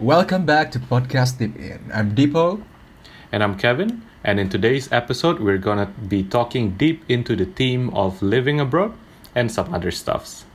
Welcome 0.00 0.46
back 0.46 0.70
to 0.70 0.78
Podcast 0.78 1.36
Deep 1.36 1.56
In. 1.56 1.90
I'm 1.92 2.14
Deepo. 2.14 2.62
And 3.30 3.42
I'm 3.42 3.58
Kevin, 3.58 4.00
and 4.24 4.40
in 4.40 4.48
today's 4.48 4.90
episode, 4.90 5.40
we're 5.40 5.58
gonna 5.58 5.92
be 6.08 6.22
talking 6.22 6.70
deep 6.70 7.04
into 7.10 7.36
the 7.36 7.44
theme 7.44 7.90
of 7.90 8.22
living 8.22 8.60
abroad 8.60 8.94
and 9.34 9.52
some 9.52 9.74
other 9.74 9.90
stuffs. 9.90 10.46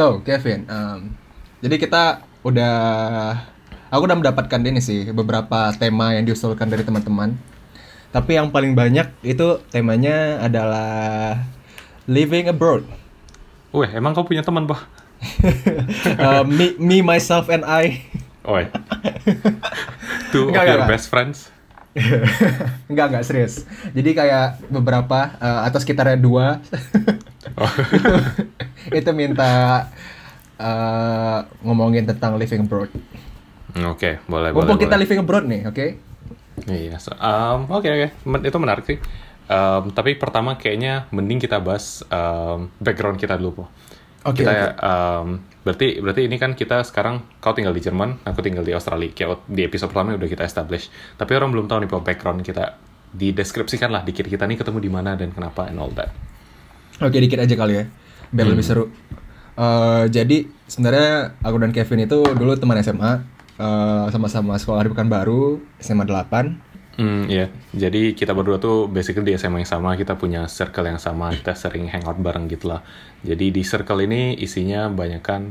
So, 0.00 0.24
Kevin, 0.24 0.64
um, 0.72 1.12
jadi 1.60 1.76
kita 1.76 2.24
udah, 2.40 2.76
aku 3.92 4.08
udah 4.08 4.16
mendapatkan 4.16 4.56
ini 4.64 4.80
sih 4.80 5.12
beberapa 5.12 5.76
tema 5.76 6.16
yang 6.16 6.24
diusulkan 6.24 6.72
dari 6.72 6.80
teman-teman. 6.88 7.36
Tapi 8.08 8.40
yang 8.40 8.48
paling 8.48 8.72
banyak 8.72 9.12
itu 9.20 9.60
temanya 9.68 10.40
adalah 10.40 11.44
living 12.08 12.48
abroad. 12.48 12.88
Weh, 13.76 13.92
emang 13.92 14.16
kau 14.16 14.24
punya 14.24 14.40
teman, 14.40 14.64
Pak? 14.64 14.88
Uh, 16.16 16.48
me, 16.56 16.80
me, 16.80 17.04
myself, 17.04 17.52
and 17.52 17.68
I. 17.68 18.00
Oi. 18.48 18.72
Two 20.32 20.48
of 20.48 20.64
your 20.64 20.88
best 20.88 21.12
friends? 21.12 21.52
Enggak, 22.86 23.06
enggak 23.10 23.24
serius. 23.26 23.66
Jadi 23.90 24.14
kayak 24.14 24.62
beberapa 24.70 25.34
uh, 25.36 25.66
atau 25.66 25.78
sekitarnya 25.78 26.16
dua 26.16 26.62
Oh. 27.56 27.66
itu 28.98 29.10
minta 29.10 29.84
uh, 30.56 31.38
ngomongin 31.64 32.06
tentang 32.06 32.36
living 32.36 32.62
abroad. 32.64 32.90
Oke, 33.86 34.22
boleh, 34.26 34.50
boleh, 34.50 34.54
Mumpung 34.54 34.78
kita 34.78 34.94
boleh. 34.94 35.02
living 35.02 35.20
abroad 35.20 35.44
nih, 35.46 35.60
oke? 35.66 35.86
Iya, 36.68 36.96
so, 37.00 37.10
um, 37.16 37.66
oke 37.70 37.86
oke, 37.86 38.08
Men- 38.28 38.44
itu 38.44 38.58
menarik 38.60 38.84
sih. 38.84 38.98
Um, 39.50 39.90
tapi 39.90 40.14
pertama 40.14 40.54
kayaknya 40.54 41.10
mending 41.10 41.42
kita 41.42 41.58
bahas 41.58 42.06
um, 42.06 42.70
background 42.78 43.18
kita 43.18 43.34
dulu, 43.34 43.62
Po. 43.62 43.64
Oke, 44.22 44.44
kita 44.44 44.52
oke. 44.52 44.66
um, 44.78 45.26
berarti 45.60 46.00
berarti 46.00 46.22
ini 46.24 46.36
kan 46.40 46.56
kita 46.56 46.82
sekarang 46.86 47.20
kau 47.38 47.52
tinggal 47.52 47.76
di 47.76 47.82
Jerman, 47.84 48.24
aku 48.24 48.40
tinggal 48.40 48.64
di 48.64 48.72
Australia. 48.72 49.12
Kayak 49.12 49.44
di 49.46 49.62
episode 49.64 49.92
pertama 49.92 50.16
udah 50.16 50.30
kita 50.30 50.44
establish. 50.44 50.88
Tapi 51.16 51.32
orang 51.36 51.52
belum 51.52 51.66
tahu 51.68 51.84
nih 51.84 51.90
background 51.90 52.40
kita. 52.44 52.80
Dideskripsikan 53.10 53.90
lah 53.90 54.06
dikit 54.06 54.30
kita 54.30 54.46
nih 54.46 54.54
ketemu 54.54 54.78
di 54.78 54.90
mana 54.90 55.18
dan 55.18 55.34
kenapa 55.34 55.66
and 55.66 55.82
all 55.82 55.90
that. 55.92 56.14
Oke 57.02 57.18
dikit 57.18 57.42
aja 57.42 57.54
kali 57.56 57.74
ya, 57.80 57.84
biar 58.30 58.46
lebih 58.52 58.62
seru. 58.62 58.86
Eh, 59.60 60.04
jadi 60.08 60.46
sebenarnya 60.70 61.36
aku 61.42 61.56
dan 61.60 61.72
Kevin 61.74 62.06
itu 62.06 62.18
dulu 62.22 62.56
teman 62.56 62.80
SMA, 62.80 63.12
eh, 63.60 64.06
sama-sama 64.08 64.56
sekolah 64.56 64.86
di 64.86 64.90
Pekanbaru, 64.94 65.60
SMA 65.82 66.06
8. 66.06 66.69
Hmm, 67.00 67.24
iya. 67.32 67.48
Jadi 67.72 68.12
kita 68.12 68.36
berdua 68.36 68.60
tuh 68.60 68.84
basically 68.84 69.24
di 69.24 69.34
SMA 69.34 69.64
yang 69.64 69.70
sama, 69.70 69.96
kita 69.96 70.20
punya 70.20 70.44
circle 70.44 70.84
yang 70.84 71.00
sama, 71.00 71.32
kita 71.32 71.56
sering 71.56 71.88
hangout 71.88 72.20
bareng 72.20 72.44
gitu 72.44 72.68
lah. 72.68 72.84
Jadi 73.24 73.48
di 73.48 73.62
circle 73.64 74.04
ini 74.04 74.36
isinya 74.36 74.84
banyak 74.92 75.22
kan 75.24 75.48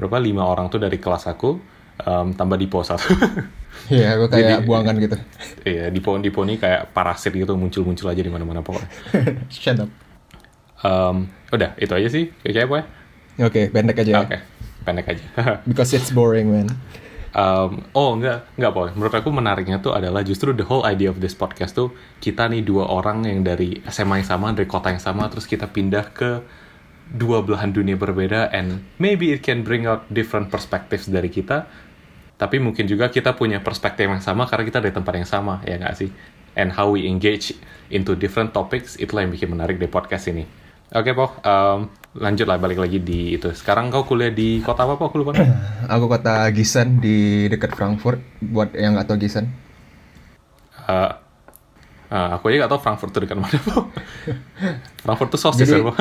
berapa 0.00 0.16
lima 0.16 0.48
orang 0.48 0.72
tuh 0.72 0.80
dari 0.80 0.96
kelas 0.96 1.28
aku, 1.28 1.60
em, 2.00 2.32
tambah 2.32 2.56
Dipo 2.56 2.80
satu. 2.80 3.12
Iya, 3.92 4.18
aku 4.18 4.26
kayak 4.32 4.42
Jadi- 4.58 4.66
buangan 4.66 4.94
gitu. 4.98 5.16
Iya, 5.62 5.92
Dipo 5.92 6.16
Dipo 6.18 6.42
ini 6.42 6.58
kayak 6.58 6.90
parasit 6.90 7.30
gitu 7.30 7.54
muncul-muncul 7.54 8.10
aja 8.10 8.18
di 8.24 8.32
mana-mana 8.32 8.58
pokoknya. 8.58 8.88
Shut 9.54 9.78
up. 9.78 9.90
Em, 10.82 11.16
udah, 11.52 11.76
itu 11.78 11.92
aja 11.94 12.08
sih. 12.10 12.32
Kayaknya 12.42 12.64
apa 12.64 12.74
ya? 12.74 12.84
Oke, 13.46 13.62
pendek 13.70 14.02
aja 14.02 14.10
ya. 14.10 14.18
Oke, 14.24 14.38
pendek 14.82 15.06
aja. 15.06 15.24
Because 15.68 15.94
it's 15.94 16.10
boring, 16.10 16.48
man. 16.50 16.74
Um, 17.38 17.86
oh 17.94 18.18
enggak, 18.18 18.50
enggak 18.58 18.72
boy. 18.74 18.88
Menurut 18.98 19.14
aku 19.14 19.30
menariknya 19.30 19.78
tuh 19.78 19.94
adalah 19.94 20.26
justru 20.26 20.50
the 20.50 20.66
whole 20.66 20.82
idea 20.82 21.06
of 21.06 21.22
this 21.22 21.38
podcast 21.38 21.70
tuh 21.70 21.94
kita 22.18 22.50
nih 22.50 22.66
dua 22.66 22.90
orang 22.90 23.22
yang 23.30 23.46
dari 23.46 23.78
SMA 23.86 24.26
yang 24.26 24.28
sama, 24.28 24.50
dari 24.50 24.66
kota 24.66 24.90
yang 24.90 24.98
sama, 24.98 25.30
terus 25.30 25.46
kita 25.46 25.70
pindah 25.70 26.10
ke 26.10 26.42
dua 27.14 27.40
belahan 27.46 27.70
dunia 27.70 27.94
berbeda 27.94 28.50
and 28.50 28.84
maybe 28.98 29.30
it 29.30 29.40
can 29.40 29.62
bring 29.62 29.86
out 29.86 30.02
different 30.10 30.50
perspectives 30.50 31.06
dari 31.06 31.30
kita. 31.30 31.70
Tapi 32.34 32.58
mungkin 32.58 32.90
juga 32.90 33.06
kita 33.06 33.38
punya 33.38 33.62
perspektif 33.62 34.10
yang 34.10 34.22
sama 34.22 34.50
karena 34.50 34.66
kita 34.66 34.78
dari 34.82 34.94
tempat 34.94 35.14
yang 35.22 35.28
sama, 35.30 35.62
ya 35.62 35.78
nggak 35.78 35.94
sih? 35.94 36.10
And 36.58 36.74
how 36.74 36.90
we 36.90 37.06
engage 37.06 37.54
into 37.86 38.18
different 38.18 38.50
topics, 38.50 38.98
itulah 38.98 39.22
yang 39.22 39.30
bikin 39.30 39.54
menarik 39.54 39.78
di 39.78 39.86
podcast 39.86 40.26
ini. 40.26 40.42
Oke, 40.88 41.12
Po. 41.12 41.28
Um, 41.44 41.92
lanjut 42.16 42.48
lah, 42.48 42.56
balik 42.56 42.80
lagi 42.80 42.96
di 42.96 43.36
itu. 43.36 43.52
Sekarang 43.52 43.92
kau 43.92 44.08
kuliah 44.08 44.32
di 44.32 44.64
kota 44.64 44.88
apa, 44.88 44.96
Po? 44.96 45.12
Aku 45.12 45.20
lupa. 45.20 45.36
Aku 45.94 46.08
kota 46.08 46.48
Gießen 46.48 46.96
di 46.96 47.44
dekat 47.46 47.76
Frankfurt. 47.76 48.24
Buat 48.40 48.72
yang 48.72 48.96
nggak 48.96 49.04
tahu 49.04 49.20
Gießen. 49.20 49.44
Eh, 50.88 51.10
eh, 52.08 52.28
aku 52.32 52.48
aja 52.48 52.64
gak 52.64 52.72
tau 52.72 52.80
Frankfurt 52.80 53.12
itu 53.12 53.20
dekat 53.28 53.36
mana, 53.36 53.58
Po. 53.60 53.92
Frankfurt 55.04 55.28
tuh 55.28 55.40
sosis 55.40 55.68
Jadi- 55.68 55.84
Po? 55.84 55.92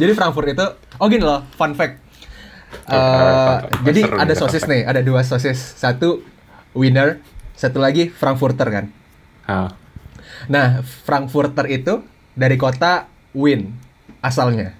Jadi 0.00 0.12
Frankfurt 0.16 0.48
itu, 0.48 0.66
oh 0.96 1.06
gini 1.12 1.20
loh, 1.20 1.44
fun 1.52 1.76
fact. 1.76 2.00
Fact. 2.88 3.68
jadi 3.84 4.00
Seru 4.00 4.16
ada 4.16 4.32
sosis 4.32 4.64
nih, 4.64 4.88
ada 4.88 5.04
dua 5.04 5.20
sosis. 5.20 5.60
Satu 5.76 6.24
winner, 6.72 7.20
satu 7.52 7.76
lagi 7.76 8.08
Frankfurter 8.08 8.64
kan. 8.72 8.84
Ah, 9.44 9.68
Nah, 10.48 10.80
Frankfurter 10.82 11.68
itu 11.68 12.00
dari 12.32 12.56
kota 12.56 13.06
Win 13.32 13.72
asalnya. 14.20 14.76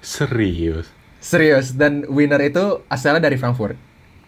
serius. 0.00 0.86
Serius 1.18 1.74
dan 1.74 2.06
winner 2.06 2.38
itu 2.40 2.86
asalnya 2.86 3.26
dari 3.26 3.34
Frankfurt. 3.34 3.74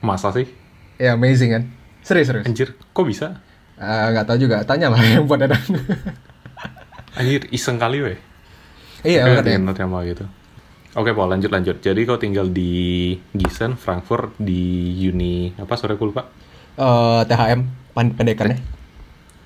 Masa 0.03 0.35
sih? 0.35 0.51
Ya 0.99 1.15
amazing 1.15 1.55
kan? 1.55 1.63
Serius 2.03 2.27
serius. 2.27 2.47
Anjir, 2.47 2.75
kok 2.75 3.07
bisa? 3.07 3.39
Eh, 3.79 4.07
Nggak 4.11 4.27
tahu 4.27 4.39
juga, 4.43 4.67
tanya 4.67 4.91
lah 4.91 4.99
yang 5.07 5.23
buat 5.25 5.39
dadang. 5.39 5.63
Anjir, 7.15 7.47
iseng 7.51 7.79
kali 7.79 8.03
weh. 8.03 8.19
iya 9.07 9.23
makanya. 9.23 9.63
dengan 9.63 9.75
tema 9.79 10.03
gitu. 10.03 10.27
Oke, 10.99 11.15
Po, 11.15 11.31
lanjut 11.31 11.55
lanjut. 11.55 11.79
Jadi 11.79 12.01
kau 12.03 12.19
tinggal 12.19 12.51
di 12.51 13.15
Gießen, 13.31 13.79
Frankfurt, 13.79 14.35
di 14.43 14.91
uni 15.07 15.55
apa? 15.55 15.79
Sorry, 15.79 15.95
aku 15.95 16.11
lupa. 16.11 16.27
Eh, 16.75 17.21
THM 17.23 17.61
pendekannya. 17.95 18.59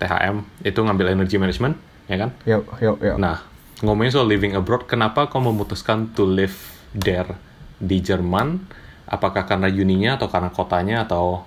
THM 0.00 0.36
itu 0.64 0.80
ngambil 0.80 1.12
energy 1.12 1.36
management, 1.36 1.76
ya 2.12 2.18
kan? 2.20 2.30
Yuk 2.44 2.64
yuk 2.78 2.96
yuk. 3.00 3.16
Nah, 3.16 3.40
ngomongin 3.80 4.12
soal 4.12 4.28
living 4.28 4.52
abroad, 4.52 4.84
kenapa 4.84 5.26
kau 5.26 5.40
memutuskan 5.40 6.12
to 6.12 6.28
live 6.28 6.54
there 6.92 7.32
di 7.80 7.98
Jerman? 7.98 8.60
Apakah 9.08 9.44
karena 9.44 9.66
uninya 9.66 10.20
atau 10.20 10.28
karena 10.28 10.48
kotanya 10.48 10.96
atau 11.02 11.44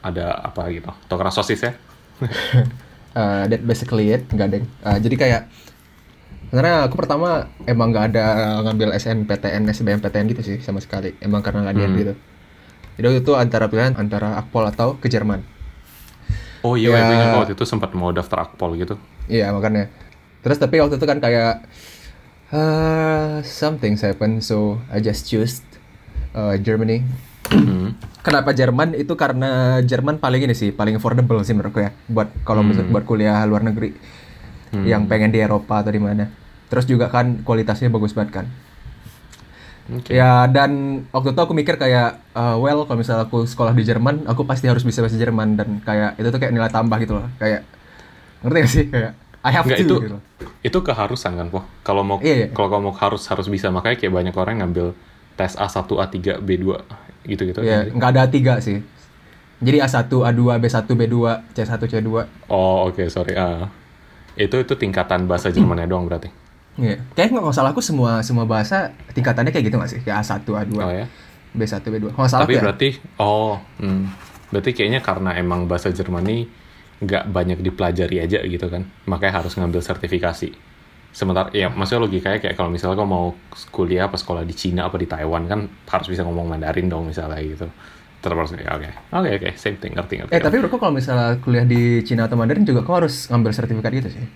ada 0.00 0.38
apa 0.40 0.70
gitu? 0.70 0.90
Atau 0.90 1.16
karena 1.18 1.30
sosis 1.30 1.60
ya? 1.60 1.72
Eh, 3.12 3.42
that 3.50 3.62
basically 3.62 4.10
it, 4.10 4.26
nggak 4.26 4.48
deng. 4.48 4.64
Eh, 4.64 4.98
jadi 4.98 5.14
kayak 5.14 5.42
sebenarnya 6.48 6.86
aku 6.86 6.94
pertama 6.94 7.50
emang 7.64 7.90
nggak 7.90 8.06
ada 8.14 8.24
ngambil 8.62 8.94
SNPTN, 8.94 9.66
SBMPTN 9.68 10.26
gitu 10.30 10.42
sih 10.42 10.56
sama 10.58 10.78
sekali. 10.78 11.14
Emang 11.18 11.42
karena 11.42 11.66
nggak 11.66 11.74
niat 11.74 11.90
Hmm. 11.90 12.00
gitu. 12.00 12.14
Jadi 12.94 13.04
waktu 13.10 13.20
itu 13.26 13.32
antara 13.34 13.66
pilihan 13.66 13.98
antara 13.98 14.38
Akpol 14.38 14.70
atau 14.70 14.94
ke 14.98 15.10
Jerman. 15.10 15.42
Oh 16.64 16.80
iya, 16.80 16.96
Ya. 16.96 17.36
waktu 17.36 17.52
itu 17.52 17.68
sempat 17.68 17.92
mau 17.92 18.08
daftar 18.08 18.48
akpol 18.48 18.72
gitu. 18.80 18.96
Iya 19.28 19.52
makanya. 19.52 19.92
Terus 20.44 20.60
tapi 20.60 20.76
waktu 20.78 21.00
itu 21.00 21.06
kan 21.08 21.18
kayak 21.24 21.64
uh, 22.52 23.40
some 23.42 23.80
things 23.80 24.04
happen, 24.04 24.44
so 24.44 24.78
I 24.92 25.00
just 25.00 25.24
choose 25.24 25.64
uh, 26.36 26.60
Germany. 26.60 27.00
Hmm. 27.48 27.96
Kenapa 28.20 28.52
Jerman? 28.52 28.92
Itu 28.92 29.16
karena 29.16 29.80
Jerman 29.80 30.20
paling 30.20 30.44
ini 30.44 30.52
sih, 30.52 30.68
paling 30.72 31.00
affordable 31.00 31.40
sih 31.44 31.56
menurutku 31.56 31.80
ya. 31.80 31.96
Buat 32.08 32.28
kalau 32.44 32.60
misalnya 32.60 32.92
buat 32.92 33.04
kuliah 33.08 33.40
luar 33.48 33.64
negeri 33.64 33.96
Hmm. 34.74 34.82
yang 34.90 35.02
pengen 35.06 35.30
di 35.30 35.38
Eropa 35.38 35.86
atau 35.86 35.94
di 35.94 36.02
mana. 36.02 36.26
Terus 36.66 36.82
juga 36.90 37.06
kan 37.06 37.46
kualitasnya 37.46 37.94
bagus 37.94 38.10
banget 38.10 38.42
kan. 38.42 38.46
Oke. 39.94 40.10
Ya 40.10 40.50
dan 40.50 41.04
waktu 41.14 41.30
itu 41.30 41.40
aku 41.46 41.54
mikir 41.54 41.78
kayak 41.78 42.18
uh, 42.34 42.58
well 42.58 42.82
kalau 42.82 42.98
misalnya 42.98 43.30
aku 43.30 43.46
sekolah 43.46 43.70
di 43.70 43.86
Jerman, 43.86 44.26
aku 44.26 44.42
pasti 44.42 44.66
harus 44.66 44.82
bisa 44.82 44.98
bahasa 44.98 45.14
Jerman 45.14 45.54
dan 45.54 45.78
kayak 45.78 46.18
itu 46.18 46.26
tuh 46.26 46.40
kayak 46.42 46.50
nilai 46.50 46.70
tambah 46.74 46.98
gitu 46.98 47.22
loh. 47.22 47.30
Kayak 47.38 47.62
ngerti 48.42 48.58
gak 48.58 48.72
sih 48.74 48.84
kayak 48.90 49.12
I 49.44 49.52
have 49.52 49.68
Enggak 49.68 49.78
to 49.78 49.84
itu 49.84 49.96
gitu. 50.08 50.16
itu 50.64 50.78
keharusan 50.80 51.36
kan, 51.36 51.46
Po. 51.52 51.60
Kalau 51.84 52.00
mau 52.00 52.16
Iya, 52.24 52.34
iya. 52.34 52.46
kalau 52.56 52.72
kamu 52.72 52.88
mau 52.88 52.94
harus 52.96 53.28
harus 53.28 53.46
bisa 53.52 53.68
makanya 53.68 54.00
kayak 54.00 54.12
banyak 54.16 54.34
orang 54.34 54.64
ngambil 54.64 54.96
tes 55.36 55.52
A1, 55.60 55.84
A3, 55.84 56.40
B2 56.40 56.80
gitu-gitu. 57.28 57.60
Ya, 57.60 57.84
kan? 57.84 57.92
nggak 57.92 58.10
ada 58.16 58.22
tiga 58.32 58.56
sih. 58.64 58.80
Jadi 59.60 59.78
A1, 59.84 60.08
A2, 60.08 60.40
B1, 60.60 60.76
B2, 60.88 61.16
C1, 61.52 61.72
C2. 61.76 62.08
Oh, 62.48 62.88
oke, 62.88 63.04
sorry. 63.12 63.36
Ah. 63.36 63.68
Itu 64.34 64.56
itu 64.58 64.72
tingkatan 64.74 65.28
bahasa 65.28 65.52
Jermannya 65.52 65.86
doang 65.86 66.08
berarti. 66.08 66.32
Iya. 66.80 67.04
Kayak 67.14 67.36
nggak 67.38 67.54
salah 67.54 67.70
aku 67.70 67.84
semua 67.84 68.24
semua 68.24 68.48
bahasa 68.48 68.90
tingkatannya 69.12 69.52
kayak 69.52 69.64
gitu 69.68 69.76
nggak 69.76 69.90
sih? 69.92 70.00
Kayak 70.00 70.24
A1, 70.24 70.40
A2, 70.42 70.72
Oh 70.80 70.88
ya. 70.90 71.06
B1, 71.54 71.84
B2. 71.84 72.04
Kalau 72.10 72.22
nggak 72.24 72.32
salah 72.32 72.44
Tapi 72.48 72.54
ya. 72.56 72.62
berarti 72.64 72.88
oh, 73.20 73.60
hmm. 73.78 74.02
berarti 74.50 74.70
kayaknya 74.74 75.00
karena 75.04 75.36
emang 75.38 75.68
bahasa 75.70 75.92
Jerman 75.92 76.24
ini 76.26 76.48
nggak 77.02 77.24
banyak 77.30 77.58
dipelajari 77.58 78.20
aja 78.20 78.38
gitu 78.42 78.66
kan, 78.68 78.86
makanya 79.04 79.42
harus 79.42 79.54
ngambil 79.56 79.80
sertifikasi. 79.82 80.52
sementara 81.14 81.46
ya 81.54 81.70
maksudnya 81.70 82.10
logikanya 82.10 82.42
kayak 82.42 82.58
kalau 82.58 82.74
misalnya 82.74 82.98
kau 82.98 83.06
mau 83.06 83.38
kuliah 83.70 84.10
apa 84.10 84.18
sekolah 84.18 84.42
di 84.42 84.50
Cina 84.50 84.90
apa 84.90 84.98
di 84.98 85.06
Taiwan 85.06 85.46
kan 85.46 85.70
harus 85.86 86.10
bisa 86.10 86.26
ngomong 86.26 86.50
Mandarin 86.50 86.90
dong 86.90 87.06
misalnya 87.06 87.38
gitu 87.38 87.70
terus 88.18 88.50
ya 88.58 88.74
oke 88.74 88.90
oke 89.14 89.30
oke 89.38 89.48
same 89.54 89.78
thing 89.78 89.94
ngerti 89.94 90.18
ngerti 90.18 90.34
Eh 90.34 90.42
tapi 90.42 90.58
menurutku 90.58 90.74
kalau 90.74 90.90
misalnya 90.90 91.38
kuliah 91.38 91.62
di 91.62 92.02
Cina 92.02 92.26
atau 92.26 92.34
Mandarin 92.34 92.66
juga 92.66 92.82
kau 92.82 92.98
harus 92.98 93.30
ngambil 93.30 93.54
sertifikat 93.54 93.94
gitu 93.94 94.10
sih. 94.10 94.26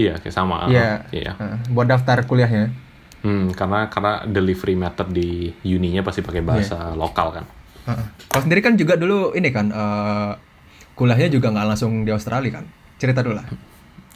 iya 0.00 0.16
kayak 0.16 0.32
sama 0.32 0.64
Iya. 0.64 1.04
iya 1.12 1.32
Eh, 1.36 1.56
buat 1.68 1.84
daftar 1.84 2.24
kuliahnya. 2.24 2.72
Hmm, 3.20 3.52
karena 3.52 3.92
karena 3.92 4.24
delivery 4.24 4.80
method 4.80 5.12
di 5.12 5.52
uninya 5.60 6.00
pasti 6.00 6.24
pakai 6.24 6.40
bahasa 6.40 6.96
lokal 6.96 7.36
kan 7.36 7.44
Heeh. 7.84 8.04
Kau 8.32 8.40
sendiri 8.40 8.64
kan 8.64 8.80
juga 8.80 8.96
dulu 8.96 9.36
ini 9.36 9.52
kan 9.52 9.68
eh, 9.68 10.30
kuliahnya 10.98 11.28
juga 11.34 11.46
nggak 11.54 11.66
langsung 11.70 11.92
di 12.06 12.10
Australia 12.14 12.50
kan? 12.62 12.64
Cerita 13.00 13.20
dulu 13.24 13.36
lah. 13.38 13.46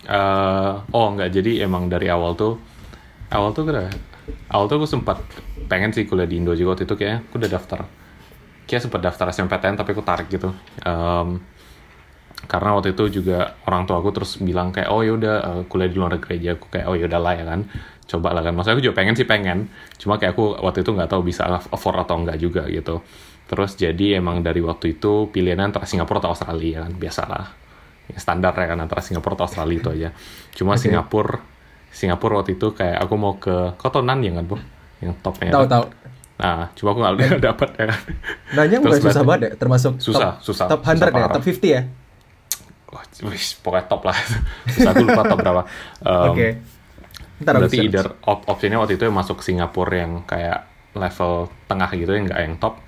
eh 0.09 0.73
oh 0.99 1.07
nggak. 1.15 1.31
Jadi 1.37 1.51
emang 1.67 1.91
dari 1.93 2.07
awal 2.09 2.33
tuh 2.39 2.53
awal 3.35 3.51
tuh 3.57 3.65
udah 3.69 3.89
awal 4.55 4.67
tuh 4.71 4.77
aku 4.83 4.89
sempat 4.89 5.19
pengen 5.71 5.91
sih 5.97 6.05
kuliah 6.09 6.29
di 6.31 6.37
Indo 6.41 6.53
juga 6.59 6.77
waktu 6.77 6.85
itu 6.89 6.95
kayaknya 6.99 7.19
aku 7.29 7.35
udah 7.41 7.51
daftar. 7.57 7.81
Kayak 8.69 8.83
sempat 8.89 9.01
daftar 9.07 9.27
SMPTN 9.33 9.77
tapi 9.81 9.91
aku 9.97 10.05
tarik 10.05 10.29
gitu. 10.33 10.51
Em, 10.85 11.29
karena 12.49 12.71
waktu 12.79 12.95
itu 12.95 13.21
juga 13.21 13.59
orang 13.67 13.83
tua 13.85 13.99
aku 14.01 14.11
terus 14.15 14.39
bilang 14.41 14.71
kayak 14.75 14.89
oh 14.95 15.03
yaudah 15.03 15.35
eh, 15.43 15.63
kuliah 15.71 15.91
di 15.91 15.97
luar 15.99 16.17
negeri 16.17 16.39
aja. 16.41 16.51
Aku 16.57 16.67
kayak 16.73 16.87
oh 16.89 16.97
yaudah 16.97 17.21
lah 17.21 17.35
ya 17.37 17.45
kan 17.45 17.61
coba 18.09 18.29
lah 18.33 18.43
kan. 18.47 18.53
Maksudnya 18.57 18.77
aku 18.79 18.85
juga 18.89 18.97
pengen 18.99 19.15
sih 19.19 19.27
pengen. 19.29 19.59
Cuma 20.01 20.17
kayak 20.21 20.33
aku 20.39 20.57
waktu 20.65 20.81
itu 20.87 20.91
nggak 20.97 21.11
tahu 21.13 21.23
bisa 21.27 21.43
afford 21.75 21.99
atau 22.07 22.17
enggak 22.23 22.39
juga 22.41 22.63
gitu 22.71 23.03
terus 23.49 23.75
jadi 23.75 24.21
emang 24.21 24.45
dari 24.45 24.61
waktu 24.61 25.01
itu 25.01 25.33
pilihannya 25.33 25.73
antara 25.73 25.89
Singapura 25.89 26.21
atau 26.21 26.37
Australia 26.37 26.85
kan 26.85 26.93
biasalah 26.93 27.45
ya, 28.13 28.19
standar 28.21 28.53
ya 28.53 28.67
kan 28.69 28.79
antara 28.79 29.01
Singapura 29.01 29.35
atau 29.41 29.47
Australia 29.49 29.77
itu 29.81 29.89
aja 29.89 30.09
cuma 30.53 30.77
Oke. 30.77 30.85
Singapura 30.85 31.41
Singapura 31.89 32.45
waktu 32.45 32.61
itu 32.61 32.77
kayak 32.77 33.01
aku 33.01 33.15
mau 33.17 33.41
ke 33.41 33.73
kau 33.81 33.89
tau 33.89 34.05
Nanyang 34.05 34.39
kan 34.39 34.45
bu 34.45 34.57
yang 35.01 35.17
topnya 35.25 35.49
Tahu 35.51 35.65
kan? 35.65 35.73
tahu. 35.73 35.85
nah 36.39 36.71
cuma 36.77 36.89
aku 36.93 36.99
nggak 37.03 37.15
dapet 37.49 37.69
ya 37.75 37.85
kan 37.89 38.01
Terus 38.69 38.79
bukan 38.85 39.01
susah 39.03 39.23
banget 39.25 39.41
ya, 39.43 39.51
termasuk 39.57 39.93
Susah, 39.99 40.31
top, 40.39 40.45
susah, 40.45 40.67
top 40.69 40.81
100 40.85 41.01
susah 41.01 41.09
ya, 41.11 41.29
top 41.33 41.45
50 41.45 41.77
ya. 41.77 41.83
Wah, 42.89 43.05
wih, 43.29 43.45
pokoknya 43.61 43.85
top 43.85 44.03
lah 44.09 44.17
Terus 44.73 44.87
aku 44.89 45.03
lupa 45.05 45.23
top 45.25 45.39
berapa 45.41 45.63
Um, 46.05 46.33
Oke. 46.33 46.49
Ntar 47.39 47.53
aku 47.55 47.61
berarti 47.67 47.79
either 47.81 48.07
op 48.27 48.41
optionnya 48.51 48.79
waktu 48.79 48.99
itu 48.99 49.05
yang 49.07 49.17
masuk 49.17 49.39
Singapura 49.41 49.95
yang 49.95 50.13
kayak 50.27 50.67
level 50.97 51.47
tengah 51.71 51.91
gitu 51.95 52.11
yang 52.17 52.27
nggak 52.27 52.41
yang 52.43 52.55
top 52.59 52.81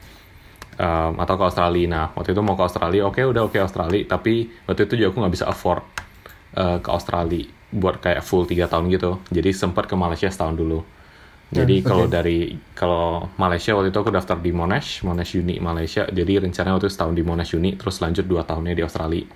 Um, 0.81 1.21
atau 1.21 1.37
ke 1.37 1.45
Australia. 1.45 1.87
Nah 1.93 2.07
waktu 2.17 2.33
itu 2.33 2.41
mau 2.41 2.57
ke 2.57 2.65
Australia 2.65 3.05
oke 3.05 3.21
udah 3.21 3.43
oke 3.45 3.59
Australia. 3.61 4.01
Tapi 4.09 4.49
waktu 4.65 4.89
itu 4.89 4.95
juga 4.97 5.09
aku 5.13 5.19
nggak 5.21 5.35
bisa 5.37 5.47
afford 5.53 5.85
uh, 6.57 6.81
ke 6.81 6.89
Australia 6.89 7.45
buat 7.71 8.01
kayak 8.01 8.25
full 8.25 8.49
tiga 8.49 8.65
tahun 8.65 8.89
gitu. 8.89 9.21
Jadi 9.29 9.51
sempat 9.53 9.85
ke 9.85 9.95
Malaysia 9.95 10.33
setahun 10.33 10.57
dulu. 10.57 10.81
Jadi 11.51 11.83
Hmm, 11.83 11.87
kalau 11.87 12.07
dari 12.07 12.55
kalau 12.79 13.29
Malaysia 13.37 13.75
waktu 13.75 13.91
itu 13.91 13.99
aku 14.01 14.09
daftar 14.15 14.39
di 14.39 14.55
Monash 14.55 15.03
Monash 15.05 15.37
Uni 15.37 15.61
Malaysia. 15.61 16.07
Jadi 16.09 16.33
rencananya 16.49 16.79
waktu 16.79 16.89
itu 16.89 16.95
setahun 16.97 17.15
di 17.19 17.25
Monash 17.27 17.53
Uni 17.59 17.77
terus 17.77 18.01
lanjut 18.01 18.25
dua 18.25 18.47
tahunnya 18.47 18.73
di 18.73 18.83
Australia. 18.87 19.27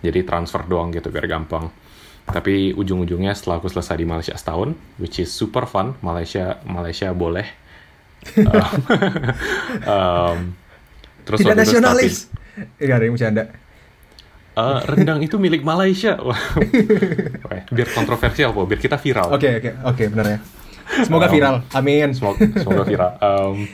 Jadi 0.00 0.20
transfer 0.24 0.62
doang 0.64 0.94
gitu 0.94 1.10
biar 1.12 1.26
gampang. 1.28 1.68
Tapi 2.26 2.72
ujung-ujungnya 2.74 3.36
setelah 3.36 3.60
aku 3.60 3.68
selesai 3.70 4.00
di 4.00 4.06
Malaysia 4.08 4.34
setahun 4.34 4.72
which 4.98 5.20
is 5.20 5.28
super 5.30 5.66
fun 5.68 5.98
Malaysia 6.00 6.56
Malaysia 6.64 7.12
boleh. 7.12 7.46
Um, 9.86 10.56
terus 11.26 11.42
Tidak 11.42 11.58
nasionalis. 11.58 12.30
Enggak 12.78 12.96
ada 12.96 13.04
yang 13.04 13.14
bercanda. 13.18 13.44
Eh, 14.56 14.80
rendang 14.88 15.20
itu 15.20 15.36
milik 15.36 15.60
Malaysia. 15.60 16.16
Wah, 16.24 16.40
biar 17.68 17.88
kontroversial 17.92 18.56
po 18.56 18.64
biar 18.64 18.80
kita 18.80 18.96
viral 18.96 19.28
Oke, 19.36 19.60
oke, 19.60 19.70
oke, 19.84 20.04
benar 20.08 20.26
ya. 20.32 20.38
Semoga 21.04 21.28
Um, 21.28 21.34
viral. 21.36 21.54
Amin. 21.76 22.08
semoga, 22.16 22.40
semoga 22.56 22.82
viral. 22.88 23.12
Um, 23.20 23.68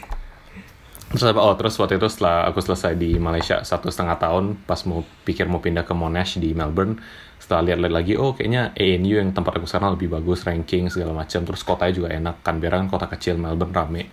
terus 1.14 1.22
apa? 1.22 1.38
Oh, 1.38 1.54
terus 1.54 1.78
waktu 1.78 2.02
itu 2.02 2.08
setelah 2.10 2.50
aku 2.50 2.58
selesai 2.64 2.98
di 2.98 3.14
Malaysia 3.20 3.62
satu 3.62 3.94
setengah 3.94 4.18
tahun, 4.18 4.58
pas 4.66 4.82
mau 4.88 5.06
pikir 5.22 5.46
mau 5.46 5.62
pindah 5.62 5.86
ke 5.86 5.94
Monash 5.94 6.42
di 6.42 6.50
Melbourne, 6.50 6.98
setelah 7.38 7.62
lihat-lihat 7.70 7.94
lagi, 7.94 8.12
oh 8.18 8.34
kayaknya 8.34 8.74
ANU 8.74 9.22
yang 9.22 9.30
tempat 9.30 9.60
aku 9.60 9.70
sekarang 9.70 9.94
lebih 9.94 10.10
bagus, 10.10 10.42
ranking 10.42 10.90
segala 10.90 11.14
macam, 11.14 11.46
terus 11.46 11.62
kotanya 11.62 11.94
juga 11.94 12.08
enak, 12.10 12.42
Canberra 12.42 12.82
kan 12.82 12.88
kota 12.90 13.06
kecil, 13.06 13.38
Melbourne 13.38 13.70
rame. 13.76 14.10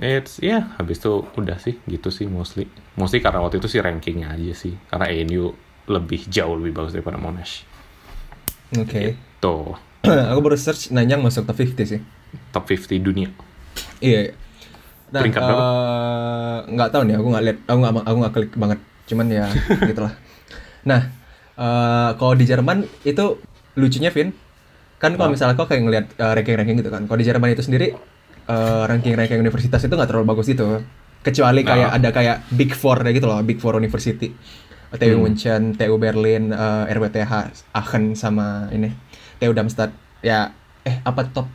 It's, 0.00 0.40
ya, 0.40 0.72
habis 0.80 0.98
itu 0.98 1.28
udah 1.36 1.60
sih, 1.60 1.76
gitu 1.84 2.08
sih 2.08 2.24
mostly. 2.24 2.64
Mostly 2.96 3.20
karena 3.20 3.44
waktu 3.44 3.60
itu 3.60 3.68
sih 3.68 3.78
rankingnya 3.78 4.32
aja 4.32 4.54
sih, 4.56 4.74
karena 4.88 5.06
ANU 5.06 5.52
lebih 5.86 6.24
jauh 6.26 6.56
lebih 6.56 6.72
bagus 6.72 6.92
daripada 6.92 7.20
Monash. 7.20 7.68
Oke. 8.74 9.14
Tuh, 9.38 9.76
aku 10.32 10.40
baru 10.40 10.56
search 10.56 10.90
Nanyang 10.90 11.20
masuk 11.20 11.44
top 11.44 11.60
50 11.60 11.84
sih. 11.84 12.00
top 12.50 12.64
50 12.64 12.98
dunia. 12.98 13.28
Iya. 14.00 14.32
Nah, 15.12 15.20
Peringkat 15.20 15.42
berapa? 15.44 15.60
eh, 15.60 16.56
nggak 16.72 16.88
tahu 16.88 17.02
nih, 17.04 17.14
aku 17.20 17.26
nggak 17.28 17.44
lihat, 17.44 17.58
aku 17.68 17.78
nggak 17.78 17.92
aku 18.00 18.16
nggak 18.16 18.32
klik 18.32 18.52
banget. 18.56 18.78
Cuman 19.04 19.26
ya 19.28 19.44
gitulah. 19.92 20.12
Nah, 20.82 21.00
eh, 21.54 22.10
kalau 22.16 22.32
di 22.32 22.48
Jerman 22.48 22.78
itu 23.04 23.24
lucunya 23.76 24.08
Vin, 24.08 24.32
kan 24.96 25.12
kalau 25.14 25.28
misalnya 25.28 25.52
kau 25.52 25.68
kayak 25.68 25.84
ngelihat 25.84 26.06
eh, 26.16 26.32
ranking-ranking 26.32 26.80
gitu 26.80 26.88
kan, 26.88 27.04
kalau 27.04 27.18
di 27.20 27.26
Jerman 27.28 27.52
itu 27.52 27.60
sendiri 27.60 27.92
eh, 28.44 28.82
ranking-ranking 28.86 29.38
universitas 29.38 29.80
itu 29.80 29.92
nggak 29.92 30.08
terlalu 30.08 30.26
bagus 30.28 30.46
gitu, 30.46 30.82
kecuali 31.20 31.62
kayak 31.62 31.90
Ah. 31.90 31.96
ada 31.98 32.08
kayak 32.10 32.36
Big 32.50 32.72
Four 32.72 33.00
kayak 33.00 33.14
gitu 33.16 33.26
loh, 33.26 33.38
Big 33.40 33.58
Four 33.58 33.76
University, 33.76 34.34
TU 34.92 35.16
Hmm. 35.16 35.22
München, 35.22 35.72
TU 35.72 35.94
Berlin, 35.96 36.50
eh, 36.50 36.84
RWTH 36.90 37.32
Aachen 37.70 38.12
sama 38.12 38.68
ini 38.68 38.90
TU 39.38 39.50
Darmstadt. 39.50 39.90
Ya, 40.20 40.52
eh 40.82 40.98
apa 41.02 41.26
top 41.26 41.46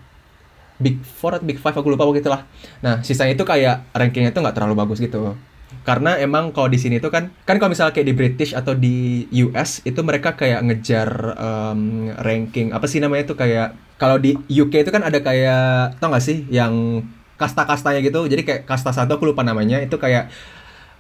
Big 0.78 1.02
Four 1.02 1.36
atau 1.36 1.44
Big 1.44 1.58
Five 1.58 1.74
aku 1.74 1.90
lupa 1.90 2.06
begitu 2.06 2.30
lah. 2.30 2.46
Nah, 2.80 3.02
sisanya 3.02 3.34
itu 3.34 3.42
kayak 3.42 3.90
rankingnya 3.92 4.30
itu 4.30 4.40
nggak 4.40 4.54
terlalu 4.54 4.78
bagus 4.78 5.00
gitu. 5.00 5.34
Karena 5.82 6.16
emang 6.16 6.52
kalau 6.52 6.68
di 6.68 6.78
sini 6.78 7.00
tuh 7.00 7.10
kan, 7.10 7.32
kan 7.44 7.58
kalau 7.58 7.72
misalnya 7.72 7.92
kayak 7.92 8.08
di 8.08 8.16
British 8.16 8.52
atau 8.52 8.72
di 8.72 9.24
US 9.42 9.80
itu 9.84 10.00
mereka 10.00 10.36
kayak 10.36 10.64
ngejar 10.64 11.10
em, 11.34 11.82
ranking 12.14 12.72
apa 12.72 12.86
sih 12.86 13.00
namanya 13.00 13.24
itu 13.24 13.36
kayak 13.36 13.72
kalau 13.98 14.18
di 14.18 14.34
UK 14.46 14.82
itu 14.82 14.90
kan 14.90 15.02
ada 15.02 15.18
kayak 15.18 15.98
tau 15.98 16.10
gak 16.10 16.22
sih 16.22 16.46
yang 16.48 17.04
kasta-kastanya 17.36 18.00
gitu. 18.00 18.26
Jadi 18.26 18.42
kayak 18.42 18.62
kasta 18.64 18.90
satu 18.90 19.18
aku 19.18 19.28
lupa 19.28 19.42
namanya 19.42 19.78
itu 19.78 19.94
kayak 19.96 20.30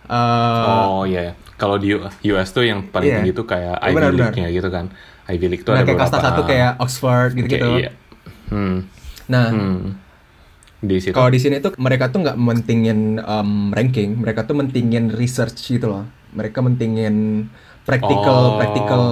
eh, 0.05 0.65
Oh 0.67 1.03
iya, 1.03 1.33
kalau 1.55 1.75
di 1.75 1.93
US 2.27 2.49
tuh 2.51 2.63
yang 2.63 2.85
paling 2.85 3.07
Iya. 3.07 3.17
tinggi 3.21 3.31
tuh 3.33 3.45
kayak 3.45 3.75
Iya, 3.75 3.87
Ivy 3.87 3.95
benar. 3.95 4.11
League-nya 4.13 4.47
gitu 4.51 4.69
kan. 4.69 4.85
Ivy 5.27 5.45
League 5.47 5.63
tuh 5.63 5.71
nah, 5.71 5.81
ada 5.81 5.85
kayak 5.85 5.99
kasta 5.99 6.17
beberapa. 6.17 6.27
satu 6.33 6.41
kayak 6.45 6.71
Oxford 6.79 7.29
gitu-gitu. 7.33 7.67
Kayak 7.67 7.79
iya. 7.79 7.91
Hmm. 8.47 8.77
Nah, 9.27 9.45
hmm. 9.51 9.79
Di 10.79 10.95
situ. 11.01 11.11
Kalau 11.11 11.27
di 11.27 11.37
sini 11.37 11.57
tuh 11.57 11.73
mereka 11.75 12.07
tuh 12.07 12.21
nggak 12.21 12.37
mentingin 12.37 12.99
um, 13.19 13.73
ranking, 13.73 14.13
mereka 14.15 14.45
tuh 14.45 14.55
mentingin 14.55 15.09
research 15.09 15.57
gitu 15.67 15.89
loh. 15.89 16.05
Mereka 16.31 16.61
mentingin 16.61 17.49
practical, 17.81 18.39
Oh. 18.45 18.55
practical, 18.55 19.03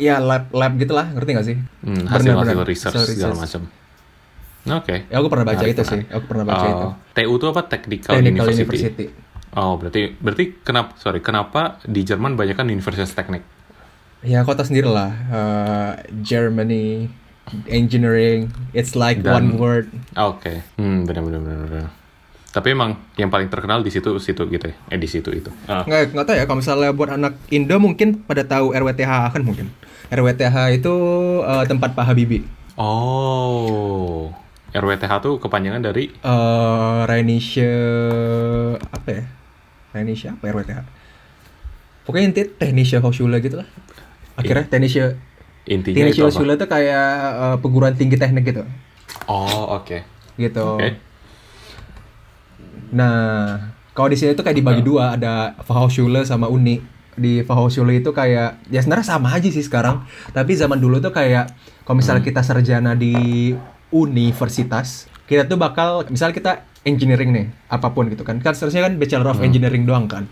ya 0.00 0.16
lab 0.18 0.48
lab 0.50 0.72
gitulah, 0.74 1.12
ngerti 1.12 1.30
nggak 1.30 1.46
sih? 1.46 1.56
Hmm, 1.84 2.08
hasil 2.08 2.32
hasil 2.32 2.58
research 2.64 2.96
Hasil 2.96 3.12
segala 3.12 3.36
research. 3.36 3.60
macam. 3.60 3.62
Oke. 4.60 4.96
Ya 5.06 5.16
aku 5.16 5.28
pernah 5.28 5.46
baca 5.46 5.56
Menarik, 5.58 5.72
itu 5.72 5.82
sih, 5.84 6.02
aku 6.06 6.24
pernah 6.26 6.44
baca 6.44 6.66
itu. 6.66 6.86
Oh, 6.86 6.92
TU 7.12 7.32
tuh 7.36 7.48
apa? 7.48 7.62
Technical, 7.64 8.12
Technical 8.14 8.44
University. 8.46 8.64
University. 8.66 9.06
Oh, 9.50 9.74
berarti 9.74 10.02
berarti 10.14 10.44
kenapa 10.58 10.90
sorry, 10.96 11.20
kenapa 11.20 11.76
di 11.82 12.00
Jerman 12.00 12.34
banyak 12.34 12.54
kan 12.54 12.64
universitas 12.64 13.10
teknik? 13.10 13.44
Ya 14.20 14.44
kota 14.44 14.62
sendiri 14.62 14.86
lah, 14.86 15.10
uh, 15.28 15.92
Germany, 16.20 17.08
engineering, 17.66 18.48
it's 18.70 18.92
like 18.94 19.20
Dan- 19.20 19.32
one 19.32 19.48
word. 19.56 19.86
Oke. 20.14 20.60
Hmm, 20.76 21.04
benar 21.04 21.24
benar 21.24 21.40
benar 21.40 21.58
benar. 21.66 21.88
Tapi 22.50 22.68
emang 22.68 22.98
yang 23.14 23.30
paling 23.30 23.46
terkenal 23.46 23.78
di 23.78 23.88
situ 23.88 24.18
situ 24.18 24.42
gitu 24.44 24.66
ya. 24.66 24.74
Eh 24.88 24.98
di 24.98 25.06
situ 25.06 25.30
itu. 25.30 25.50
Ah. 25.64 25.86
Nggak, 25.86 26.12
nggak 26.12 26.26
tahu 26.26 26.36
ya, 26.36 26.44
kalau 26.44 26.58
misalnya 26.58 26.90
buat 26.90 27.10
anak 27.10 27.38
Indo 27.48 27.78
mungkin 27.78 28.20
pada 28.20 28.42
tahu 28.42 28.74
RWTH 28.74 29.12
kan 29.30 29.40
mungkin. 29.40 29.70
RWTH 30.10 30.56
itu 30.74 30.94
uh, 31.42 31.64
tempat 31.64 31.94
Pak 31.94 32.04
Habibie. 32.10 32.42
Oh. 32.74 34.34
RWTH 34.70 35.12
tuh 35.22 35.42
kepanjangan 35.42 35.82
dari 35.82 36.10
eh 36.10 37.00
Rheinische 37.06 37.70
apa 38.78 39.08
ya? 39.10 39.24
Rheinische 39.94 40.30
apa 40.30 40.42
ya 40.46 40.50
RWTH? 40.54 40.80
Pokoknya 42.06 42.26
inti 42.30 42.42
Technische 42.46 42.98
Hochschule 42.98 43.38
gitu 43.38 43.62
lah. 43.62 43.68
Akhirnya 44.34 44.66
Technische 44.66 45.18
intinya 45.66 46.06
itu? 46.10 46.22
Hochschule 46.26 46.54
itu 46.58 46.66
kayak 46.66 47.08
eh, 47.38 47.56
perguruan 47.62 47.94
tinggi 47.94 48.18
teknik 48.18 48.50
gitu. 48.50 48.62
Oh, 49.30 49.78
oke. 49.78 50.02
Gitu. 50.38 50.66
Oke. 50.78 50.98
Nah, 52.90 53.70
kalau 53.94 54.10
di 54.10 54.18
sini 54.18 54.34
tuh 54.34 54.42
kayak 54.42 54.58
dibagi 54.58 54.82
dua, 54.82 55.14
ada 55.14 55.54
Fachhochschule 55.62 56.26
sama 56.26 56.50
Uni. 56.50 56.82
Di 57.20 57.44
Fachhochschule 57.44 58.00
itu 58.00 58.10
kayak 58.10 58.64
ya 58.66 58.80
sebenarnya 58.80 59.04
sama 59.04 59.28
aja 59.28 59.44
sih 59.46 59.60
sekarang. 59.60 60.08
Tapi 60.32 60.56
zaman 60.56 60.80
dulu 60.80 60.96
tuh 60.98 61.12
kayak 61.12 61.52
kalau 61.84 62.00
misalnya 62.00 62.24
kita 62.24 62.40
sarjana 62.40 62.96
di 62.96 63.52
universitas, 63.92 65.04
kita 65.28 65.44
tuh 65.44 65.60
bakal 65.60 66.08
misalnya 66.08 66.34
kita 66.34 66.52
engineering 66.82 67.30
nih, 67.30 67.46
apa 67.68 67.92
pun 67.92 68.08
gitu 68.08 68.24
kan. 68.24 68.40
Kan 68.40 68.56
seharusnya 68.56 68.88
kan 68.88 68.96
Bachelor 68.96 69.28
of 69.28 69.38
Engineering 69.44 69.84
doang 69.84 70.08
kan. 70.08 70.24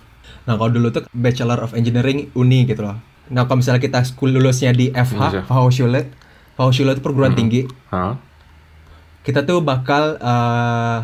Nah, 0.49 0.57
kalau 0.57 0.73
dulu 0.73 0.89
tuh 0.89 1.05
Bachelor 1.13 1.61
of 1.61 1.77
Engineering 1.77 2.33
Uni 2.33 2.65
gitu 2.65 2.81
loh. 2.81 2.97
Nah, 3.29 3.45
kalau 3.45 3.61
misalnya 3.61 3.85
kita 3.85 4.01
school 4.09 4.33
lulusnya 4.33 4.73
di 4.73 4.89
Iya. 4.89 5.05
FH, 5.05 5.45
Fachhochschule, 5.45 6.09
Pausila 6.57 6.97
itu 6.97 7.05
perguruan 7.05 7.37
tinggi. 7.37 7.69
Hah? 7.93 8.17
Kita 9.21 9.45
tuh 9.45 9.61
bakal 9.61 10.17
eh, 10.17 10.99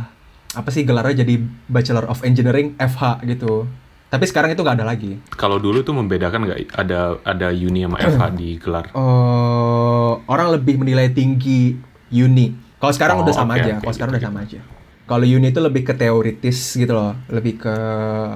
apa 0.54 0.68
sih 0.72 0.88
gelarnya 0.88 1.26
jadi 1.26 1.34
Bachelor 1.68 2.08
of 2.08 2.24
Engineering 2.24 2.72
FH 2.80 3.20
gitu. 3.28 3.68
Tapi 4.14 4.24
sekarang 4.24 4.54
itu 4.54 4.62
nggak 4.62 4.78
ada 4.78 4.86
lagi. 4.86 5.18
Kalau 5.28 5.58
dulu 5.58 5.82
tuh 5.82 5.90
membedakan 5.90 6.46
nggak 6.46 6.70
ada 6.70 7.18
ada 7.20 7.48
uni 7.50 7.82
sama 7.82 7.98
FH 7.98 8.22
di 8.38 8.48
gelar? 8.56 8.94
Oh, 8.94 10.22
orang 10.24 10.54
lebih 10.54 10.78
menilai 10.78 11.10
tinggi 11.10 11.74
uni. 12.08 12.54
Kalau 12.78 12.94
sekarang 12.94 13.16
Oh, 13.18 13.22
udah 13.26 13.34
sama 13.34 13.54
oke, 13.54 13.60
aja. 13.60 13.72
oke, 13.74 13.82
Kalau 13.82 13.94
sekarang 13.98 14.12
gitu, 14.12 14.20
udah 14.20 14.28
sama 14.30 14.40
aja. 14.46 14.60
Kalau 15.04 15.26
uni 15.26 15.46
itu 15.46 15.58
lebih 15.58 15.82
ke 15.82 15.92
teoritis 15.92 16.58
gitu 16.72 16.94
loh, 16.94 17.18
lebih 17.26 17.58
ke 17.58 17.74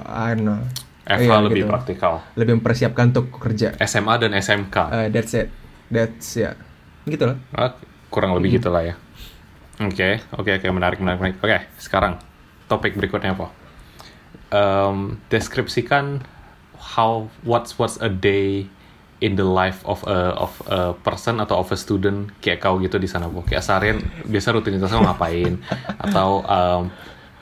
I 0.02 0.34
don't 0.34 0.42
know. 0.42 0.60
FH 1.06 1.22
Iya, 1.22 1.38
lebih 1.40 1.62
gitu. 1.62 1.70
praktikal. 1.70 2.14
Lebih 2.34 2.58
mempersiapkan 2.58 3.08
untuk 3.08 3.30
kerja. 3.32 3.72
SMA 3.80 4.18
dan 4.18 4.34
SMK. 4.34 4.76
Uh, 4.76 5.06
that's 5.08 5.32
it. 5.32 5.48
That's 5.88 6.34
ya. 6.34 6.58
Gitu 7.04 7.22
loh. 7.22 7.38
Ah, 7.50 7.72
kurang 8.08 8.34
Hmm. 8.34 8.42
lebih 8.42 8.58
gitulah 8.58 8.82
ya. 8.82 8.98
Oke, 9.78 10.18
oke, 10.34 10.50
oke, 10.58 10.66
menarik, 10.68 10.98
menarik, 10.98 11.18
menarik. 11.22 11.36
Oke, 11.38 11.70
sekarang 11.78 12.18
topik 12.66 12.92
berikutnya 12.92 13.32
apa? 13.32 13.48
Em, 14.48 15.20
deskripsikan 15.28 16.24
how 16.96 17.28
what's 17.44 17.76
what's 17.76 18.00
a 18.00 18.08
day 18.08 18.64
in 19.20 19.36
the 19.36 19.44
life 19.44 19.84
of 19.84 20.00
a 20.08 20.32
of 20.40 20.56
a 20.72 20.96
person 21.04 21.36
atau 21.36 21.60
of 21.60 21.68
a 21.68 21.76
student 21.76 22.32
kayak 22.40 22.64
kau 22.64 22.80
gitu 22.80 22.96
di 22.96 23.04
sana 23.04 23.28
bu. 23.28 23.44
Kayak 23.44 23.60
seharian 23.60 23.98
biasa 24.24 24.56
rutinitasnya 24.56 25.04
ngapain? 25.04 25.60
Atau 26.00 26.48
em, 26.48 26.88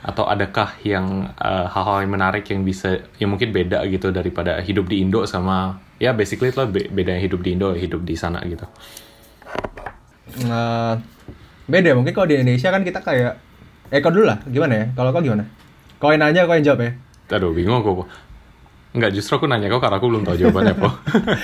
atau 0.03 0.27
adakah 0.27 0.75
yang 0.83 1.31
eh, 1.31 1.65
hal-hal 1.71 2.03
yang 2.03 2.11
menarik 2.11 2.43
yang 2.51 2.67
bisa 2.67 2.99
yang 3.23 3.31
mungkin 3.31 3.55
beda 3.55 3.87
gitu 3.87 4.11
daripada 4.11 4.59
hidup 4.59 4.91
di 4.91 4.99
Indo 4.99 5.23
sama 5.23 5.79
ya 6.03 6.11
basically 6.11 6.51
itu 6.51 6.59
be- 6.67 6.91
bedanya 6.91 7.23
hidup 7.23 7.39
di 7.39 7.55
Indo 7.55 7.71
hidup 7.71 8.03
di 8.03 8.19
sana 8.19 8.43
gitu. 8.43 8.67
Eh, 10.43 10.93
beda. 11.71 11.95
Mungkin 11.95 12.11
kalau 12.11 12.27
di 12.27 12.35
Indonesia 12.35 12.67
kan 12.67 12.83
kita 12.83 12.99
kayak 12.99 13.39
eh 13.95 14.03
kau 14.03 14.11
dulu 14.11 14.27
lah. 14.27 14.43
Gimana 14.43 14.73
ya? 14.75 14.85
Kalau 14.91 15.15
kau 15.15 15.23
gimana 15.23 15.47
kau 15.97 16.09
yang 16.09 16.21
nanya 16.21 16.45
kau 16.45 16.53
yang 16.53 16.65
jawab 16.65 16.81
ya 16.81 16.91
Aduh, 17.27 17.51
bingung 17.51 17.77
aku. 17.77 17.91
Po. 17.91 18.03
Enggak, 18.91 19.11
justru 19.11 19.35
aku 19.35 19.45
nanya 19.45 19.67
kau 19.67 19.77
karena 19.77 19.99
aku 19.99 20.07
belum 20.07 20.23
tahu 20.23 20.35
jawabannya, 20.37 20.73
Po. 20.73 20.89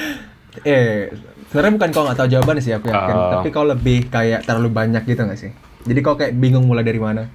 eh 0.64 1.10
sebenarnya 1.50 1.74
bukan 1.76 1.90
kau 1.92 2.04
nggak 2.04 2.18
tahu 2.18 2.30
jawaban 2.30 2.58
sih 2.58 2.72
aku 2.72 2.88
yakin 2.88 3.16
Ah. 3.16 3.30
tapi 3.36 3.50
kau 3.50 3.62
lebih 3.62 4.06
kayak 4.08 4.42
terlalu 4.42 4.70
banyak 4.70 5.02
gitu 5.04 5.22
nggak 5.22 5.40
sih 5.40 5.52
jadi 5.84 6.00
kau 6.00 6.14
kayak 6.14 6.34
bingung 6.34 6.66
mulai 6.66 6.82
dari 6.82 6.98
mana 6.98 7.26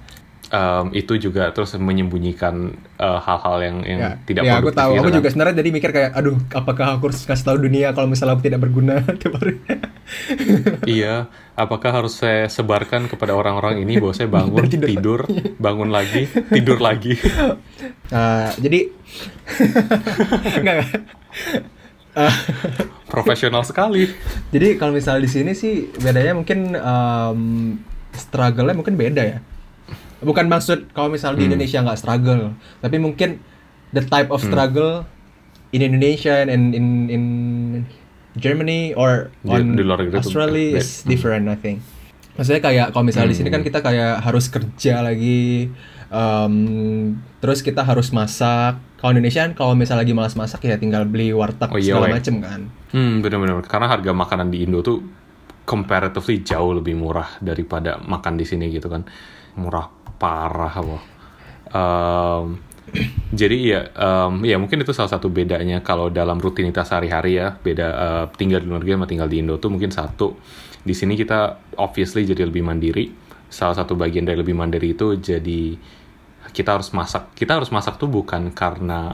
Em, 0.49 0.89
itu 0.97 1.13
juga 1.21 1.53
terus 1.53 1.77
menyembunyikan 1.77 2.73
eh, 2.97 3.19
hal-hal 3.21 3.57
yang 3.61 3.77
yang 3.85 3.99
ya, 4.01 4.09
tidak 4.25 4.41
ya 4.41 4.57
aku 4.57 4.73
produktif 4.73 4.81
tahu 4.81 4.89
gitu 4.89 4.97
aku 4.97 5.05
kan. 5.05 5.17
juga 5.21 5.27
sebenarnya 5.29 5.55
jadi 5.61 5.69
mikir 5.69 5.89
kayak 5.93 6.11
aduh 6.17 6.37
apakah 6.57 6.87
aku 6.97 7.03
harus 7.13 7.21
kasih 7.21 7.45
tahu 7.45 7.57
dunia 7.69 7.87
kalau 7.93 8.09
misalnya 8.09 8.33
aku 8.33 8.43
tidak 8.49 8.59
berguna 8.65 8.97
tiap 9.21 9.37
hari 9.37 9.61
Iya, 10.89 11.29
apakah 11.53 12.01
harus 12.01 12.17
saya 12.17 12.49
sebarkan 12.49 13.05
kepada 13.05 13.37
orang-orang 13.37 13.85
ini 13.85 14.01
bahwa 14.01 14.09
saya 14.09 14.25
bangun, 14.25 14.65
tidur. 14.65 14.89
tidur, 14.89 15.19
bangun 15.61 15.93
lagi, 15.93 16.25
tidur 16.49 16.81
lagi. 16.81 17.13
Eh, 18.09 18.49
jadi 18.65 18.79
enggak 20.65 20.73
enggak. 20.81 20.89
Eh, 22.17 22.33
Profesional 23.05 23.61
sekali. 23.61 24.09
Jadi 24.49 24.81
kalau 24.81 24.97
misal 24.97 25.21
di 25.21 25.29
sini 25.29 25.53
sih 25.53 25.93
bedanya 25.93 26.33
mungkin 26.33 26.73
em, 26.73 27.41
struggle-nya 28.13 28.73
mungkin 28.73 28.97
beda 28.97 29.21
ya. 29.21 29.39
Bukan 30.19 30.45
maksud 30.45 30.91
kalau 30.91 31.07
misal 31.07 31.33
di 31.33 31.43
Hmm. 31.43 31.51
Indonesia 31.51 31.79
nggak 31.79 31.95
struggle, 31.97 32.53
tapi 32.79 32.97
mungkin 32.97 33.39
the 33.89 34.01
type 34.01 34.27
of 34.27 34.39
Hmm. 34.39 34.49
struggle 34.49 34.93
in 35.69 35.81
Indonesia 35.81 36.41
and 36.41 36.71
in 36.71 36.85
in 37.07 37.23
Germany 38.35 38.91
or 38.93 39.31
Di- 39.41 39.51
on 39.53 39.73
di 39.73 39.81
luar 39.81 40.03
Australia 40.13 40.75
beda. 40.75 40.81
is 40.81 41.01
different 41.03 41.45
I 41.45 41.55
think. 41.55 41.79
Maksudnya 42.35 42.61
kayak 42.61 42.87
kalau 42.91 43.03
misal 43.03 43.25
di 43.25 43.35
sini 43.35 43.47
kan 43.47 43.59
Hmm. 43.59 43.67
kita 43.67 43.79
kayak 43.79 44.23
harus 44.23 44.47
kerja 44.47 45.01
lagi, 45.01 45.67
em, 46.09 46.55
terus 47.37 47.59
kita 47.59 47.83
harus 47.83 48.09
masak. 48.09 48.79
Kalau 48.95 49.11
Indonesia 49.13 49.41
kan 49.41 49.53
kalau 49.53 49.73
misal 49.73 49.95
lagi 49.95 50.11
malas 50.11 50.35
masak 50.35 50.63
ya 50.63 50.75
tinggal 50.75 51.03
beli 51.03 51.31
warteg 51.31 51.67
Oh 51.67 51.75
iya, 51.75 51.95
segala 51.95 52.11
macem 52.11 52.39
kan. 52.39 52.67
Hmm, 52.91 53.19
benar-benar. 53.19 53.63
Karena 53.63 53.87
harga 53.87 54.11
makanan 54.11 54.49
di 54.49 54.63
Indo 54.63 54.79
tuh 54.79 55.03
comparatively 55.63 56.41
jauh 56.41 56.73
lebih 56.73 56.95
murah 56.95 57.37
daripada 57.39 57.99
makan 57.99 58.35
di 58.35 58.43
sini 58.43 58.67
gitu 58.69 58.87
kan. 58.87 59.03
Murah 59.53 59.91
parah 60.19 60.75
loh. 60.83 61.01
Em, 61.69 62.45
jadi 63.31 63.57
ya, 63.57 63.81
em, 63.93 64.33
ya 64.43 64.57
mungkin 64.57 64.81
itu 64.81 64.91
salah 64.91 65.09
satu 65.09 65.29
bedanya 65.29 65.79
kalau 65.79 66.09
dalam 66.09 66.37
rutinitas 66.37 66.89
sehari-hari 66.89 67.37
ya, 67.37 67.53
beda 67.55 67.87
eh, 67.87 68.25
tinggal 68.35 68.59
di 68.59 68.67
luar 68.67 68.81
negeri 68.81 68.93
sama 68.97 69.07
tinggal 69.07 69.29
di 69.29 69.37
Indo 69.39 69.55
tuh 69.57 69.69
mungkin 69.71 69.89
satu. 69.89 70.35
Di 70.81 70.93
sini 70.93 71.13
kita 71.13 71.55
obviously 71.77 72.25
jadi 72.25 72.43
lebih 72.45 72.61
mandiri. 72.61 73.09
Salah 73.49 73.73
satu 73.73 73.97
bagian 73.97 74.25
dari 74.25 74.37
lebih 74.37 74.53
mandiri 74.53 74.93
itu 74.93 75.17
jadi 75.17 75.73
kita 76.49 76.69
harus 76.81 76.89
masak. 76.93 77.33
Kita 77.33 77.57
harus 77.57 77.69
masak 77.69 77.97
tuh 77.97 78.09
bukan 78.09 78.49
karena 78.53 79.13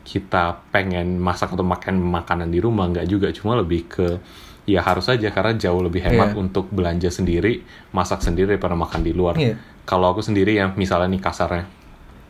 kita 0.00 0.64
pengen 0.72 1.20
masak 1.20 1.52
atau 1.52 1.62
makan 1.62 2.00
makanan 2.00 2.48
di 2.48 2.58
rumah 2.58 2.88
nggak 2.88 3.04
juga 3.04 3.28
cuma 3.36 3.52
lebih 3.54 3.84
ke 3.84 4.16
ya 4.64 4.80
harus 4.80 5.06
aja 5.12 5.28
karena 5.28 5.52
jauh 5.54 5.84
lebih 5.84 6.00
hemat 6.00 6.32
Iya. 6.32 6.40
untuk 6.40 6.72
belanja 6.72 7.12
sendiri 7.12 7.60
masak 7.92 8.24
sendiri 8.24 8.56
daripada 8.56 8.72
makan 8.74 9.04
di 9.04 9.12
luar 9.12 9.36
Iya. 9.36 9.60
Kalau 9.90 10.14
aku 10.14 10.22
sendiri 10.22 10.54
ya 10.54 10.70
misalnya 10.70 11.10
nih 11.10 11.18
kasarnya 11.18 11.66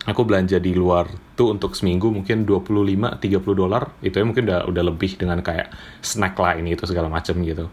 aku 0.08 0.24
belanja 0.24 0.56
di 0.56 0.72
luar 0.72 1.12
tuh 1.36 1.52
untuk 1.52 1.76
seminggu 1.76 2.08
mungkin 2.08 2.48
25-30 2.48 3.20
dolar 3.52 3.92
itu 4.00 4.16
ya 4.16 4.24
mungkin 4.24 4.48
udah 4.48 4.64
udah 4.64 4.84
lebih 4.88 5.20
dengan 5.20 5.44
kayak 5.44 5.68
snack 6.00 6.40
lah 6.40 6.56
ini 6.56 6.72
itu 6.72 6.88
segala 6.88 7.12
macam 7.12 7.36
gitu 7.44 7.68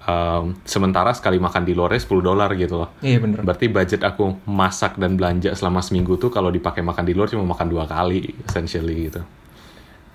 Um, 0.00 0.56
sementara 0.64 1.12
sekali 1.12 1.36
makan 1.36 1.60
di 1.68 1.76
luarnya 1.76 2.00
10 2.00 2.24
dolar 2.24 2.48
gitu 2.56 2.80
loh 2.80 2.96
Iya 3.04 3.20
bener. 3.20 3.44
Berarti 3.44 3.68
budget 3.68 4.00
aku 4.00 4.32
masak 4.48 4.96
dan 4.96 5.12
belanja 5.12 5.52
selama 5.52 5.84
seminggu 5.84 6.16
tuh 6.16 6.32
kalau 6.32 6.48
dipakai 6.48 6.80
makan 6.80 7.04
di 7.04 7.12
luar 7.12 7.28
cuma 7.28 7.44
makan 7.44 7.68
dua 7.68 7.84
kali 7.84 8.32
essentially 8.48 9.12
gitu. 9.12 9.20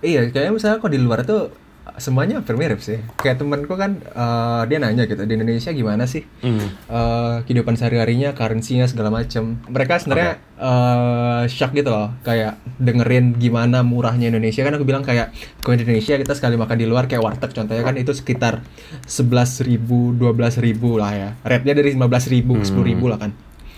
Iya, 0.02 0.34
kayaknya 0.34 0.58
misalnya 0.58 0.82
kok 0.82 0.90
di 0.90 0.98
luar 0.98 1.22
tuh 1.22 1.54
semuanya 1.96 2.38
hampir 2.38 2.54
mirip 2.54 2.80
sih. 2.80 3.00
Kayak 3.16 3.40
temanku 3.40 3.74
kan 3.74 3.98
eh, 4.00 4.62
dia 4.66 4.78
nanya 4.78 5.04
gitu 5.04 5.22
di 5.22 5.34
Indonesia 5.34 5.70
gimana 5.70 6.04
sih 6.04 6.26
Hmm. 6.40 6.60
eh, 6.86 7.36
kehidupan 7.44 7.74
sehari-harinya, 7.74 8.32
currency-nya 8.32 8.86
segala 8.86 9.10
macam. 9.10 9.58
Mereka 9.66 10.00
sebenarnya 10.00 10.32
eh, 10.56 11.44
shock 11.46 11.72
gitu 11.72 11.88
loh, 11.88 12.12
kayak 12.22 12.58
dengerin 12.78 13.36
gimana 13.36 13.80
murahnya 13.82 14.28
Indonesia 14.28 14.62
kan 14.62 14.74
aku 14.74 14.84
bilang 14.84 15.02
kayak 15.02 15.32
kalau 15.60 15.76
di 15.76 15.84
Indonesia 15.84 16.16
kita 16.16 16.34
sekali 16.34 16.56
makan 16.56 16.76
di 16.76 16.86
luar 16.86 17.06
kayak 17.06 17.22
warteg 17.22 17.52
contohnya 17.52 17.82
kan 17.82 17.96
itu 17.96 18.12
sekitar 18.12 18.60
11.000 19.04 19.22
ribu, 19.64 20.12
12.000 20.12 20.62
ribu 20.62 20.90
lah 20.96 21.12
ya. 21.12 21.30
Rate-nya 21.42 21.74
dari 21.76 21.92
15.000 21.92 22.02
ribu 22.32 22.54
ke 22.56 22.66
10.000 22.66 22.82
ribu 22.84 23.06
lah 23.08 23.20
kan. 23.20 23.32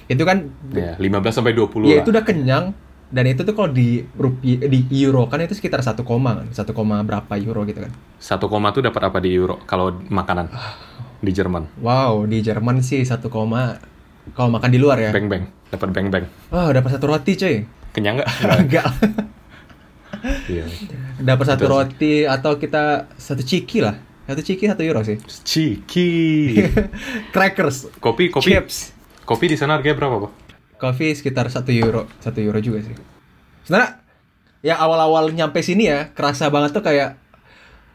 Itu 0.08 0.24
kan 0.24 0.48
Ya, 0.72 0.96
15 0.96 1.36
sampai 1.36 1.52
20 1.52 1.84
Ya 1.86 2.00
lah. 2.00 2.02
itu 2.02 2.10
udah 2.10 2.24
kenyang 2.24 2.66
dan 3.08 3.24
itu 3.24 3.42
tuh 3.42 3.52
kalau 3.52 3.70
di 3.70 4.04
rupiah 4.14 4.60
di 4.62 4.80
euro 5.00 5.26
kan 5.26 5.40
itu 5.40 5.54
sekitar 5.54 5.80
1 5.80 5.96
koma 6.02 6.36
kan 6.38 6.48
1 6.50 6.60
koma 6.72 7.00
berapa 7.02 7.34
euro 7.38 7.64
gitu 7.64 7.80
kan 7.80 7.92
Satu 8.18 8.46
koma 8.46 8.70
tuh 8.70 8.82
dapat 8.82 9.00
apa 9.02 9.18
di 9.18 9.32
euro 9.32 9.64
kalau 9.64 9.96
makanan 10.06 10.52
di 11.18 11.32
Jerman? 11.32 11.72
wow 11.80 12.24
di 12.24 12.40
Jerman 12.40 12.80
sih 12.80 13.02
1 13.02 13.16
koma 13.28 13.80
kalau 14.32 14.52
makan 14.52 14.68
di 14.68 14.76
luar 14.76 15.00
ya 15.00 15.10
Beng 15.10 15.26
beng, 15.26 15.48
dapat 15.68 15.90
beng 15.90 16.08
beng. 16.10 16.26
wah 16.50 16.68
dapat 16.70 16.92
satu 16.92 17.08
roti 17.08 17.34
cuy 17.34 17.56
Kenyang 17.90 18.20
nggak? 18.20 18.30
enggak 18.62 18.88
Iya. 20.48 20.66
dapat 21.18 21.46
satu 21.46 21.64
Betul 21.64 21.70
sih. 21.70 21.78
roti 21.78 22.14
atau 22.26 22.52
kita 22.56 22.84
satu 23.16 23.40
ciki 23.40 23.80
lah 23.80 23.96
satu 24.26 24.42
ciki 24.42 24.66
satu 24.66 24.82
euro 24.82 25.00
sih 25.02 25.16
Ciki. 25.22 26.10
crackers 27.34 27.88
kopi 27.98 28.28
kopi 28.28 28.52
chips 28.52 28.92
kopi 29.24 29.46
di 29.46 29.56
sana 29.56 29.76
harganya 29.76 29.96
berapa, 29.96 30.16
Pak? 30.24 30.32
Coffee 30.78 31.14
sekitar 31.14 31.50
satu 31.50 31.74
euro, 31.74 32.06
satu 32.22 32.38
euro 32.40 32.62
juga 32.62 32.86
sih. 32.86 32.94
Sebenarnya 33.66 34.00
ya 34.62 34.78
awal-awal 34.78 35.34
nyampe 35.34 35.62
sini 35.62 35.86
ya 35.86 36.10
kerasa 36.14 36.50
banget 36.50 36.74
tuh 36.74 36.86
kayak 36.86 37.18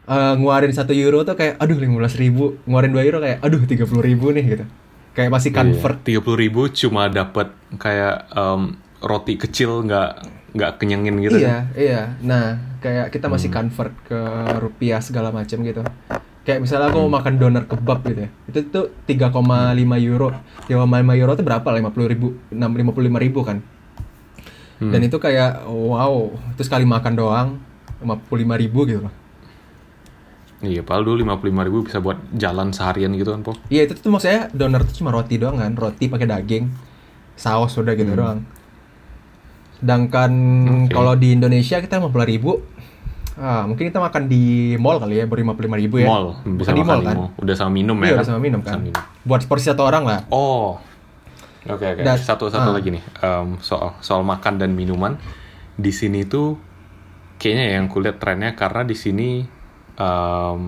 eh, 0.06 0.32
ngeluarin 0.36 0.74
satu 0.74 0.90
euro 0.90 1.22
tuh 1.22 1.34
kayak 1.34 1.58
aduh 1.58 1.78
lima 1.78 2.02
belas 2.02 2.18
ribu, 2.18 2.58
ngeluarin 2.66 2.92
dua 2.92 3.02
euro 3.06 3.18
kayak 3.22 3.38
aduh 3.40 3.62
tiga 3.64 3.86
puluh 3.86 4.02
ribu 4.02 4.34
nih 4.34 4.44
gitu. 4.44 4.64
Kayak 5.12 5.30
masih 5.30 5.50
convert. 5.52 5.98
Tiga 6.02 6.20
puluh 6.24 6.38
ribu 6.40 6.66
cuma 6.72 7.06
dapat 7.06 7.52
kayak 7.76 8.26
em, 8.32 8.74
roti 8.98 9.34
kecil 9.36 9.84
nggak 9.84 10.10
nggak 10.52 10.70
kenyangin 10.76 11.16
gitu. 11.20 11.36
Iya, 11.40 11.64
iya. 11.76 12.00
Nah, 12.20 12.76
kayak 12.84 13.08
kita 13.08 13.28
masih 13.28 13.48
Hmm. 13.48 13.56
convert 13.72 13.92
ke 14.04 14.20
rupiah 14.60 15.00
segala 15.00 15.32
macam 15.32 15.60
gitu. 15.64 15.80
Kayak 16.42 16.58
misalnya 16.66 16.90
aku 16.90 16.98
mau 17.06 17.22
makan 17.22 17.38
doner 17.38 17.64
kebab 17.70 18.02
gitu 18.02 18.26
ya. 18.26 18.30
Itu 18.50 18.58
tuh 18.66 18.84
3,5 19.06 19.30
euro. 20.02 20.34
3,5 20.66 21.20
euro 21.22 21.32
tuh 21.38 21.44
berapa? 21.46 21.68
50 21.70 22.10
ribu, 22.10 22.34
55 22.50 23.22
ribu 23.22 23.40
kan. 23.46 23.62
Hmm. 24.82 24.90
Dan 24.90 25.06
itu 25.06 25.22
kayak 25.22 25.62
wow, 25.70 26.34
itu 26.58 26.62
sekali 26.66 26.82
makan 26.82 27.14
doang 27.14 27.48
55 28.02 28.58
ribu 28.58 28.82
gitu 28.90 29.06
loh. 29.06 29.14
Iya, 30.62 30.86
padahal 30.86 31.02
dulu 31.10 31.16
lima 31.26 31.34
puluh 31.38 31.50
lima 31.50 31.62
ribu 31.66 31.82
bisa 31.82 31.98
buat 31.98 32.22
jalan 32.38 32.70
seharian 32.70 33.10
gitu 33.18 33.34
kan, 33.34 33.42
Po. 33.42 33.58
Iya 33.66 33.90
itu 33.90 33.98
tuh 33.98 34.14
maksudnya 34.14 34.46
doner 34.54 34.86
tuh 34.86 34.94
cuma 34.94 35.10
roti 35.10 35.34
doang 35.34 35.58
kan, 35.58 35.74
roti 35.74 36.06
pakai 36.06 36.26
daging, 36.30 36.70
saus 37.34 37.74
udah 37.74 37.94
gitu 37.98 38.14
Hmm. 38.14 38.18
doang. 38.22 38.38
Sedangkan 39.82 40.30
Oke. 40.86 40.94
kalau 40.94 41.18
di 41.18 41.34
Indonesia 41.34 41.82
kita 41.82 41.98
50 41.98 42.22
ribu 42.22 42.62
Ah, 43.32 43.64
mungkin 43.64 43.88
kita 43.88 43.96
makan 43.96 44.28
di 44.28 44.44
mall 44.76 45.00
kali 45.00 45.16
ya, 45.16 45.24
berlima 45.24 45.52
puluh 45.52 45.72
lima 45.72 45.76
ribu 45.80 45.96
ya. 45.96 46.06
Mall, 46.06 46.36
bisa 46.52 46.68
Makan 46.68 46.76
di 46.76 46.82
mall 46.82 47.00
kan? 47.00 47.16
mall. 47.16 47.28
Udah 47.38 47.54
sama 47.54 47.70
minum 47.70 47.96
Iya, 47.96 48.04
ya 48.04 48.14
udah 48.14 48.26
sama 48.26 48.40
minum 48.40 48.60
kan. 48.60 48.72
Sama 48.76 48.84
minum. 48.84 49.02
Buat 49.24 49.40
porsi 49.46 49.66
satu 49.66 49.82
orang 49.82 50.04
lah. 50.04 50.18
Oh, 50.28 50.76
oke 51.64 51.84
oke. 51.86 52.00
Dan- 52.00 52.20
Satu 52.20 52.46
satu 52.46 52.68
ah. 52.68 52.74
lagi 52.74 52.92
nih 52.92 53.00
em, 53.18 53.56
soal 53.58 53.96
soal 53.98 54.20
makan 54.20 54.56
dan 54.56 54.72
minuman 54.72 55.16
di 55.72 55.88
sini 55.88 56.22
tuh 56.22 56.60
kayaknya 57.36 57.80
yang 57.80 57.88
kulihat 57.88 58.20
trennya 58.20 58.52
karena 58.52 58.84
di 58.84 58.94
sini 58.94 59.42
em, 59.94 60.58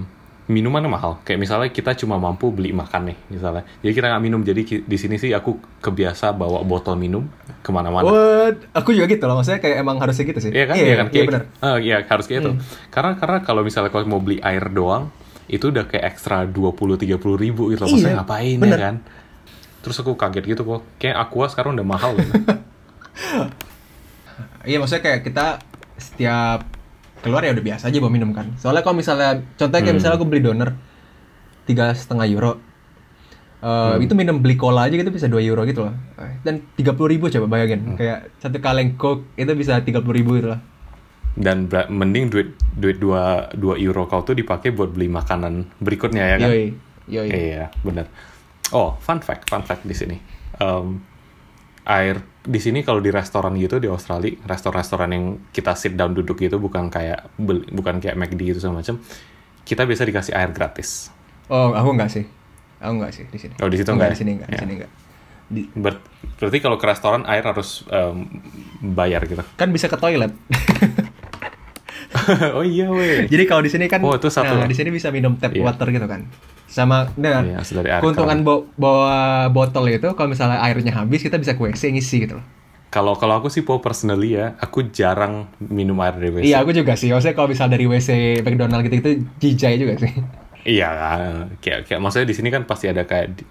minumannya 0.45 0.87
mahal. 0.87 1.25
Kayak 1.25 1.41
misalnya 1.41 1.69
kita 1.69 1.97
cuma 1.97 2.17
mampu 2.17 2.53
beli 2.53 2.71
makan 2.71 3.09
nih 3.09 3.17
misalnya. 3.31 3.65
Jadi 3.81 3.93
kita 3.93 4.07
nggak 4.13 4.23
minum. 4.23 4.41
Jadi 4.41 4.85
di 4.85 4.97
sini 4.97 5.17
sih 5.17 5.33
aku 5.33 5.57
kebiasa 5.81 6.33
bawa 6.33 6.61
botol 6.61 6.95
minum 6.95 7.25
ke 7.65 7.71
mana-mana. 7.73 8.05
What? 8.05 8.69
Aku 8.77 8.93
juga 8.93 9.09
gitu 9.09 9.25
loh, 9.25 9.41
maksudnya 9.41 9.59
kayak 9.59 9.81
emang 9.81 9.97
harusnya 9.97 10.25
gitu 10.25 10.41
sih. 10.41 10.51
Iya 10.53 10.65
kan? 10.69 10.75
Iya, 10.77 10.85
Iya 10.85 10.95
kan? 10.95 11.07
Iya 11.07 11.13
Kayak- 11.13 11.29
benar. 11.29 11.43
Ah, 11.59 11.77
iya 11.79 11.97
harus 12.03 12.25
kayak 12.27 12.41
itu. 12.41 12.53
Hmm. 12.53 12.61
Karena 12.93 13.11
karena 13.17 13.39
kalau 13.41 13.63
misalnya 13.65 13.89
kalau 13.89 14.05
mau 14.05 14.21
beli 14.21 14.37
air 14.39 14.69
doang 14.69 15.09
itu 15.45 15.69
udah 15.69 15.85
kayak 15.85 16.05
ekstra 16.13 16.45
20 16.45 16.97
30 16.97 17.17
ribu 17.37 17.69
gitu 17.69 17.85
loh. 17.85 17.89
Maksudnya 17.89 18.13
Iya, 18.13 18.21
ngapain 18.21 18.57
bener. 18.59 18.77
ya 18.77 18.85
kan? 18.85 18.97
Terus 19.81 19.97
aku 19.99 20.13
kaget 20.13 20.45
gitu 20.47 20.63
kok. 20.63 20.81
Kayak 20.97 21.17
Aqua 21.23 21.49
sekarang 21.49 21.73
udah 21.75 21.87
mahal 21.87 22.13
gitu. 22.17 22.33
Iya, 24.65 24.81
maksudnya 24.81 25.05
kayak 25.05 25.21
kita 25.23 25.47
setiap 25.95 26.65
keluar 27.25 27.41
ya 27.41 27.57
udah 27.57 27.65
biasa 27.65 27.89
aja 27.89 27.99
bawa 27.99 28.13
minum 28.13 28.31
kan. 28.31 28.53
Soalnya 28.61 28.85
kalau 28.85 29.01
misalnya 29.01 29.41
contohnya 29.57 29.81
kayak 29.81 29.89
Hmm. 29.89 29.99
misalnya 29.99 30.17
aku 30.21 30.27
beli 30.29 30.43
doner 30.45 30.71
tiga 31.65 31.91
setengah 31.91 32.29
euro. 32.29 32.53
Eh, 33.65 33.67
Hmm. 33.67 34.05
itu 34.05 34.13
minum 34.13 34.45
beli 34.45 34.61
cola 34.61 34.85
aja 34.85 34.93
gitu 34.93 35.09
bisa 35.09 35.25
2 35.25 35.41
euro 35.41 35.65
gitu 35.65 35.89
loh. 35.89 35.97
Dan 36.45 36.61
30 36.77 37.09
ribu 37.09 37.33
coba 37.33 37.49
Hmm. 37.49 37.55
bayangin. 37.57 37.81
Kayak 37.97 38.29
satu 38.37 38.61
kaleng 38.61 39.01
coke 39.01 39.25
itu 39.35 39.49
bisa 39.57 39.81
30 39.81 40.13
ribu 40.13 40.37
gitu 40.37 40.53
lah. 40.53 40.61
Dan 41.35 41.67
mending 41.89 42.29
duit 42.29 42.49
duit 42.77 43.01
2 43.01 43.49
2 43.57 43.75
euro 43.81 44.05
kau 44.05 44.21
tuh 44.21 44.37
dipakai 44.37 44.71
buat 44.71 44.93
beli 44.93 45.09
makanan 45.09 45.67
berikutnya 45.81 46.25
ya 46.29 46.37
kan? 46.39 46.49
Yoi. 46.53 46.65
Yoi. 47.09 47.29
Iya, 47.29 47.65
benar. 47.81 48.07
Oh, 48.71 48.97
fun 49.01 49.19
fact, 49.19 49.49
fun 49.49 49.61
fact 49.61 49.83
di 49.83 49.93
sini. 49.93 50.17
Em, 50.57 51.01
air 51.85 52.21
di 52.45 52.61
sini 52.61 52.85
kalau 52.85 53.01
di 53.01 53.09
restoran 53.09 53.57
gitu 53.57 53.81
di 53.81 53.89
Australia, 53.89 54.37
restoran-restoran 54.45 55.09
yang 55.09 55.25
kita 55.49 55.73
sit 55.73 55.97
down 55.97 56.13
duduk 56.13 56.37
gitu 56.37 56.57
bukan 56.57 56.89
kayak 56.89 57.33
beli- 57.35 57.65
bukan 57.67 57.99
kayak 57.99 58.15
McD 58.15 58.53
gitu 58.53 58.61
segala 58.61 58.85
macam. 58.85 59.01
Kita 59.65 59.83
biasa 59.83 60.05
dikasih 60.05 60.33
air 60.33 60.53
gratis. 60.53 61.09
Oh, 61.49 61.73
aku 61.73 61.89
enggak 61.91 62.13
sih. 62.13 62.25
Aku 62.79 62.93
enggak 62.95 63.13
sih 63.13 63.25
di 63.25 63.39
sini. 63.39 63.57
Oh, 63.59 63.69
di 63.69 63.81
situ 63.81 63.89
enggak 63.89 64.13
Di 64.13 64.15
ya? 64.15 64.19
sini 64.21 64.31
enggak, 64.37 64.49
di 64.49 64.55
Ya. 64.55 64.61
sini 64.61 64.73
enggak. 64.77 64.91
Di- 65.45 65.69
Ber- 65.73 66.05
berarti 66.37 66.59
kalau 66.59 66.77
ke 66.77 66.85
restoran 66.85 67.25
air 67.25 67.41
harus 67.43 67.85
em, 67.89 68.29
bayar 68.83 69.25
gitu. 69.25 69.41
kan 69.57 69.73
bisa 69.73 69.89
ke 69.89 69.97
toilet. 69.97 70.33
oh 72.59 72.65
iya 72.65 72.87
weh. 72.91 73.25
Jadi 73.29 73.45
kalau 73.45 73.63
di 73.65 73.71
sini 73.71 73.87
kan 73.87 74.01
Oh, 74.05 74.15
itu 74.17 74.29
satu. 74.29 74.55
nah, 74.55 74.69
di 74.69 74.77
sini 74.77 74.91
bisa 74.91 75.09
minum 75.15 75.37
tap 75.37 75.53
Iya. 75.53 75.65
water 75.65 75.89
gitu 75.91 76.07
kan. 76.07 76.27
Sama 76.67 77.07
nah, 77.15 77.45
Iya, 77.45 77.61
air 77.63 78.01
keuntungan 78.03 78.43
keran. 78.43 78.47
bawa, 78.47 78.61
bawa 78.75 79.19
botol 79.53 79.87
itu 79.89 80.09
kalau 80.17 80.29
misalnya 80.33 80.59
airnya 80.61 80.93
habis 80.95 81.23
kita 81.23 81.39
bisa 81.39 81.55
ke 81.55 81.63
WC 81.63 81.95
ngisi 81.95 82.27
gitu 82.27 82.41
loh. 82.41 82.47
Kalau 82.91 83.19
kalau 83.19 83.43
aku 83.43 83.51
sih 83.51 83.67
po 83.67 83.83
personally 83.83 84.39
ya, 84.39 84.55
aku 84.63 84.87
jarang 84.95 85.51
minum 85.59 85.99
air 85.99 86.15
dari 86.15 86.31
WC. 86.31 86.45
Iya, 86.47 86.63
aku 86.63 86.71
juga 86.71 86.95
sih. 86.95 87.11
Maksudnya 87.11 87.35
kalau 87.35 87.51
misalnya 87.51 87.75
dari 87.75 87.87
WC 87.91 88.09
McDonald 88.47 88.83
gitu 88.87 88.97
itu 89.03 89.11
jijai 89.43 89.77
juga 89.83 89.99
sih. 89.99 90.15
Iya, 90.65 90.91
kayak 91.59 91.91
kayak 91.91 92.01
maksudnya 92.01 92.31
di 92.31 92.37
sini 92.39 92.49
kan 92.55 92.65
pasti 92.65 92.87
ada 92.89 93.03
kayak 93.05 93.43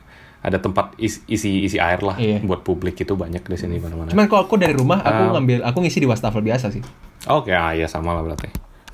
ada 0.44 0.58
tempat 0.58 0.92
is- 0.98 1.24
isi 1.26 1.64
isi 1.64 1.80
air 1.80 2.00
lah 2.00 2.14
Iya. 2.14 2.44
buat 2.44 2.62
publik 2.62 2.96
itu 2.98 3.16
banyak 3.16 3.42
di 3.42 3.56
sini 3.56 3.80
mana-mana. 3.80 4.12
Cuman 4.12 4.28
kalau 4.28 4.44
aku 4.44 4.56
dari 4.56 4.76
rumah 4.76 5.00
aku 5.00 5.24
Ah. 5.24 5.32
ngambil 5.34 5.64
aku 5.64 5.78
ngisi 5.80 5.98
di 5.98 6.06
wastafel 6.06 6.40
biasa 6.40 6.68
sih. 6.70 6.84
Oke, 7.26 7.50
ah, 7.50 7.72
ya 7.72 7.88
sama 7.88 8.12
lah 8.12 8.22
berarti. 8.22 8.52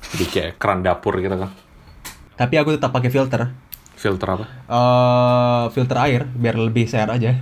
Jadi 0.08 0.24
kayak 0.26 0.50
keran 0.56 0.80
dapur 0.80 1.18
gitu 1.18 1.34
kan. 1.34 1.50
Tapi 2.32 2.54
aku 2.54 2.72
tetap 2.72 2.88
pakai 2.88 3.10
filter. 3.10 3.50
Filter 3.92 4.28
apa? 4.30 4.44
eh 4.46 5.64
filter 5.68 5.98
air 6.00 6.22
biar 6.24 6.56
lebih 6.56 6.86
sehat 6.86 7.10
aja. 7.10 7.36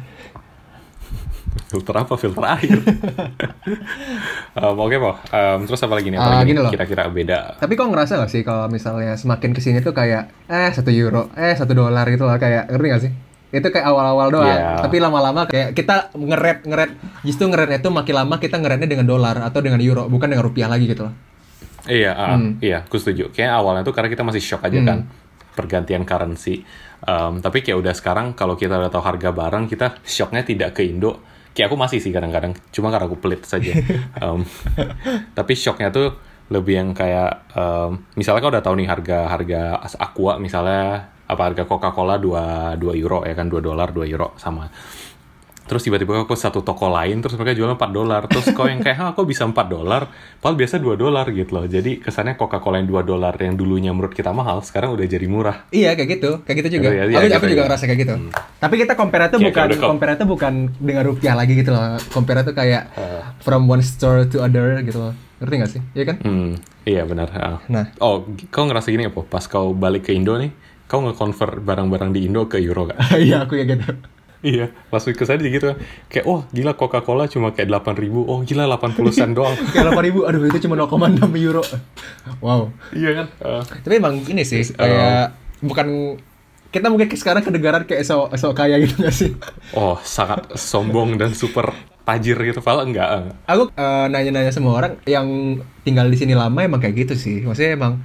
Filter 1.69 1.95
apa? 1.95 2.17
Filter 2.17 2.45
air. 2.49 2.79
Em, 4.59 4.75
Oke, 4.75 4.97
po. 4.97 5.15
Em, 5.29 5.61
terus 5.63 5.79
apa 5.79 5.95
lagi 5.95 6.09
nih? 6.09 6.17
Apa 6.17 6.41
lagi 6.41 6.53
loh. 6.53 6.67
kira-kira 6.67 7.07
beda? 7.07 7.61
Tapi 7.61 7.73
kok 7.75 7.87
ngerasa 7.87 8.17
gak 8.17 8.31
sih 8.31 8.41
kalau 8.41 8.67
misalnya 8.67 9.15
semakin 9.15 9.53
ke 9.53 9.61
sini 9.61 9.79
tuh 9.79 9.93
kayak 9.93 10.33
eh 10.47 10.73
satu 10.73 10.89
euro, 10.91 11.29
eh 11.35 11.53
satu 11.53 11.73
dolar 11.73 12.09
gitu 12.09 12.25
lah 12.25 12.37
kayak 12.37 12.67
ngerti 12.69 12.87
gak 12.89 13.03
sih? 13.05 13.13
Itu 13.49 13.69
kayak 13.73 13.87
awal-awal 13.89 14.29
doang. 14.29 14.45
Iya. 14.45 14.85
Tapi 14.85 14.97
lama-lama 15.01 15.49
kayak 15.49 15.73
kita 15.73 16.13
ngeret 16.13 16.69
ngeret 16.69 16.91
justru 17.25 17.49
ngeretnya 17.49 17.81
tuh 17.81 17.93
makin 17.93 18.15
lama 18.15 18.37
kita 18.37 18.61
ngeretnya 18.61 18.89
dengan 18.89 19.09
dolar 19.09 19.41
atau 19.41 19.65
dengan 19.65 19.81
euro 19.81 20.05
bukan 20.07 20.29
dengan 20.29 20.45
rupiah 20.45 20.69
lagi 20.69 20.85
gitu 20.85 21.09
loh. 21.09 21.15
Iya, 21.89 22.13
ah, 22.13 22.37
Hmm. 22.37 22.61
iya, 22.61 22.85
aku 22.85 23.01
setuju. 23.01 23.33
Kayak 23.33 23.65
awalnya 23.65 23.81
tuh 23.81 23.97
karena 23.97 24.13
kita 24.13 24.21
masih 24.21 24.45
shock 24.45 24.61
aja 24.61 24.77
kan 24.85 25.09
pergantian 25.57 26.05
currency. 26.05 26.61
Em, 27.01 27.41
tapi 27.41 27.65
kayak 27.65 27.81
udah 27.81 27.95
sekarang 27.97 28.37
kalau 28.37 28.55
kita 28.55 28.77
udah 28.77 28.93
tahu 28.93 29.01
harga 29.01 29.33
barang, 29.33 29.65
kita 29.67 29.97
shocknya 30.05 30.45
tidak 30.45 30.77
ke 30.77 30.85
Indo. 30.85 31.19
Kayak 31.57 31.73
aku 31.73 31.77
masih 31.81 31.99
sih 31.99 32.13
kadang-kadang, 32.13 32.53
cuma 32.71 32.93
karena 32.93 33.09
aku 33.09 33.17
pelit 33.17 33.43
saja. 33.43 33.73
Em, 34.23 34.45
tapi 35.33 35.57
shocknya 35.57 35.89
tuh 35.89 36.13
lebih 36.49 36.77
yang 36.77 36.91
kayak, 36.93 37.51
em, 37.57 38.05
misalnya 38.15 38.41
kau 38.41 38.53
udah 38.53 38.63
tahu 38.63 38.75
nih 38.79 38.89
harga 38.89 39.19
harga 39.27 39.61
aqua 39.97 40.37
misalnya 40.37 41.09
apa 41.29 41.43
harga 41.45 41.69
Coca-Cola 41.69 42.17
2 42.17 42.81
2 42.81 43.03
euro 43.05 43.21
ya 43.23 43.37
kan 43.37 43.53
2 43.53 43.61
dolar 43.61 43.93
2 43.93 44.09
euro 44.09 44.33
sama 44.41 44.73
terus 45.69 45.85
tiba-tiba 45.85 46.25
aku 46.25 46.33
satu 46.33 46.65
toko 46.65 46.89
lain 46.89 47.21
terus 47.21 47.37
mereka 47.37 47.53
jual 47.53 47.69
4 47.69 47.93
dolar 47.93 48.25
terus 48.25 48.49
kau 48.57 48.65
yang 48.65 48.81
kayak 48.81 48.97
ah 49.05 49.13
kok 49.13 49.29
bisa 49.29 49.45
4 49.45 49.53
dolar 49.69 50.09
padahal 50.41 50.57
biasa 50.57 50.81
2 50.81 50.97
dolar 50.97 51.29
gitu 51.29 51.53
loh 51.53 51.69
jadi 51.69 52.01
kesannya 52.01 52.41
Coca-Cola 52.41 52.81
yang 52.81 52.89
2 52.89 53.05
dolar 53.05 53.37
yang 53.37 53.53
dulunya 53.53 53.93
menurut 53.93 54.17
kita 54.17 54.33
mahal 54.33 54.65
sekarang 54.65 54.97
udah 54.97 55.05
jadi 55.05 55.29
murah 55.29 55.69
Iya 55.69 55.93
kayak 55.93 56.09
gitu, 56.17 56.31
kayak 56.49 56.57
gitu 56.65 56.81
juga. 56.81 56.89
Iya, 56.89 57.05
iya, 57.13 57.17
aku 57.21 57.29
gitu, 57.29 57.37
aku 57.37 57.47
juga 57.53 57.61
iya. 57.61 57.69
ngerasa 57.69 57.85
kayak 57.85 58.01
gitu. 58.01 58.15
Tapi 58.57 58.75
kita 58.81 58.93
compare 58.97 59.25
itu 59.29 59.37
Kayak 59.37 59.49
bukan 59.53 59.69
compare 59.77 60.13
itu 60.17 60.25
bukan 60.25 60.53
dengan 60.81 61.03
rupiah 61.05 61.35
lagi 61.37 61.53
gitu 61.53 61.71
loh. 61.77 62.01
Compare 62.09 62.41
itu 62.49 62.53
kayak 62.57 62.83
Eh. 62.97 63.23
from 63.45 63.69
one 63.69 63.85
store 63.85 64.25
to 64.25 64.41
other 64.41 64.81
gitu 64.81 64.97
loh. 64.97 65.13
Ngerti 65.39 65.55
gak 65.61 65.71
sih? 65.71 65.81
Iya 65.93 66.05
kan? 66.09 66.17
hmm, 66.25 66.51
iya 66.89 67.03
benar 67.05 67.29
ah. 67.37 67.61
Nah. 67.69 67.93
oh 68.01 68.25
kau 68.49 68.65
ngerasa 68.65 68.89
gini 68.89 69.07
apa 69.07 69.21
pas 69.23 69.45
kau 69.45 69.77
balik 69.77 70.09
ke 70.09 70.17
Indo 70.17 70.33
nih 70.35 70.49
kau 70.89 71.05
nge-convert 71.05 71.61
barang-barang 71.61 72.11
di 72.17 72.25
Indo 72.25 72.49
ke 72.49 72.57
euro 72.59 72.89
gak? 72.89 72.99
Iya 73.21 73.45
aku 73.45 73.61
ya 73.61 73.65
gitu. 73.69 73.85
iya 74.39 74.71
langsung 74.95 75.19
ke 75.19 75.27
saya 75.27 75.35
gitu 75.43 75.75
kayak 76.07 76.23
oh 76.23 76.47
gila 76.55 76.79
Coca-Cola 76.79 77.27
cuma 77.27 77.51
kayak 77.51 77.75
8 77.75 77.99
ribu 77.99 78.23
oh 78.23 78.39
gila 78.47 78.71
80 78.71 79.11
sen 79.11 79.35
doang 79.35 79.51
Kayak 79.75 79.99
8 79.99 80.07
ribu, 80.07 80.23
aduh 80.31 80.47
itu 80.47 80.63
cuma 80.63 80.79
0,6 80.79 81.27
euro. 81.43 81.63
Wow. 82.39 82.71
iya 82.95 83.19
kan 83.19 83.27
Ah. 83.43 83.63
Tapi 83.67 83.99
emang 83.99 84.23
ini 84.25 84.47
sih 84.47 84.63
Terus, 84.63 84.79
kayak 84.79 85.35
bukan 85.59 86.17
kita 86.71 86.87
mungkin 86.87 87.11
sekarang 87.11 87.43
kedengaran 87.43 87.83
kayak 87.83 88.07
so, 88.07 88.31
so 88.39 88.55
kaya 88.55 88.79
gitu 88.79 89.03
gak 89.03 89.11
sih? 89.11 89.35
oh 89.75 89.99
sangat 90.07 90.55
sombong 90.55 91.19
dan 91.19 91.35
super 91.35 91.75
tajir 92.07 92.39
gitu 92.41 92.63
Padahal 92.63 92.87
enggak 92.87 93.09
ah. 93.11 93.25
Aku 93.51 93.75
eh, 93.75 94.07
nanya-nanya 94.07 94.55
semua 94.55 94.79
orang 94.79 95.03
yang 95.05 95.59
tinggal 95.83 96.07
di 96.07 96.15
sini 96.15 96.39
lama 96.39 96.63
emang 96.63 96.79
kayak 96.79 96.95
gitu 97.09 97.15
sih. 97.19 97.43
Maksudnya 97.43 97.75
emang 97.75 98.01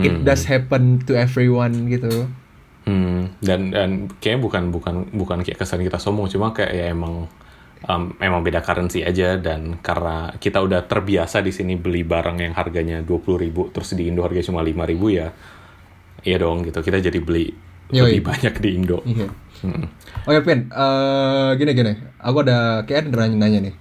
it 0.00 0.12
Hmm. 0.12 0.24
does 0.24 0.46
happen 0.46 1.02
to 1.02 1.12
everyone 1.12 1.88
gitu. 1.88 2.28
Hmm, 2.82 3.30
dan 3.38 3.70
dan 3.70 3.90
kayaknya 4.18 4.40
bukan 4.42 4.62
bukan 4.74 4.94
bukan 5.14 5.38
kayak 5.40 5.60
kesan 5.60 5.82
kita 5.82 5.96
sombong, 5.96 6.26
cuma 6.26 6.50
kayak 6.50 6.72
ya 6.72 6.84
emang 6.90 7.30
um, 7.86 8.02
emang 8.18 8.42
beda 8.42 8.58
currency 8.58 9.02
aja 9.02 9.38
dan 9.38 9.78
karena 9.78 10.34
kita 10.36 10.58
udah 10.58 10.86
terbiasa 10.86 11.42
di 11.42 11.54
sini 11.54 11.78
beli 11.78 12.02
barang 12.02 12.42
yang 12.42 12.54
harganya 12.54 12.98
20.000 13.02 13.38
ribu 13.38 13.70
terus 13.70 13.94
di 13.94 14.10
Indo 14.10 14.22
harganya 14.22 14.46
cuma 14.50 14.62
5.000 14.62 14.90
ribu 14.90 15.14
ya, 15.14 15.30
iya 16.22 16.36
dong 16.38 16.66
gitu 16.66 16.82
kita 16.82 16.98
jadi 16.98 17.18
beli 17.22 17.54
Yoi. 17.92 18.18
lebih 18.18 18.22
banyak 18.34 18.54
di 18.58 18.68
Indo. 18.74 18.98
Iya. 19.06 19.28
Hmm. 19.62 19.86
Oh 20.26 20.32
ya 20.34 20.42
Pin, 20.42 20.66
eh 20.66 21.50
gini 21.54 21.70
gini, 21.70 21.92
aku 22.18 22.42
ada 22.42 22.82
kayak 22.82 23.06
ada 23.06 23.26
nanya-nanya 23.26 23.70
nih. 23.70 23.74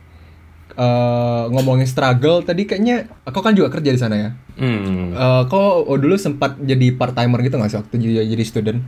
Eh 0.71 1.43
ngomongin 1.51 1.83
struggle 1.83 2.41
tadi 2.41 2.63
kayaknya 2.63 3.09
aku 3.27 3.43
kan 3.43 3.51
juga 3.51 3.69
kerja 3.71 3.91
di 3.91 3.99
sana 3.99 4.15
ya. 4.15 4.29
Hmm, 4.55 5.11
Eh 5.11 5.41
kok 5.47 5.87
oh, 5.87 5.97
dulu 5.99 6.15
sempat 6.15 6.55
jadi 6.57 6.95
part 6.95 7.11
timer 7.11 7.39
gitu 7.43 7.59
nggak 7.59 7.71
sih 7.71 7.79
waktu 7.79 7.95
jadi, 7.99 8.13
jadi 8.31 8.43
student? 8.47 8.79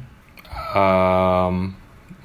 um, 0.73 1.73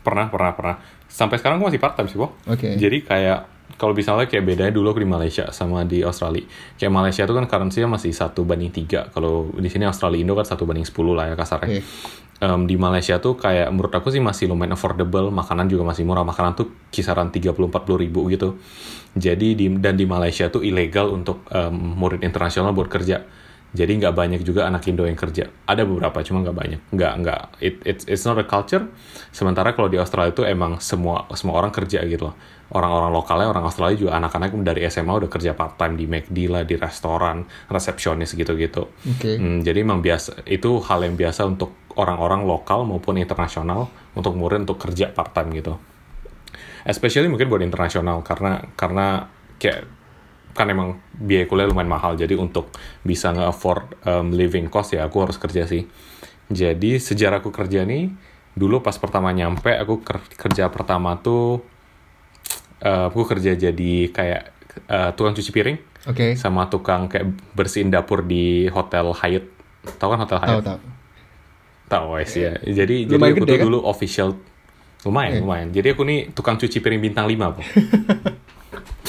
pernah 0.03 0.31
pernah 0.33 0.53
pernah. 0.57 0.77
Sampai 1.09 1.41
sekarang 1.41 1.59
aku 1.61 1.69
masih 1.73 1.81
part 1.81 1.97
time 1.97 2.09
sih, 2.09 2.17
Bo. 2.21 2.33
Oke. 2.47 2.77
Jadi 2.77 3.05
kayak 3.05 3.45
kalau 3.79 3.95
misalnya 3.95 4.27
kayak 4.27 4.43
bedanya 4.43 4.75
dulu 4.75 4.91
aku 4.91 5.01
di 5.07 5.09
Malaysia 5.09 5.55
sama 5.55 5.87
di 5.87 6.03
Australia. 6.03 6.43
Kayak 6.75 6.93
Malaysia 6.93 7.23
itu 7.23 7.31
kan 7.31 7.47
currency-nya 7.47 7.87
masih 7.87 8.11
satu 8.11 8.43
banding 8.43 8.75
tiga. 8.75 9.07
Kalau 9.15 9.55
di 9.55 9.71
sini 9.71 9.87
Australia 9.87 10.19
Indo 10.19 10.35
kan 10.35 10.43
satu 10.43 10.67
banding 10.67 10.83
10 10.83 11.15
lah 11.15 11.31
ya 11.31 11.35
kasarnya. 11.39 11.79
Oke. 11.79 11.87
Em, 12.39 12.61
di 12.67 12.75
Malaysia 12.75 13.23
tuh 13.23 13.39
kayak 13.39 13.71
menurut 13.71 13.95
aku 13.95 14.11
sih 14.11 14.19
masih 14.19 14.51
lumayan 14.51 14.75
affordable. 14.75 15.31
Makanan 15.31 15.71
juga 15.71 15.87
masih 15.87 16.03
murah. 16.03 16.27
Makanan 16.27 16.59
tuh 16.59 16.75
kisaran 16.91 17.31
30-40 17.31 17.71
ribu 18.03 18.27
gitu. 18.35 18.59
Jadi 19.15 19.55
di, 19.55 19.71
dan 19.79 19.95
di 19.95 20.11
Malaysia 20.11 20.51
tuh 20.51 20.67
ilegal 20.67 21.15
untuk 21.15 21.47
em, 21.55 21.71
murid 21.73 22.27
internasional 22.27 22.75
buat 22.75 22.91
kerja. 22.91 23.23
Jadi 23.69 24.01
nggak 24.01 24.15
banyak 24.17 24.41
juga 24.49 24.65
anak 24.65 24.89
Indo 24.89 25.05
yang 25.05 25.15
kerja. 25.15 25.53
Ada 25.69 25.85
beberapa, 25.85 26.25
cuma 26.25 26.41
nggak 26.41 26.57
banyak. 26.57 26.81
Nggak 26.89 27.13
nggak. 27.21 27.43
It, 27.61 27.75
it's 27.85 28.05
it's 28.09 28.25
not 28.25 28.41
a 28.41 28.47
culture. 28.49 28.89
Sementara 29.29 29.77
kalau 29.77 29.93
di 29.93 30.01
Australia 30.01 30.33
itu 30.33 30.41
emang 30.43 30.81
semua 30.81 31.29
semua 31.37 31.61
orang 31.61 31.69
kerja 31.69 32.01
gitu 32.09 32.33
loh. 32.33 32.35
Orang-orang 32.69 33.13
lokalnya, 33.17 33.49
orang 33.49 33.65
Australia 33.65 33.97
juga 33.97 34.13
anak-anak 34.21 34.53
dari 34.61 34.85
SMA 34.93 35.09
udah 35.09 35.31
kerja 35.33 35.57
part 35.57 35.81
time 35.81 35.97
di 35.97 36.05
McD 36.05 36.53
lah, 36.53 36.69
di 36.69 36.77
restoran, 36.77 37.49
resepsionis 37.73 38.37
gitu-gitu. 38.37 38.93
Oke. 38.93 39.41
Hmm, 39.41 39.65
jadi 39.65 39.81
emang 39.81 40.05
biasa 40.05 40.45
itu 40.45 40.77
hal 40.85 41.01
yang 41.09 41.17
biasa 41.17 41.49
untuk 41.49 41.73
orang-orang 41.97 42.45
lokal 42.45 42.85
maupun 42.85 43.17
internasional 43.17 43.89
untuk 44.13 44.37
murid 44.37 44.69
untuk 44.69 44.77
kerja 44.77 45.09
part 45.09 45.33
time 45.33 45.57
gitu. 45.57 45.81
Especially 46.85 47.33
mungkin 47.33 47.49
buat 47.49 47.65
internasional 47.65 48.21
karena 48.21 48.61
karena 48.77 49.33
kayak 49.57 49.89
kan 50.59 50.67
emang 50.67 50.99
biaya 51.15 51.47
kuliah 51.47 51.71
lumayan 51.71 51.87
mahal 51.87 52.19
jadi 52.19 52.35
untuk 52.35 52.75
bisa 53.07 53.31
nge-afford 53.31 53.95
um, 54.03 54.35
living 54.35 54.67
cost 54.67 54.91
ya 54.91 55.07
aku 55.07 55.23
harus 55.23 55.39
kerja 55.39 55.71
sih 55.71 55.87
jadi 56.51 56.99
sejarah 56.99 57.39
aku 57.39 57.55
kerja 57.55 57.87
nih 57.87 58.11
dulu 58.59 58.83
pas 58.83 58.99
pertama 58.99 59.31
nyampe 59.31 59.71
aku 59.79 60.03
ker- 60.03 60.35
kerja 60.35 60.67
pertama 60.67 61.15
tuh 61.23 61.63
uh, 62.81 63.09
aku 63.09 63.25
kerja 63.25 63.53
jadi 63.53 63.93
kayak 64.09 64.43
uh, 64.87 65.11
tukang 65.13 65.33
cuci 65.33 65.51
piring 65.51 65.79
Oke. 66.05 66.35
sama 66.35 66.67
tukang 66.67 67.07
kayak 67.07 67.27
bersihin 67.53 67.89
dapur 67.89 68.23
di 68.23 68.67
hotel 68.69 69.11
Hyatt 69.13 69.45
tahu 69.97 70.09
kan 70.11 70.21
hotel 70.21 70.39
Hyatt 70.39 70.65
tahu. 70.65 70.79
tahu 71.87 72.07
wes 72.15 72.33
ya 72.33 72.53
jadi 72.59 73.05
Lumayan 73.05 73.09
jadi 73.09 73.33
aku 73.33 73.39
gede, 73.41 73.47
tuh 73.47 73.57
kan? 73.57 73.67
dulu 73.67 73.79
official 73.83 74.29
lumayan 75.01 75.31
Iya. 75.31 75.41
lumayan 75.41 75.69
jadi 75.71 75.89
aku 75.93 76.03
nih 76.03 76.19
tukang 76.33 76.57
cuci 76.57 76.79
piring 76.79 77.01
bintang 77.01 77.25
5 77.25 77.39
po 77.51 77.61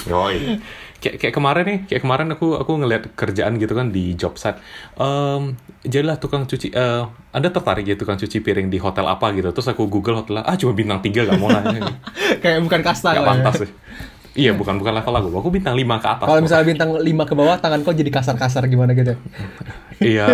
Yoi. 0.08 0.58
Kayak, 1.00 1.16
kayak 1.24 1.34
kemarin 1.34 1.64
nih, 1.64 1.80
kayak 1.88 2.02
kemarin 2.04 2.28
aku 2.36 2.60
aku 2.60 2.72
ngeliat 2.76 3.16
kerjaan 3.16 3.56
gitu 3.56 3.72
kan 3.72 3.88
di 3.88 4.20
job 4.20 4.36
site. 4.36 4.60
Em, 5.00 5.56
jadilah 5.88 6.20
tukang 6.20 6.44
cuci. 6.44 6.76
eh 6.76 7.04
anda 7.32 7.48
tertarik 7.48 7.88
ya 7.88 7.96
tukang 7.96 8.20
cuci 8.20 8.44
piring 8.44 8.68
di 8.68 8.78
hotel 8.84 9.08
apa 9.08 9.32
gitu? 9.32 9.50
Terus 9.56 9.72
aku 9.72 9.88
google 9.88 10.20
hotel 10.20 10.44
ah 10.44 10.56
cuma 10.60 10.76
bintang 10.76 11.00
tiga 11.00 11.24
gak 11.24 11.40
mau 11.40 11.48
lah. 11.48 11.64
Kayak 12.44 12.60
bukan 12.68 12.82
kasta 12.84 13.16
Gak 13.16 13.24
ya. 13.24 13.28
pantas 13.28 13.56
sih. 13.64 13.72
Iya 14.40 14.52
bukan 14.56 14.80
bukan 14.80 14.94
level 14.96 15.14
aku. 15.20 15.28
Aku 15.44 15.50
bintang 15.52 15.76
5 15.76 15.84
ke 16.00 16.08
atas. 16.08 16.28
Kalau 16.32 16.42
misalnya 16.42 16.66
bintang 16.72 16.90
5 16.96 17.30
ke 17.30 17.34
bawah, 17.36 17.58
tangan 17.60 17.84
kau 17.84 17.92
jadi 17.92 18.08
kasar-kasar 18.08 18.64
gimana 18.72 18.96
gitu. 18.96 19.20
Iya. 20.00 20.28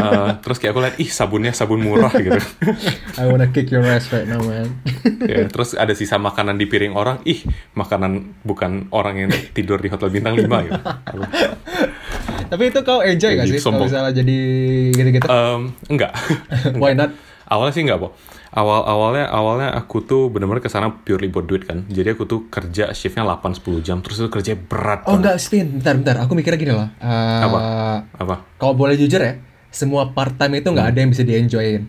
Terus 0.45 0.57
kayak 0.61 0.71
aku 0.77 0.79
lihat 0.85 0.95
ih 1.01 1.09
sabunnya 1.09 1.51
sabun 1.57 1.81
murah 1.81 2.13
gitu. 2.13 2.37
I 3.21 3.25
wanna 3.25 3.49
kick 3.49 3.73
your 3.73 3.81
ass 3.81 4.13
right 4.13 4.29
now, 4.29 4.37
man. 4.45 4.77
Ya, 5.25 5.49
terus 5.49 5.73
ada 5.73 5.97
sisa 5.97 6.21
makanan 6.21 6.61
di 6.61 6.69
piring 6.69 6.93
orang, 6.93 7.25
ih 7.25 7.41
makanan 7.73 8.37
bukan 8.45 8.93
orang 8.93 9.25
yang 9.25 9.31
tidur 9.57 9.81
di 9.81 9.89
hotel 9.89 10.13
bintang 10.13 10.37
5 10.37 10.45
gitu. 10.45 10.79
Tapi 12.51 12.63
itu 12.69 12.79
kau 12.85 13.01
enjoy 13.01 13.41
gak 13.41 13.49
Jadi 13.49 13.57
sih 13.57 13.65
kalau 13.65 13.89
misalnya 13.89 14.13
jadi 14.13 14.37
gitu-gitu? 14.93 15.25
Em, 15.25 15.61
enggak. 15.89 16.13
Why 16.81 16.93
not? 16.93 17.11
awalnya 17.45 17.73
sih 17.73 17.85
enggak, 17.85 18.01
Po. 18.01 18.13
Awal 18.55 18.87
awalnya 18.87 19.27
awalnya 19.27 19.69
aku 19.69 19.99
tuh 19.99 20.31
bener-bener 20.31 20.63
ke 20.63 20.71
sana 20.71 20.87
purely 20.87 21.27
buat 21.27 21.43
duit 21.43 21.67
kan. 21.67 21.83
Jadi 21.85 22.15
aku 22.15 22.23
tuh 22.23 22.47
kerja 22.47 22.89
shiftnya 22.91 23.27
8-10 23.27 23.83
jam, 23.83 23.99
terus 23.99 24.15
itu 24.17 24.31
kerja 24.31 24.55
berat. 24.55 25.03
Oh 25.03 25.19
enggak, 25.19 25.35
Spin. 25.37 25.75
Bentar, 25.75 25.91
bentar. 25.93 26.15
Aku 26.23 26.31
mikirnya 26.33 26.55
gini 26.55 26.71
loh. 26.71 26.87
Eh, 26.95 27.41
Apa? 27.43 27.59
Apa? 28.15 28.35
Kalau 28.55 28.71
boleh 28.71 28.95
jujur 28.95 29.19
ya, 29.19 29.35
semua 29.67 30.07
part 30.09 30.33
time 30.33 30.63
itu 30.63 30.71
Hmm. 30.71 30.79
nggak 30.79 30.87
ada 30.87 30.97
yang 30.97 31.11
bisa 31.11 31.21
di-enjoyin. 31.21 31.83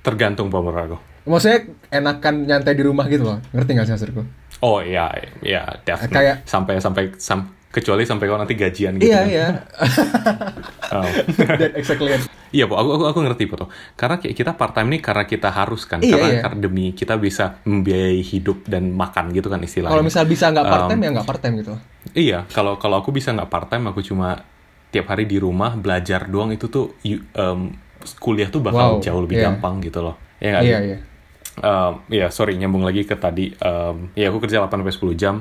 Tergantung 0.00 0.48
menurut 0.48 0.78
aku. 0.78 0.96
Maksudnya 1.26 1.58
enakan 1.90 2.34
nyantai 2.44 2.78
di 2.78 2.84
rumah 2.84 3.08
gitu 3.08 3.24
loh. 3.24 3.38
Ngerti 3.50 3.70
gak 3.72 3.84
sih 3.84 3.92
maksudku? 3.92 4.22
Oh 4.60 4.78
iya, 4.78 5.08
iya, 5.40 5.66
definitely. 5.82 6.14
Kayak- 6.14 6.38
sampai 6.44 6.78
sampai 6.78 7.02
sam- 7.16 7.50
kecuali 7.74 8.06
sampai 8.06 8.30
kau 8.30 8.38
nanti 8.38 8.54
gajian 8.54 8.94
gitu. 9.02 9.10
Iya, 9.10 9.18
kan. 9.18 9.26
iya. 9.26 9.48
Oh. 10.94 11.02
That 11.58 11.74
exactly. 11.74 12.14
Iya, 12.54 12.70
Po. 12.70 12.78
Aku, 12.78 12.94
aku, 12.94 13.04
aku 13.10 13.18
ngerti, 13.26 13.50
tuh. 13.50 13.66
Karena 13.98 14.14
kita 14.22 14.54
part 14.54 14.78
time 14.78 14.94
nih 14.94 15.02
karena 15.02 15.26
kita 15.26 15.50
harus 15.50 15.82
kan. 15.90 15.98
Iya, 15.98 16.14
karena, 16.14 16.28
iya. 16.30 16.40
karena 16.46 16.58
demi 16.62 16.94
kita 16.94 17.18
bisa 17.18 17.58
membiayai 17.66 18.22
hidup 18.22 18.70
dan 18.70 18.94
makan 18.94 19.34
gitu 19.34 19.50
kan 19.50 19.58
istilahnya. 19.58 19.90
Kalau 19.90 20.06
misal 20.06 20.22
bisa 20.30 20.54
nggak 20.54 20.66
part 20.70 20.86
time 20.86 21.00
Um, 21.02 21.04
ya 21.04 21.10
nggak 21.18 21.26
part 21.26 21.40
time 21.42 21.54
gitu. 21.58 21.74
Iya, 22.14 22.38
kalau 22.54 22.78
kalau 22.78 23.02
aku 23.02 23.10
bisa 23.10 23.34
nggak 23.34 23.50
part 23.50 23.66
time, 23.66 23.90
aku 23.90 24.06
cuma 24.06 24.38
tiap 24.94 25.10
hari 25.10 25.26
di 25.26 25.42
rumah 25.42 25.74
belajar 25.74 26.30
doang 26.30 26.54
itu 26.54 26.70
tuh 26.70 26.94
em, 27.02 27.74
kuliah 28.22 28.46
tuh 28.46 28.62
bakal 28.62 29.00
Wow, 29.00 29.02
jauh 29.02 29.20
lebih 29.26 29.42
iya. 29.42 29.50
gampang 29.50 29.82
gitu 29.82 29.98
loh. 29.98 30.14
Ya 30.38 30.62
Iya, 30.62 30.78
sih? 30.78 30.86
iya. 30.94 30.98
Em, 31.62 31.92
Iya, 32.10 32.34
sorry 32.34 32.58
nyambung 32.58 32.82
lagi 32.82 33.06
ke 33.06 33.14
tadi. 33.14 33.54
Em, 33.54 34.10
ya 34.18 34.30
aku 34.30 34.42
kerja 34.42 34.58
8 34.58 34.82
sampai 34.82 34.94
10 34.94 35.14
jam, 35.14 35.34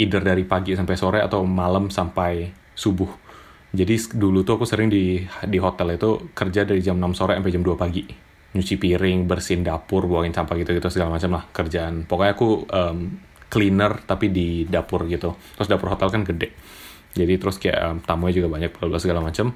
either 0.00 0.22
dari 0.24 0.44
pagi 0.48 0.72
sampai 0.72 0.96
sore 0.96 1.18
atau 1.20 1.44
malam 1.44 1.92
sampai 1.92 2.48
subuh. 2.72 3.10
Jadi 3.68 4.16
dulu 4.16 4.48
tuh 4.48 4.56
aku 4.56 4.64
sering 4.64 4.88
di 4.88 5.20
di 5.44 5.58
hotel 5.60 6.00
itu 6.00 6.32
kerja 6.32 6.64
dari 6.64 6.80
jam 6.80 6.96
6 6.96 7.12
sore 7.12 7.36
sampai 7.36 7.52
jam 7.52 7.60
2 7.60 7.76
pagi. 7.76 8.04
Nyuci 8.56 8.80
piring, 8.80 9.28
bersihin 9.28 9.60
dapur, 9.60 10.08
buangin 10.08 10.32
sampah 10.32 10.56
gitu-gitu 10.56 10.88
segala 10.88 11.12
macam 11.20 11.36
lah 11.36 11.44
kerjaan. 11.52 12.08
Pokoknya 12.08 12.32
aku 12.32 12.48
em, 12.72 12.98
cleaner 13.52 14.00
tapi 14.08 14.32
di 14.32 14.64
dapur 14.64 15.04
gitu. 15.04 15.36
Terus 15.60 15.68
dapur 15.68 15.92
hotel 15.92 16.08
kan 16.08 16.24
gede. 16.24 16.48
Jadi 17.12 17.34
terus 17.36 17.60
kayak 17.60 17.76
em, 17.76 17.96
tamunya 18.00 18.32
juga 18.40 18.48
banyak 18.48 18.72
bla 18.72 18.96
segala 18.96 19.20
macam. 19.20 19.52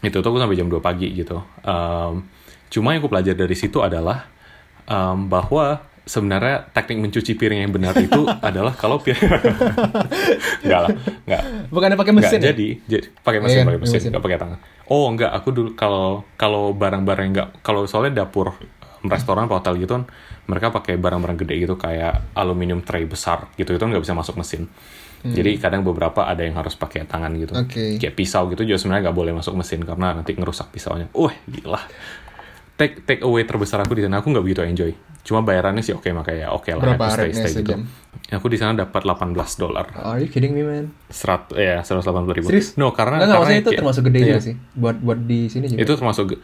Itu 0.00 0.24
tuh 0.24 0.28
aku 0.32 0.40
sampai 0.40 0.56
jam 0.56 0.72
2 0.72 0.80
pagi 0.80 1.12
gitu. 1.12 1.44
Em, 1.60 2.24
cuma 2.72 2.96
yang 2.96 3.04
aku 3.04 3.12
belajar 3.12 3.36
dari 3.36 3.52
situ 3.52 3.84
adalah 3.84 4.31
em, 4.92 5.18
bahwa 5.26 5.80
sebenarnya 6.02 6.66
teknik 6.74 6.98
mencuci 7.00 7.32
piring 7.32 7.64
yang 7.64 7.72
benar 7.72 7.94
itu 7.96 8.26
adalah 8.48 8.74
kalau 8.74 8.98
piring 8.98 9.22
enggak 10.66 10.80
lah, 10.84 10.90
enggak. 11.24 11.42
Bukannya 11.70 11.96
pakai 11.96 12.12
Enggak, 12.12 12.28
mesin 12.28 12.40
ya? 12.42 12.46
jadi, 12.52 12.68
jadi 12.84 13.06
pakai 13.22 13.40
mesin, 13.40 13.56
Iya, 13.56 13.64
pakai 13.64 13.80
mesin, 13.80 13.94
mesin. 13.96 14.08
enggak 14.12 14.24
pakai 14.24 14.38
tangan. 14.38 14.58
Oh, 14.86 15.06
enggak, 15.08 15.30
aku 15.32 15.48
dulu 15.54 15.70
kalau 15.72 16.26
kalau 16.36 16.74
barang-barang 16.74 17.26
enggak 17.32 17.48
kalau 17.62 17.86
soalnya 17.86 18.26
dapur 18.26 18.52
restoran 19.02 19.50
atau 19.50 19.58
hotel 19.58 19.82
gitu 19.82 19.98
kan 19.98 20.04
mereka 20.46 20.70
pakai 20.70 20.94
barang-barang 20.94 21.34
gede 21.42 21.54
gitu 21.58 21.74
kayak 21.74 22.34
aluminium 22.38 22.86
tray 22.86 23.02
besar 23.02 23.50
gitu 23.58 23.74
itu 23.74 23.82
nggak 23.82 24.02
bisa 24.02 24.14
masuk 24.14 24.38
mesin. 24.38 24.66
Jadi 25.22 25.54
kadang 25.62 25.86
beberapa 25.86 26.26
ada 26.26 26.42
yang 26.42 26.58
harus 26.58 26.74
pakai 26.74 27.06
tangan 27.06 27.30
gitu. 27.38 27.54
Hmm. 27.54 27.62
Oke. 27.62 27.94
Kayak 27.94 28.18
pisau 28.18 28.50
gitu 28.50 28.66
juga 28.66 28.74
sebenarnya 28.82 29.06
nggak 29.06 29.18
boleh 29.22 29.30
masuk 29.30 29.54
mesin 29.54 29.78
karena 29.86 30.18
nanti 30.18 30.34
ngerusak 30.34 30.74
pisaunya. 30.74 31.06
Wah, 31.14 31.30
gila. 31.46 31.78
Take 32.82 33.06
take 33.06 33.22
away 33.22 33.46
terbesar 33.46 33.78
aku 33.78 33.94
di 33.94 34.02
sana 34.02 34.18
aku 34.18 34.26
nggak 34.28 34.42
begitu 34.42 34.60
enjoy. 34.60 34.90
Cuma 35.22 35.38
bayarannya 35.40 35.80
sih 35.80 35.94
oke 35.94 36.10
makanya 36.10 36.50
oke 36.50 36.66
lah. 36.68 36.82
Berapa 36.82 37.06
stay, 37.08 37.30
stay 37.30 37.54
gitu. 37.54 37.78
sejam? 37.78 37.86
Aku 38.32 38.50
di 38.50 38.58
sana 38.58 38.74
dapat 38.76 39.06
18 39.06 39.38
dolar. 39.54 39.86
Are 39.94 40.18
you 40.18 40.26
kidding 40.26 40.50
me, 40.50 40.66
man? 40.66 40.90
Serat 41.06 41.54
ya 41.54 41.78
180 41.78 42.02
ribu. 42.32 42.50
Serius? 42.50 42.74
No 42.74 42.90
karena 42.90 43.22
Nggak, 43.22 43.38
karena 43.38 43.54
itu 43.54 43.62
kayak- 43.64 43.78
termasuk 43.78 44.02
gede 44.04 44.18
iya. 44.20 44.38
sih. 44.42 44.54
Buat 44.74 44.98
buat 44.98 45.20
di 45.22 45.46
sini 45.46 45.70
juga. 45.70 45.78
Itu 45.78 45.92
termasuk 45.94 46.24
ge- 46.28 46.42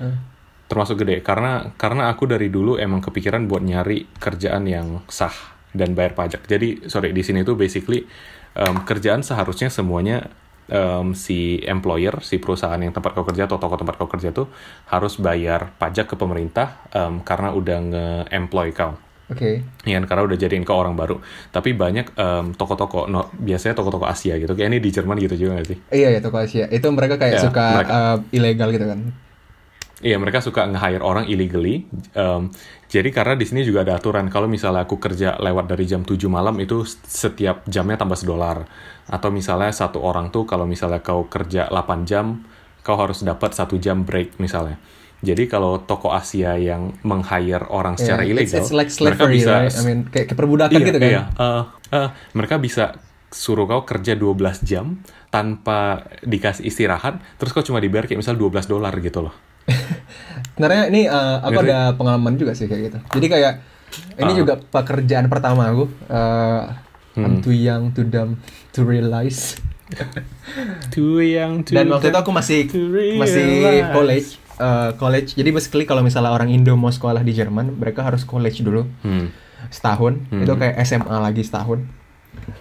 termasuk 0.69 0.97
gede 1.01 1.17
karena 1.21 1.75
karena 1.75 2.07
aku 2.07 2.25
dari 2.25 2.47
dulu 2.47 2.79
emang 2.79 3.01
kepikiran 3.01 3.51
buat 3.51 3.61
nyari 3.61 4.07
kerjaan 4.15 4.63
yang 4.63 5.03
sah 5.11 5.35
dan 5.75 5.99
bayar 5.99 6.15
pajak. 6.15 6.47
Jadi 6.47 6.87
sorry 6.87 7.11
di 7.11 7.21
sini 7.21 7.43
tuh 7.43 7.59
basically 7.59 8.07
em, 8.55 8.77
kerjaan 8.85 9.21
seharusnya 9.21 9.67
semuanya 9.69 10.31
em, 10.69 11.13
si 11.13 11.59
employer, 11.65 12.21
si 12.21 12.39
perusahaan 12.39 12.79
yang 12.79 12.93
tempat 12.93 13.13
kau 13.13 13.25
kerja 13.25 13.45
atau 13.45 13.57
toko 13.57 13.77
tempat 13.77 13.97
kau 13.97 14.09
kerja 14.09 14.31
tuh 14.31 14.47
harus 14.87 15.17
bayar 15.17 15.73
pajak 15.77 16.09
ke 16.09 16.15
pemerintah 16.15 16.85
em, 16.93 17.21
karena 17.25 17.53
udah 17.53 17.79
nge-employ 17.83 18.71
kau. 18.73 18.95
Oke. 19.29 19.61
Ya, 19.85 20.01
karena 20.01 20.25
udah 20.25 20.41
jadiin 20.41 20.65
kau 20.65 20.81
orang 20.81 20.97
baru. 20.97 21.21
Tapi 21.53 21.77
banyak 21.77 22.17
em, 22.17 22.57
toko-toko, 22.57 23.05
no, 23.05 23.29
biasanya 23.37 23.77
toko-toko 23.77 24.09
Asia 24.09 24.41
gitu. 24.41 24.57
Kayak 24.57 24.73
ini 24.73 24.79
di 24.81 24.89
Jerman 24.89 25.21
gitu 25.21 25.37
juga 25.37 25.61
gak 25.61 25.69
sih? 25.69 25.79
Iya 25.93 26.17
ya 26.17 26.21
toko 26.25 26.41
Asia. 26.41 26.65
Itu 26.73 26.89
mereka 26.97 27.21
kayak 27.21 27.37
Ya, 27.37 27.43
suka 27.45 27.65
mereka. 27.85 27.93
uh, 27.93 28.17
ilegal 28.33 28.69
gitu 28.73 28.87
kan. 28.89 29.01
Iya, 29.99 30.15
mereka 30.17 30.39
suka 30.39 30.63
nge-hire 30.65 31.03
orang 31.03 31.27
illegally. 31.27 31.85
Um, 32.15 32.55
jadi 32.89 33.13
karena 33.13 33.37
di 33.37 33.45
sini 33.45 33.61
juga 33.69 33.85
ada 33.85 34.01
aturan 34.01 34.33
kalau 34.33 34.49
misalnya 34.49 34.89
aku 34.89 34.97
kerja 34.97 35.37
lewat 35.37 35.69
dari 35.69 35.85
jam 35.85 36.09
7 36.09 36.25
malam 36.33 36.57
itu 36.57 36.89
setiap 36.89 37.69
jamnya 37.69 38.01
tambah 38.01 38.17
sedolar. 38.17 38.65
Atau 39.05 39.29
misalnya 39.29 39.69
satu 39.77 40.01
orang 40.01 40.33
tuh 40.33 40.49
kalau 40.49 40.65
misalnya 40.65 41.05
kau 41.05 41.29
kerja 41.29 41.69
8 41.69 42.09
jam, 42.09 42.49
kau 42.81 42.97
harus 42.97 43.21
dapat 43.21 43.53
satu 43.53 43.77
jam 43.77 44.09
break 44.09 44.41
misalnya. 44.41 44.81
Jadi 45.21 45.51
kalau 45.53 45.85
toko 45.85 46.17
Asia 46.17 46.57
yang 46.57 46.97
meng-hire 47.05 47.69
orang 47.69 48.01
secara 48.01 48.25
Yeah, 48.25 48.41
it's, 48.41 48.57
ilegal, 48.57 48.65
it's 48.65 48.73
like 48.73 48.89
mereka 48.89 49.25
slavery, 49.29 49.37
bisa 49.37 49.53
right? 49.53 49.75
I 49.77 49.83
mean 49.85 50.01
kayak 50.09 50.27
keperbudakan 50.33 50.79
iya, 50.81 50.89
gitu 50.89 50.99
kan. 50.99 51.11
Iya, 51.13 51.23
Eh, 51.29 51.63
eh, 51.93 52.09
mereka 52.33 52.57
bisa 52.57 52.85
suruh 53.29 53.69
kau 53.69 53.85
kerja 53.85 54.17
12 54.17 54.65
jam 54.65 55.05
tanpa 55.29 56.09
dikasih 56.25 56.65
istirahat, 56.65 57.21
terus 57.37 57.53
kau 57.53 57.61
cuma 57.61 57.85
dibayar 57.85 58.09
kayak 58.09 58.25
misal 58.25 58.39
12 58.39 58.65
dolar 58.65 58.95
gitu 58.97 59.29
loh. 59.29 59.35
Sebenarnya 60.59 60.83
ini 60.91 61.07
uh, 61.07 61.39
aku 61.41 61.55
Ngerti? 61.57 61.71
ada 61.71 61.79
pengalaman 61.95 62.35
juga 62.35 62.53
sih 62.53 62.67
kayak 62.67 62.83
gitu. 62.85 62.99
Jadi 63.15 63.27
kayak 63.29 63.53
ini 64.17 64.27
Ah. 64.27 64.37
juga 64.37 64.55
pekerjaan 64.59 65.27
pertama 65.27 65.71
aku. 65.71 65.87
Uh, 66.05 66.67
I'm 67.15 67.39
Hmm. 67.39 67.41
too 67.41 67.51
young, 67.51 67.91
too 67.93 68.03
dumb 68.03 68.43
to 68.73 68.83
realize. 68.83 69.55
Too 70.91 71.19
young 71.21 71.63
to 71.63 71.73
Dan 71.73 71.89
waktu 71.89 72.11
itu 72.11 72.19
aku 72.19 72.29
masih 72.29 72.69
to 72.69 72.77
masih 73.17 73.89
college. 73.89 74.37
uh, 74.59 74.93
college. 74.95 75.33
Jadi 75.33 75.49
basically 75.49 75.85
kalau 75.85 76.03
misalnya 76.03 76.29
orang 76.29 76.49
Indo 76.49 76.75
mau 76.75 76.91
sekolah 76.91 77.23
di 77.23 77.33
Jerman, 77.33 77.73
mereka 77.73 78.03
harus 78.03 78.21
college 78.23 78.61
dulu 78.61 78.85
Hmm. 79.01 79.33
setahun. 79.69 80.21
Hmm. 80.29 80.43
Itu 80.43 80.55
kayak 80.55 80.77
SMA 80.79 81.09
lagi 81.15 81.41
setahun. 81.41 81.89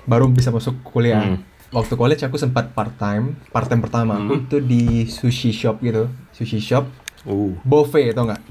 Baru 0.03 0.29
bisa 0.29 0.49
masuk 0.49 0.79
kuliah. 0.85 1.35
Hmm. 1.35 1.41
waktu 1.67 1.93
college 1.93 2.23
aku 2.23 2.39
sempat 2.39 2.71
part 2.71 2.95
time. 2.95 3.35
Part 3.49 3.67
time 3.67 3.83
pertama 3.83 4.15
aku 4.17 4.33
Hmm. 4.33 4.47
tuh 4.47 4.61
di 4.61 5.03
sushi 5.03 5.51
shop 5.51 5.83
gitu. 5.83 6.07
Sushi 6.31 6.57
shop 6.57 6.87
Uh. 7.23 7.55
buffet 7.63 8.13
tau 8.13 8.27
nggak? 8.27 8.41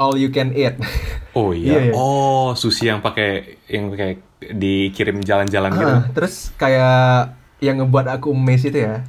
All 0.00 0.16
you 0.16 0.32
can 0.32 0.50
eat. 0.52 0.74
Oh 1.30 1.54
Iya, 1.54 1.62
iya. 1.62 1.80
iya. 1.88 1.92
Oh, 1.94 2.58
sushi 2.58 2.90
yang 2.90 2.98
pakai 2.98 3.62
yang 3.70 3.94
kayak 3.94 4.18
dikirim 4.42 5.22
jalan-jalan 5.22 5.70
gitu. 5.78 5.94
Ah, 5.94 6.02
terus 6.10 6.50
kayak 6.58 7.38
yang 7.62 7.78
ngebuat 7.78 8.10
aku 8.10 8.34
amazed 8.34 8.74
itu 8.74 8.82
ya. 8.82 9.06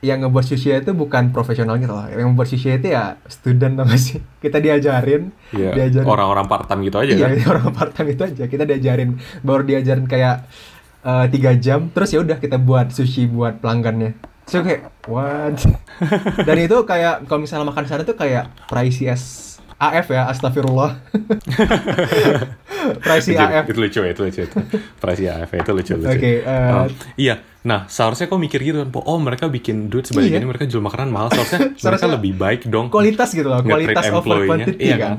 Yang 0.00 0.18
ngebuat 0.24 0.44
sushi 0.48 0.72
itu 0.72 0.96
bukan 0.96 1.28
profesional 1.28 1.76
gitu 1.76 1.92
loh. 1.92 2.08
Yang 2.08 2.32
ngebuat 2.32 2.48
sushi 2.48 2.80
itu 2.80 2.88
ya 2.88 3.20
student 3.28 3.76
tau 3.76 3.90
sih? 4.00 4.16
Kita 4.42 4.64
diajarin, 4.64 5.28
Iya. 5.52 5.76
diajarin 5.76 6.08
Orang-orang 6.08 6.48
part-time 6.48 6.80
gitu 6.88 6.96
aja 7.04 7.12
iya, 7.12 7.26
kan. 7.28 7.36
orang 7.52 7.66
part 7.68 7.92
time 7.92 8.08
itu 8.16 8.22
aja. 8.24 8.44
Kita 8.48 8.64
diajarin 8.64 9.10
baru 9.44 9.62
diajarin 9.68 10.06
kayak 10.08 10.48
eh, 11.04 11.26
tiga 11.28 11.52
jam, 11.52 11.92
terus 11.92 12.08
ya 12.16 12.24
udah 12.24 12.40
kita 12.40 12.56
buat 12.56 12.96
sushi 12.96 13.28
buat 13.28 13.60
pelanggannya. 13.60 14.16
Terus 14.48 14.64
kayak 14.64 14.80
what? 15.04 15.56
Dan 16.48 16.56
itu 16.58 16.76
kayak 16.82 17.28
kalau 17.28 17.40
misalnya 17.40 17.68
makan 17.68 17.84
sana 17.84 18.02
tuh 18.02 18.16
kayak 18.16 18.48
pricey 18.66 19.06
as 19.06 19.46
AF 19.78 20.10
ya, 20.10 20.26
astagfirullah. 20.26 20.98
pricey 23.04 23.34
itu, 23.34 23.44
AF. 23.44 23.64
itu 23.68 23.78
lucu 23.78 23.98
ya, 24.00 24.10
itu 24.10 24.22
lucu 24.24 24.40
itu. 24.42 24.56
Pricey 24.98 25.26
AF 25.28 25.50
itu 25.52 25.70
lucu 25.70 25.92
lucu. 25.94 26.10
Oke, 26.10 26.32
eh, 26.42 26.70
Oh, 26.72 26.86
iya. 27.14 27.34
Nah, 27.62 27.86
seharusnya 27.86 28.26
kok 28.26 28.38
mikir 28.38 28.58
gitu 28.58 28.80
kan, 28.80 28.88
oh 28.96 29.18
mereka 29.18 29.46
bikin 29.46 29.86
duit 29.86 30.02
sebanyak 30.02 30.30
Iya. 30.32 30.38
ini, 30.40 30.46
mereka 30.46 30.64
jual 30.64 30.80
makanan 30.80 31.10
mahal. 31.10 31.28
Seharusnya 31.30 31.58
mereka 31.62 31.78
Seharusnya 31.78 32.10
lebih 32.10 32.32
baik 32.34 32.60
dong. 32.66 32.86
kualitas 32.88 33.30
gitu 33.30 33.46
loh, 33.46 33.60
kualitas 33.60 34.04
over 34.08 34.18
employee-nya, 34.18 34.48
quantity 34.48 34.82
iya 34.82 34.96
kan. 34.96 35.02
kan? 35.02 35.18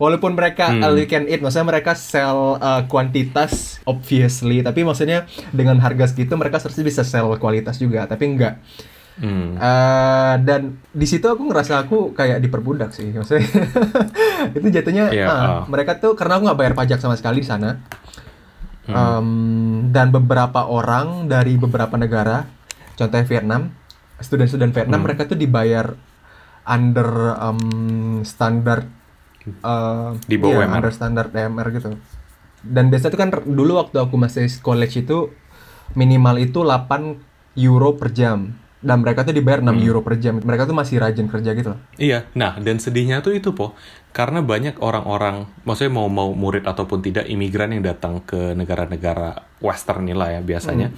Walaupun 0.00 0.32
mereka 0.32 0.72
Hmm. 0.72 0.80
all 0.80 0.96
you 0.96 1.04
can 1.04 1.28
eat, 1.28 1.44
maksudnya 1.44 1.68
mereka 1.68 1.92
sell 1.92 2.56
uh, 2.56 2.88
kuantitas 2.88 3.84
obviously, 3.84 4.64
tapi 4.64 4.80
maksudnya 4.80 5.28
dengan 5.52 5.76
harga 5.76 6.08
segitu 6.08 6.32
mereka 6.34 6.56
seharusnya 6.56 6.88
bisa 6.88 7.02
sell 7.04 7.28
kualitas 7.36 7.76
juga, 7.76 8.08
tapi 8.08 8.24
enggak. 8.26 8.56
Hmm. 9.20 9.60
Eh, 9.60 10.34
dan 10.48 10.80
di 10.88 11.04
situ 11.04 11.28
aku 11.28 11.44
ngerasa 11.44 11.84
aku 11.84 12.16
kayak 12.16 12.40
diperbudak 12.40 12.96
sih, 12.96 13.12
maksudnya 13.12 13.44
itu 14.56 14.66
jatuhnya 14.72 15.12
Iya, 15.12 15.26
ah, 15.28 15.36
ah. 15.36 15.62
mereka 15.68 16.00
tuh 16.00 16.16
karena 16.16 16.40
aku 16.40 16.48
nggak 16.48 16.58
bayar 16.58 16.72
pajak 16.72 16.96
sama 16.96 17.20
sekali 17.20 17.44
di 17.44 17.48
sana. 17.52 17.76
Hmm. 18.88 18.96
Em, 18.96 19.28
dan 19.92 20.08
beberapa 20.08 20.64
orang 20.64 21.28
dari 21.28 21.60
beberapa 21.60 22.00
negara, 22.00 22.48
contohnya 22.96 23.28
Vietnam, 23.28 23.76
student-student 24.16 24.72
Vietnam 24.72 25.04
Hmm. 25.04 25.12
mereka 25.12 25.28
tuh 25.28 25.36
dibayar 25.36 25.92
under 26.64 27.08
em, 27.36 27.60
standar 28.24 28.88
eh, 29.56 30.08
Di 30.24 30.36
bawah 30.36 30.62
iya, 30.62 30.70
under 30.70 30.92
standar 30.92 31.28
DMR 31.28 31.68
gitu. 31.72 31.90
Dan 32.60 32.88
biasanya 32.88 33.12
tuh 33.12 33.20
kan 33.20 33.30
dulu 33.42 33.80
waktu 33.80 33.96
aku 33.96 34.14
masih 34.14 34.46
college 34.60 35.00
itu 35.00 35.32
minimal 35.92 36.38
itu 36.38 36.60
8 36.60 37.16
euro 37.56 37.96
per 37.96 38.12
jam. 38.12 38.52
Dan 38.80 39.04
mereka 39.04 39.28
tuh 39.28 39.36
dibayar 39.36 39.60
6 39.60 39.76
Hmm. 39.76 39.84
euro 39.84 40.00
per 40.00 40.16
jam. 40.16 40.40
Mereka 40.40 40.64
tuh 40.64 40.72
masih 40.72 40.96
rajin 41.00 41.28
kerja 41.28 41.52
gitu 41.52 41.76
loh. 41.76 41.80
Iya, 42.00 42.24
nah 42.32 42.56
dan 42.56 42.80
sedihnya 42.80 43.20
tuh 43.20 43.36
itu 43.36 43.52
po, 43.52 43.76
karena 44.10 44.40
banyak 44.40 44.80
orang-orang, 44.80 45.44
maksudnya 45.68 45.92
mau 45.92 46.08
mau 46.08 46.32
murid 46.32 46.64
ataupun 46.64 47.04
tidak 47.04 47.28
imigran 47.28 47.76
yang 47.76 47.84
datang 47.84 48.24
ke 48.24 48.56
negara-negara 48.56 49.44
Western 49.60 50.08
ini 50.08 50.16
lah 50.16 50.32
ya 50.32 50.40
biasanya, 50.40 50.96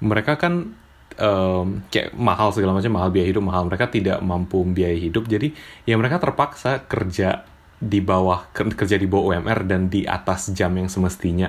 mereka 0.00 0.40
kan 0.40 0.72
em, 1.20 1.84
kayak 1.92 2.16
mahal 2.16 2.56
segala 2.56 2.72
macam, 2.72 2.88
mahal 2.88 3.12
biaya 3.12 3.28
hidup 3.28 3.44
mahal, 3.44 3.68
mereka 3.68 3.92
tidak 3.92 4.16
mampu 4.24 4.64
biaya 4.64 4.96
hidup, 4.96 5.28
jadi 5.28 5.52
ya 5.84 6.00
mereka 6.00 6.16
terpaksa 6.16 6.88
kerja 6.88 7.44
di 7.80 7.98
bawah 7.98 8.46
ker- 8.50 8.76
kerja 8.76 8.94
di 8.94 9.04
bawah 9.04 9.32
UMR 9.32 9.64
dan 9.64 9.88
di 9.88 10.04
atas 10.04 10.52
jam 10.52 10.70
yang 10.72 10.86
semestinya, 10.86 11.48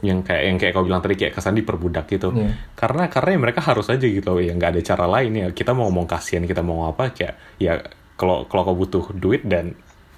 yang 0.00 0.20
kayak 0.20 0.42
yang 0.42 0.56
kayak 0.56 0.72
kau 0.72 0.82
bilang 0.82 0.98
tadi 0.98 1.14
kayak 1.14 1.34
kesan 1.34 1.54
diperbudak 1.54 2.08
gitu 2.08 2.32
Iya. 2.32 2.56
karena 2.72 3.06
karena 3.06 3.30
ya 3.34 3.40
mereka 3.40 3.60
harus 3.60 3.86
aja 3.86 4.00
gitu 4.00 4.38
ya 4.38 4.50
nggak 4.50 4.70
ada 4.72 4.80
cara 4.80 5.04
lain 5.06 5.32
ya 5.34 5.46
kita 5.50 5.70
mau 5.70 5.86
ngomong 5.86 6.06
kasihan 6.06 6.42
kita 6.42 6.62
mau 6.62 6.86
apa 6.86 7.10
kayak 7.10 7.34
ya 7.56 7.82
kalau 8.14 8.46
kalau 8.46 8.62
kau 8.64 8.76
butuh 8.76 9.04
duit 9.12 9.42
dan 9.42 9.74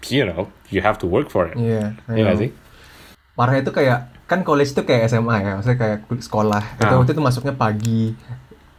you 0.06 0.22
know 0.22 0.46
you 0.68 0.78
have 0.78 0.94
to 0.94 1.04
work 1.04 1.28
for 1.28 1.44
it 1.44 1.56
I 1.56 1.90
nggak 2.14 2.28
know. 2.30 2.38
sih 2.38 2.50
Parahnya 3.30 3.62
itu 3.62 3.72
kayak 3.72 3.98
kan 4.26 4.44
college 4.44 4.70
itu 4.70 4.82
kayak 4.84 5.08
SMA 5.08 5.32
ya, 5.40 5.52
maksudnya 5.56 5.78
kayak 5.80 5.98
sekolah. 6.20 6.62
Itu 6.76 6.86
Ah. 6.86 6.98
waktu 7.00 7.10
itu 7.10 7.18
masuknya 7.18 7.50
pagi 7.50 8.12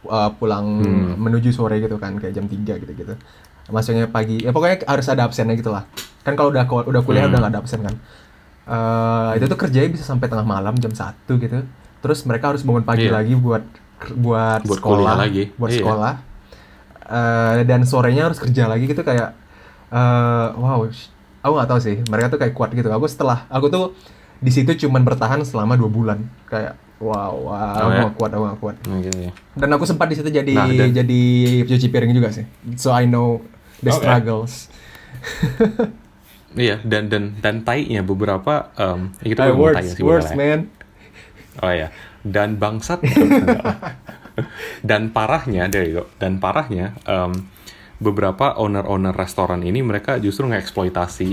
uh, 0.02 0.30
pulang 0.32 0.80
Hmm. 0.80 1.18
menuju 1.18 1.50
sore 1.50 1.76
gitu 1.76 1.98
kan, 1.98 2.14
kayak 2.14 2.32
jam 2.32 2.46
3 2.46 2.78
gitu-gitu. 2.78 3.18
Masuknya 3.68 4.08
pagi. 4.08 4.40
Ya 4.40 4.50
pokoknya 4.50 4.82
harus 4.84 5.06
ada 5.06 5.22
absennya 5.22 5.54
gitu 5.54 5.70
lah. 5.70 5.86
Kan 6.22 6.34
kalau 6.34 6.50
udah 6.50 6.64
udah 6.66 7.02
kuliah 7.02 7.26
Hmm. 7.26 7.34
udah 7.34 7.38
nggak 7.46 7.52
ada 7.52 7.60
absen 7.60 7.80
kan. 7.82 7.94
Eh, 8.62 9.30
itu 9.38 9.46
tuh 9.46 9.58
kerjanya 9.58 9.90
bisa 9.90 10.02
sampai 10.02 10.26
tengah 10.26 10.46
malam 10.46 10.74
jam 10.78 10.90
1 10.90 11.38
gitu. 11.38 11.62
Terus 11.98 12.22
mereka 12.24 12.50
harus 12.50 12.62
bangun 12.62 12.82
pagi 12.82 13.06
Iya. 13.06 13.14
lagi 13.14 13.34
buat 13.34 13.62
buat, 14.02 14.66
Buat 14.66 14.78
sekolah, 14.82 15.14
lagi. 15.14 15.54
buat 15.54 15.70
Iya. 15.70 15.78
sekolah. 15.78 16.12
Eh, 17.02 17.56
dan 17.62 17.82
sorenya 17.84 18.26
harus 18.26 18.38
kerja 18.38 18.66
lagi 18.66 18.86
gitu 18.86 19.02
kayak 19.02 19.34
eh 19.92 20.48
wow, 20.56 20.82
aku 21.38 21.52
nggak 21.52 21.68
tahu 21.68 21.78
sih. 21.78 21.96
Mereka 22.08 22.26
tuh 22.28 22.38
kayak 22.38 22.54
kuat 22.56 22.70
gitu. 22.72 22.88
Aku 22.88 23.06
setelah 23.06 23.46
aku 23.46 23.68
tuh 23.68 23.84
di 24.38 24.50
situ 24.50 24.74
cuman 24.76 25.02
bertahan 25.02 25.42
selama 25.42 25.76
dua 25.76 25.86
bulan. 25.86 26.18
Kayak 26.46 26.78
wow, 27.02 27.34
wow, 27.34 27.76
Oh, 27.82 27.90
ya? 27.90 28.06
kuat, 28.14 28.30
aku 28.30 28.46
kuat. 28.62 28.76
Nah, 28.86 29.02
gitu 29.02 29.18
ya. 29.18 29.32
Dan 29.58 29.68
aku 29.70 29.84
sempat 29.84 30.06
di 30.06 30.14
situ 30.14 30.30
jadi 30.30 30.54
Nah, 30.54 30.70
dan- 30.70 30.94
jadi 30.94 31.20
cuci 31.66 31.86
piring 31.90 32.14
juga 32.14 32.30
sih. 32.30 32.46
So 32.78 32.94
I 32.94 33.04
know 33.04 33.42
the 33.82 33.90
Oke. 33.90 33.98
struggles. 33.98 34.70
iya 36.54 36.76
dan 36.84 37.08
dan 37.08 37.36
dan 37.40 37.64
tai-nya 37.64 38.04
beberapa 38.04 38.70
em, 38.76 39.10
ya 39.20 39.28
kita 39.30 39.42
tai 39.42 39.52
words, 39.52 39.86
sih 39.90 40.02
words 40.04 40.30
ya. 40.30 40.36
man. 40.36 40.60
Oh 41.60 41.68
ya, 41.68 41.88
dan 42.22 42.56
bangsat. 42.56 43.00
dan 44.88 45.12
parahnya 45.12 45.68
dari 45.68 45.92
dan 46.16 46.40
parahnya 46.40 46.96
em, 47.04 47.32
beberapa 48.00 48.56
owner-owner 48.56 49.14
restoran 49.14 49.62
ini 49.62 49.78
mereka 49.80 50.18
justru 50.18 50.48
ngeksploitasi 50.48 51.30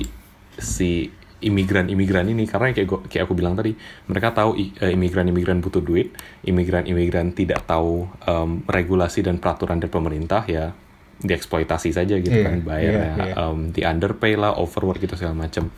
si 0.59 1.09
imigran-imigran 1.39 2.27
ini 2.27 2.43
karena 2.43 2.75
kayak 2.75 2.87
gua, 2.87 2.99
kayak 3.07 3.23
aku 3.27 3.33
bilang 3.35 3.55
tadi 3.55 3.71
mereka 4.11 4.35
tahu 4.35 4.59
eh, 4.59 4.91
imigran-imigran 4.91 5.63
butuh 5.63 5.79
duit, 5.79 6.11
imigran-imigran 6.43 7.31
tidak 7.31 7.63
tahu 7.63 8.07
em, 8.27 8.63
regulasi 8.67 9.23
dan 9.23 9.39
peraturan 9.39 9.79
dari 9.79 9.91
pemerintah 9.91 10.43
ya 10.47 10.75
dieksploitasi 11.19 11.91
saja 11.91 12.15
gitu 12.15 12.31
Iya, 12.31 12.47
kan 12.47 12.55
bayar 12.63 12.91
iya, 12.91 13.03
ya 13.03 13.25
iya. 13.31 13.33
em, 13.35 13.71
di 13.71 13.81
underpay 13.83 14.39
lah, 14.39 14.55
overwork 14.55 14.99
gitu 15.03 15.15
segala 15.19 15.35
macam. 15.47 15.71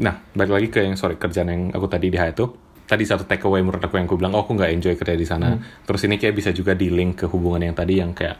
Nah, 0.00 0.20
balik 0.32 0.52
lagi 0.52 0.68
ke 0.72 0.80
yang 0.84 0.96
sorry 0.96 1.16
kerjaan 1.20 1.48
yang 1.48 1.62
aku 1.72 1.88
tadi 1.88 2.08
di 2.08 2.16
itu. 2.16 2.46
Tadi 2.82 3.08
satu 3.08 3.24
takeaway 3.24 3.64
menurut 3.64 3.80
aku 3.80 3.96
yang 3.96 4.04
aku 4.04 4.20
bilang, 4.20 4.36
oh 4.36 4.44
aku 4.44 4.52
nggak 4.52 4.68
enjoy 4.68 4.92
kerja 5.00 5.16
di 5.16 5.24
sana. 5.24 5.56
Hmm. 5.56 5.64
Terus 5.88 6.04
ini 6.04 6.20
kayak 6.20 6.34
bisa 6.36 6.50
juga 6.52 6.76
di 6.76 6.92
link 6.92 7.24
ke 7.24 7.26
hubungan 7.28 7.72
yang 7.72 7.76
tadi 7.76 8.04
yang 8.04 8.12
kayak 8.12 8.36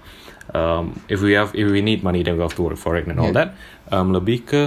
um, 0.53 0.93
if 1.09 1.25
we 1.25 1.33
have 1.33 1.55
if 1.57 1.65
we 1.69 1.81
need 1.81 2.05
money 2.05 2.21
then 2.21 2.37
we 2.37 2.43
have 2.45 2.53
to 2.53 2.61
work 2.67 2.77
for 2.77 2.99
it 3.01 3.09
and 3.09 3.17
all 3.17 3.33
Yeah. 3.33 3.49
that. 3.49 3.49
Um, 3.89 4.13
lebih 4.13 4.45
ke 4.45 4.63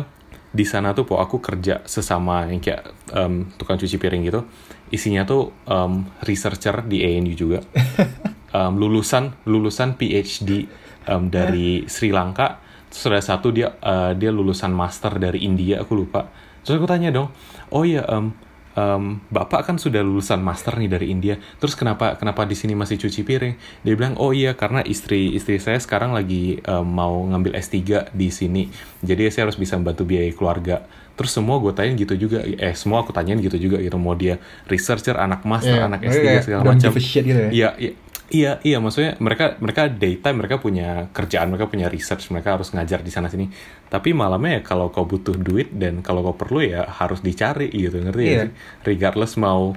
di 0.56 0.64
sana 0.64 0.96
tuh 0.96 1.04
po 1.04 1.20
aku 1.20 1.44
kerja 1.44 1.84
sesama 1.84 2.48
yang 2.48 2.64
kayak 2.64 3.12
um, 3.12 3.52
tukang 3.60 3.76
cuci 3.76 4.00
piring 4.00 4.24
gitu. 4.24 4.48
Isinya 4.90 5.28
tuh 5.28 5.52
um, 5.68 6.08
researcher 6.24 6.80
di 6.88 7.04
ANU 7.04 7.36
juga. 7.36 7.60
um, 8.56 8.72
lulusan 8.80 9.36
lulusan 9.44 10.00
PhD 10.00 10.72
um, 11.12 11.28
dari 11.28 11.84
Sri 11.92 12.16
Lanka 12.16 12.64
terus 12.88 13.04
ada 13.12 13.20
satu 13.20 13.52
dia 13.52 13.76
uh, 13.84 14.16
dia 14.16 14.32
lulusan 14.32 14.72
master 14.72 15.20
dari 15.20 15.44
India 15.44 15.84
aku 15.84 16.00
lupa 16.00 16.32
terus 16.64 16.80
aku 16.80 16.88
tanya 16.88 17.12
dong 17.12 17.28
oh 17.76 17.84
iya 17.84 18.08
um, 18.08 18.32
um, 18.76 19.20
bapak 19.32 19.72
kan 19.72 19.76
sudah 19.80 20.04
lulusan 20.04 20.40
master 20.44 20.78
nih 20.78 20.92
dari 20.92 21.10
India. 21.10 21.40
Terus 21.58 21.74
kenapa 21.74 22.16
kenapa 22.20 22.44
di 22.46 22.54
sini 22.54 22.76
masih 22.78 23.00
cuci 23.00 23.24
piring? 23.24 23.56
Dia 23.82 23.94
bilang 23.96 24.20
oh 24.20 24.36
iya 24.36 24.54
karena 24.54 24.84
istri 24.86 25.34
istri 25.34 25.58
saya 25.58 25.80
sekarang 25.82 26.12
lagi 26.14 26.60
um, 26.68 26.86
mau 26.86 27.24
ngambil 27.32 27.56
S3 27.58 28.12
di 28.12 28.30
sini. 28.30 28.70
Jadi 29.02 29.32
saya 29.32 29.50
harus 29.50 29.58
bisa 29.58 29.80
membantu 29.80 30.04
biaya 30.06 30.30
keluarga. 30.36 30.86
Terus 31.16 31.32
semua 31.32 31.64
gue 31.64 31.72
tanyain 31.72 31.96
gitu 31.96 32.16
juga. 32.20 32.44
Eh 32.44 32.76
semua 32.76 33.00
aku 33.00 33.16
tanyain 33.16 33.40
gitu 33.40 33.56
juga 33.56 33.80
gitu. 33.80 33.96
Mau 33.96 34.14
dia 34.20 34.36
researcher 34.68 35.16
anak 35.16 35.48
master 35.48 35.80
Iya, 35.80 35.88
anak 35.88 36.00
mereka 36.04 36.20
S3 36.20 36.28
kayak 36.28 36.44
segala 36.44 36.62
macam. 36.68 36.92
gitu 36.92 37.40
ya. 37.40 37.50
Iya, 37.56 37.70
iya, 37.80 37.92
iya, 38.30 38.58
iya. 38.66 38.78
Maksudnya 38.82 39.18
mereka 39.22 39.58
mereka 39.58 39.90
daytime 39.90 40.38
mereka 40.38 40.56
punya 40.58 41.10
kerjaan, 41.12 41.50
mereka 41.54 41.70
punya 41.70 41.88
research, 41.90 42.30
mereka 42.30 42.58
harus 42.58 42.74
ngajar 42.74 43.02
di 43.06 43.12
sana 43.14 43.28
sini. 43.30 43.50
Tapi 43.90 44.14
malamnya 44.14 44.60
ya 44.60 44.62
kalau 44.66 44.90
kau 44.90 45.06
butuh 45.06 45.38
duit 45.38 45.74
dan 45.74 46.02
kalau 46.02 46.22
kau 46.22 46.36
perlu 46.38 46.62
ya 46.66 46.86
harus 46.86 47.22
dicari 47.22 47.70
gitu, 47.70 48.02
ngerti 48.02 48.24
ya 48.24 48.30
Iya. 48.30 48.44
sih? 48.48 48.52
Regardless 48.86 49.36
mau 49.38 49.74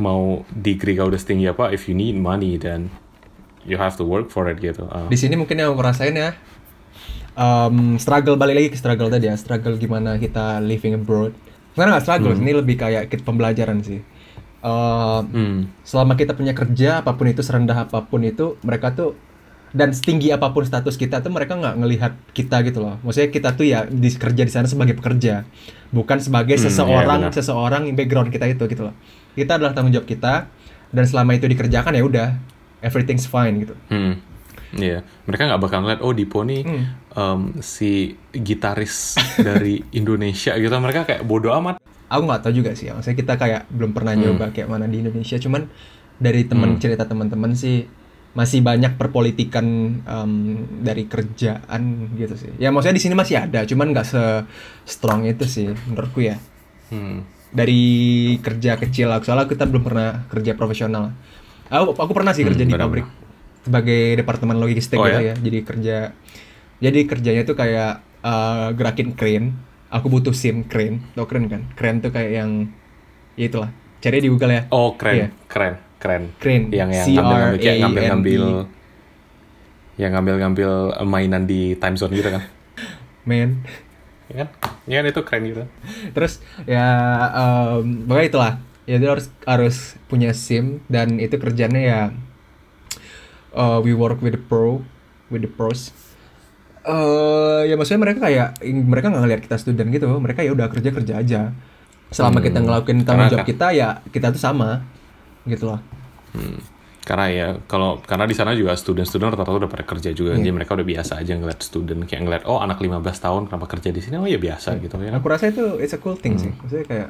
mau 0.00 0.42
degree 0.50 0.98
kau 0.98 1.06
udah 1.10 1.20
setinggi 1.20 1.50
apa, 1.50 1.70
if 1.70 1.86
you 1.86 1.94
need 1.94 2.18
money 2.18 2.58
then 2.58 2.90
you 3.62 3.78
have 3.78 3.94
to 3.94 4.02
work 4.02 4.30
for 4.32 4.50
it 4.50 4.58
gitu. 4.58 4.88
Ah. 4.90 5.06
Di 5.06 5.18
sini 5.20 5.38
mungkin 5.38 5.58
yang 5.58 5.74
aku 5.74 5.82
rasain 5.82 6.14
ya 6.18 6.34
um, 7.36 7.96
struggle 7.96 8.36
balik 8.36 8.56
lagi 8.56 8.68
ke 8.72 8.78
struggle 8.78 9.08
tadi 9.08 9.28
ya, 9.28 9.34
struggle 9.36 9.76
gimana 9.76 10.16
kita 10.20 10.60
living 10.60 10.96
abroad. 10.96 11.32
Karena 11.72 11.96
nggak 11.96 12.04
struggle, 12.04 12.36
ini 12.36 12.52
lebih 12.52 12.76
kayak 12.76 13.08
pembelajaran 13.24 13.80
sih. 13.80 14.04
Um, 14.62 15.22
Hmm. 15.26 15.58
selama 15.82 16.14
kita 16.14 16.32
punya 16.32 16.52
kerja 16.52 17.02
apa 17.02 17.12
pun 17.12 17.26
itu 17.26 17.42
serendah 17.42 17.82
apa 17.82 17.98
pun 18.00 18.22
itu 18.22 18.54
mereka 18.62 18.90
tuh 18.90 19.18
dan 19.70 19.90
setinggi 19.90 20.30
apa 20.30 20.48
pun 20.48 20.62
status 20.62 20.94
kita 20.94 21.18
tuh 21.18 21.28
mereka 21.28 21.56
nggak 21.56 21.74
ngelihat 21.76 22.12
kita 22.30 22.62
gitu 22.62 22.78
loh 22.78 22.94
maksudnya 23.00 23.26
kita 23.28 23.48
tuh 23.52 23.66
ya 23.66 23.82
di 23.84 24.06
kerja 24.08 24.38
di 24.38 24.48
sana 24.48 24.64
sebagai 24.64 24.94
pekerja 24.94 25.42
bukan 25.88 26.14
sebagai 26.16 26.54
Hmm, 26.54 26.62
seseorang 26.62 27.20
benar. 27.26 27.34
seseorang 27.34 27.82
background 27.90 28.30
kita 28.30 28.46
itu 28.46 28.62
gitu 28.64 28.82
loh 28.84 28.94
kita 29.32 29.58
adalah 29.58 29.72
tanggung 29.72 29.90
jawab 29.90 30.06
kita 30.06 30.46
dan 30.88 31.04
selama 31.04 31.34
itu 31.34 31.48
dikerjakan 31.48 31.92
ya 31.92 32.04
udah 32.04 32.28
everything's 32.80 33.26
fine 33.26 33.58
gitu 33.58 33.74
Hmm. 33.88 34.22
Iya, 34.72 35.02
mereka 35.26 35.44
nggak 35.44 35.60
bakal 35.60 35.78
ngeliat 35.80 36.00
oh 36.00 36.14
Dipo 36.14 36.46
nih 36.46 36.62
Hmm. 36.62 36.84
em, 37.10 37.40
si 37.58 38.14
gitaris 38.32 39.18
dari 39.42 39.82
Indonesia 39.90 40.54
gitu. 40.54 40.70
Mereka 40.70 41.04
kayak 41.04 41.22
bodoh 41.22 41.50
amat. 41.54 41.81
Aku 42.12 42.22
nggak 42.22 42.42
tahu 42.42 42.52
juga 42.54 42.70
sih 42.72 42.86
ya. 42.86 42.92
maksudnya 42.92 43.16
kita 43.16 43.34
kayak 43.34 43.62
belum 43.68 43.90
pernah 43.90 44.12
Hmm. 44.12 44.22
nyoba 44.28 44.52
kayak 44.52 44.68
mana 44.68 44.84
di 44.84 45.00
Indonesia 45.00 45.36
cuman 45.36 45.64
dari 46.16 46.44
temen 46.44 46.76
cerita 46.76 47.02
teman-teman 47.02 47.52
sih 47.52 47.88
masih 48.32 48.60
banyak 48.60 48.96
perpolitikan 48.96 49.66
em, 49.98 50.32
dari 50.80 51.04
kerjaan 51.04 51.82
gitu 52.14 52.32
sih 52.34 52.52
ya 52.56 52.68
maksudnya 52.68 52.96
di 52.96 53.02
sini 53.02 53.12
masih 53.12 53.36
ada 53.38 53.64
cuman 53.64 53.90
nggak 53.90 54.06
se 54.06 54.22
strong 54.84 55.24
itu 55.24 55.44
sih 55.44 55.68
menurutku 55.86 56.20
ya 56.20 56.36
Hmm. 56.88 57.24
dari 57.48 57.82
kerja 58.38 58.76
kecil 58.76 59.08
aku 59.08 59.24
soalnya 59.24 59.44
kita 59.46 59.64
belum 59.64 59.80
pernah 59.82 60.28
kerja 60.28 60.52
profesional 60.52 61.12
aku 61.66 61.92
aku 61.94 62.12
pernah 62.12 62.32
sih 62.32 62.40
Hmm, 62.40 62.52
kerja 62.52 62.64
di 62.64 62.70
benar-benar. 62.70 62.88
pabrik 63.04 63.06
sebagai 63.62 64.00
departemen 64.14 64.56
logistik 64.58 64.96
Oh, 64.96 65.04
gitu 65.04 65.20
ya? 65.22 65.32
ya 65.32 65.34
jadi 65.38 65.58
kerja 65.62 65.96
jadi 66.78 66.98
kerjanya 67.04 67.42
tuh 67.42 67.54
kayak 67.54 67.92
eh, 68.22 68.68
gerakin 68.72 69.12
crane 69.12 69.48
aku 69.92 70.08
butuh 70.08 70.32
sim 70.32 70.64
crane 70.64 71.04
tau 71.12 71.28
crane 71.28 71.46
kan 71.46 71.62
crane 71.76 72.00
tuh 72.00 72.08
kayak 72.08 72.32
yang 72.32 72.50
ya 73.36 73.44
itulah 73.46 73.70
cari 74.00 74.18
di 74.18 74.28
Google 74.28 74.50
ya 74.50 74.62
Oh 74.68 74.96
keren, 74.96 75.14
Iya. 75.14 75.28
keren, 75.46 75.74
keren. 75.96 76.22
crane 76.40 76.64
Yang 76.72 76.90
yang 76.90 77.06
C 77.06 77.08
R 77.12 77.20
ngambil-ngambil 77.20 77.60
kayak 77.60 77.62
A 77.62 77.70
N 77.70 77.76
E. 77.76 77.80
ngambil-ngambil 77.84 78.42
yang 79.94 80.10
ngambil-ngambil 80.16 80.70
mainan 81.04 81.42
di 81.44 81.76
time 81.76 81.94
zone 81.94 82.12
gitu 82.12 82.32
kan. 82.32 82.42
man 83.28 83.60
Iya 84.26 84.34
kan? 84.42 84.48
Iya 84.88 84.96
kan 84.98 85.06
itu 85.06 85.20
keren 85.22 85.42
gitu. 85.44 85.62
terus 86.10 86.32
ya 86.64 86.86
em, 87.30 88.08
pokoknya 88.08 88.26
itulah 88.26 88.52
ya 88.82 88.96
itu 88.98 89.06
harus 89.06 89.26
harus 89.44 89.76
punya 90.08 90.32
sim 90.34 90.82
dan 90.88 91.20
itu 91.20 91.36
kerjanya 91.36 91.78
ya 91.78 92.00
uh, 93.54 93.78
we 93.78 93.92
work 93.92 94.18
with 94.18 94.34
the 94.34 94.42
pro 94.42 94.82
with 95.30 95.44
the 95.44 95.50
pros 95.50 95.94
eh 96.82 97.60
ya 97.64 97.74
maksudnya 97.74 98.02
mereka 98.02 98.18
kayak 98.22 98.48
mereka 98.64 99.06
nggak 99.08 99.22
ngeliat 99.22 99.40
kita 99.40 99.56
student 99.56 99.88
gitu 99.88 100.06
mereka 100.18 100.42
ya 100.42 100.50
udah 100.50 100.66
kerja 100.66 100.90
kerja 100.90 101.14
aja 101.16 101.40
selama 102.08 102.38
Hmm, 102.38 102.46
kita 102.46 102.58
ngelakuin 102.60 102.98
tanggung 103.02 103.30
jawab 103.30 103.46
kita 103.46 103.66
ya 103.70 103.88
kita 104.08 104.30
tuh 104.30 104.40
sama 104.40 104.82
gitu 105.44 105.66
loh 105.68 105.80
Hmm. 106.32 106.58
Karena 107.02 107.26
ya 107.28 107.48
kalau 107.66 108.00
karena 108.00 108.24
di 108.24 108.32
sana 108.32 108.54
juga 108.54 108.72
student-student 108.72 109.34
rata-rata 109.34 109.58
udah 109.58 109.66
pada 109.66 109.82
kerja 109.82 110.14
juga, 110.14 110.32
Iya. 110.32 110.40
jadi 110.40 110.52
mereka 110.54 110.72
udah 110.72 110.86
biasa 110.86 111.18
aja 111.18 111.34
ngeliat 111.34 111.60
student 111.60 112.06
kayak 112.06 112.22
ngeliat 112.22 112.42
oh 112.46 112.56
anak 112.56 112.78
15 112.78 112.88
tahun 113.18 113.42
kenapa 113.46 113.66
kerja 113.68 113.90
di 113.90 114.00
sini 114.00 114.16
oh 114.16 114.24
ya 114.24 114.38
biasa 114.38 114.78
gitu 114.78 114.96
ya. 114.96 115.10
aku 115.12 115.26
rasa 115.26 115.50
itu 115.50 115.76
it's 115.76 115.90
a 115.90 115.98
cool 115.98 116.14
thing 116.14 116.38
sih 116.38 116.54
maksudnya 116.54 116.86
kayak 116.86 117.08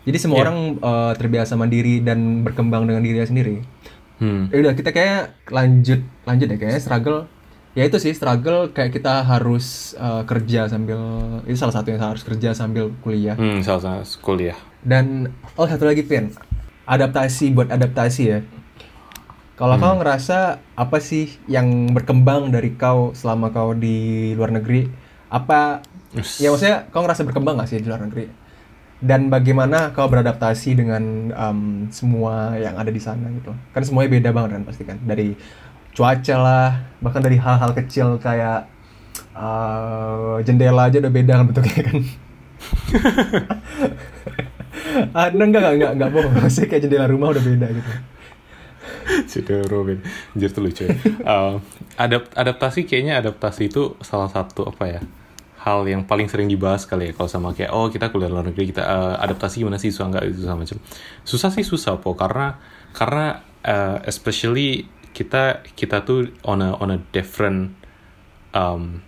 jadi 0.00 0.16
semua 0.16 0.36
Iya. 0.36 0.42
orang 0.42 0.58
eh, 0.78 1.12
terbiasa 1.16 1.52
mandiri 1.54 2.00
dan 2.00 2.18
berkembang 2.40 2.86
dengan 2.86 3.02
dirinya 3.02 3.26
sendiri 3.26 3.60
Hmm. 4.16 4.46
ya 4.46 4.56
udah 4.58 4.72
kita 4.74 4.88
kayak 4.88 5.20
lanjut 5.48 6.00
lanjut 6.22 6.46
deh 6.46 6.56
kayaknya 6.56 6.78
struggle 6.78 7.24
ya 7.70 7.86
itu 7.86 7.96
sih 8.02 8.10
struggle 8.10 8.74
kayak 8.74 8.90
kita 8.90 9.22
harus 9.22 9.94
uh, 9.94 10.26
kerja 10.26 10.66
sambil 10.66 10.98
itu 11.46 11.54
salah 11.54 11.74
satu 11.76 11.94
yang 11.94 12.02
harus 12.02 12.22
kerja 12.26 12.50
sambil 12.50 12.90
kuliah. 13.00 13.38
Hmm, 13.38 13.62
salah 13.62 14.02
satu 14.02 14.18
kuliah. 14.22 14.58
dan 14.80 15.30
oh 15.54 15.68
satu 15.68 15.84
lagi 15.86 16.02
Pin. 16.02 16.32
Adaptasi 16.84 17.54
buat 17.54 17.70
adaptasi 17.70 18.22
ya. 18.26 18.40
Kalau 19.54 19.76
kau 19.76 19.92
ngerasa 20.00 20.56
apa 20.72 20.98
sih 21.04 21.36
yang 21.44 21.92
berkembang 21.92 22.48
dari 22.48 22.72
kau 22.74 23.12
selama 23.12 23.52
kau 23.52 23.76
di 23.76 24.32
luar 24.32 24.56
negeri? 24.56 24.88
Apa 25.28 25.84
Us. 26.16 26.40
ya 26.40 26.48
maksudnya 26.48 26.88
kau 26.88 27.04
ngerasa 27.04 27.28
berkembang 27.28 27.60
gak 27.60 27.68
sih 27.68 27.78
di 27.78 27.86
luar 27.86 28.02
negeri? 28.02 28.24
Dan 29.00 29.28
bagaimana 29.28 29.92
kau 29.92 30.08
beradaptasi 30.08 30.80
dengan 30.80 31.28
em, 31.30 31.60
semua 31.92 32.56
yang 32.56 32.76
ada 32.80 32.88
di 32.88 32.98
sana 33.00 33.28
gitu? 33.30 33.52
Kan 33.70 33.84
semuanya 33.84 34.10
beda 34.16 34.30
banget 34.32 34.50
kan 34.56 34.62
pasti 34.64 34.82
kan? 34.88 34.96
Dari 35.04 35.36
cuaca 35.96 36.36
lah 36.38 36.68
bahkan 37.00 37.22
dari 37.24 37.36
hal-hal 37.40 37.72
kecil 37.74 38.20
kayak 38.20 38.68
eh, 39.34 40.36
jendela 40.46 40.86
aja 40.88 41.00
udah 41.02 41.12
beda 41.12 41.32
kan 41.40 41.44
bentuknya 41.48 41.82
kan 41.86 41.98
ada 45.16 45.32
enggak 45.32 45.60
enggak 45.60 45.74
enggak 45.76 45.92
enggak 45.96 46.10
bohong 46.12 46.34
maksudnya 46.36 46.68
kayak 46.70 46.82
jendela 46.86 47.06
rumah 47.08 47.32
udah 47.32 47.44
beda 47.44 47.66
gitu 47.72 47.92
Sudah 49.26 49.66
Robin, 49.66 49.98
anjir 50.34 50.54
tuh 50.54 50.62
lucu. 50.62 50.86
ya. 50.86 50.94
Uh, 51.26 51.58
adap- 51.98 52.30
adaptasi 52.34 52.86
kayaknya 52.86 53.18
adaptasi 53.18 53.66
itu 53.66 53.98
salah 54.06 54.30
satu 54.30 54.70
apa 54.70 54.84
ya 54.86 55.00
hal 55.60 55.84
yang 55.84 56.06
paling 56.06 56.30
sering 56.30 56.46
dibahas 56.46 56.86
kali 56.86 57.10
ya 57.10 57.12
kalau 57.12 57.28
sama 57.28 57.50
kayak 57.52 57.74
oh 57.74 57.90
kita 57.90 58.08
kuliah 58.08 58.30
luar 58.32 58.48
negeri 58.48 58.70
kita 58.70 58.80
uh, 58.80 59.14
adaptasi 59.20 59.60
gimana 59.60 59.76
sih 59.76 59.92
susah 59.92 60.08
nggak 60.08 60.24
itu 60.30 60.40
sama 60.46 60.62
macam 60.64 60.78
susah 61.26 61.50
sih 61.52 61.64
susah 61.66 62.00
po 62.00 62.16
karena 62.16 62.56
karena 62.96 63.44
uh, 63.66 63.98
especially 64.08 64.88
kita 65.12 65.64
kita 65.76 66.02
tuh 66.06 66.30
on 66.46 66.62
a 66.62 66.74
on 66.78 66.94
a 66.94 66.98
different 67.10 67.74
um, 68.54 69.02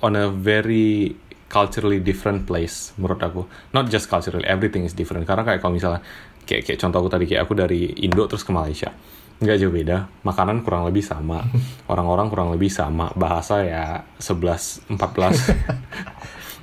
on 0.00 0.16
a 0.16 0.30
very 0.30 1.16
culturally 1.50 1.98
different 1.98 2.46
place 2.46 2.94
menurut 2.96 3.20
aku. 3.20 3.42
Not 3.74 3.90
just 3.90 4.06
culturally 4.06 4.46
everything 4.46 4.86
is 4.86 4.94
different. 4.94 5.26
Karena 5.26 5.42
kayak 5.42 5.60
kalau 5.60 5.74
misalnya 5.74 6.00
kayak 6.46 6.66
kayak 6.66 6.78
contoh 6.78 6.98
aku 7.04 7.10
tadi 7.10 7.24
kayak 7.26 7.42
aku 7.44 7.54
dari 7.58 7.90
Indo 8.06 8.24
terus 8.30 8.46
ke 8.46 8.54
Malaysia. 8.54 8.94
Nggak 9.40 9.56
jauh 9.56 9.72
beda. 9.72 10.06
Makanan 10.22 10.62
kurang 10.62 10.86
lebih 10.86 11.02
sama. 11.02 11.42
Orang-orang 11.92 12.30
kurang 12.30 12.48
lebih 12.54 12.70
sama. 12.70 13.10
Bahasa 13.18 13.66
ya 13.66 14.06
11 14.22 14.86
14 14.94 16.60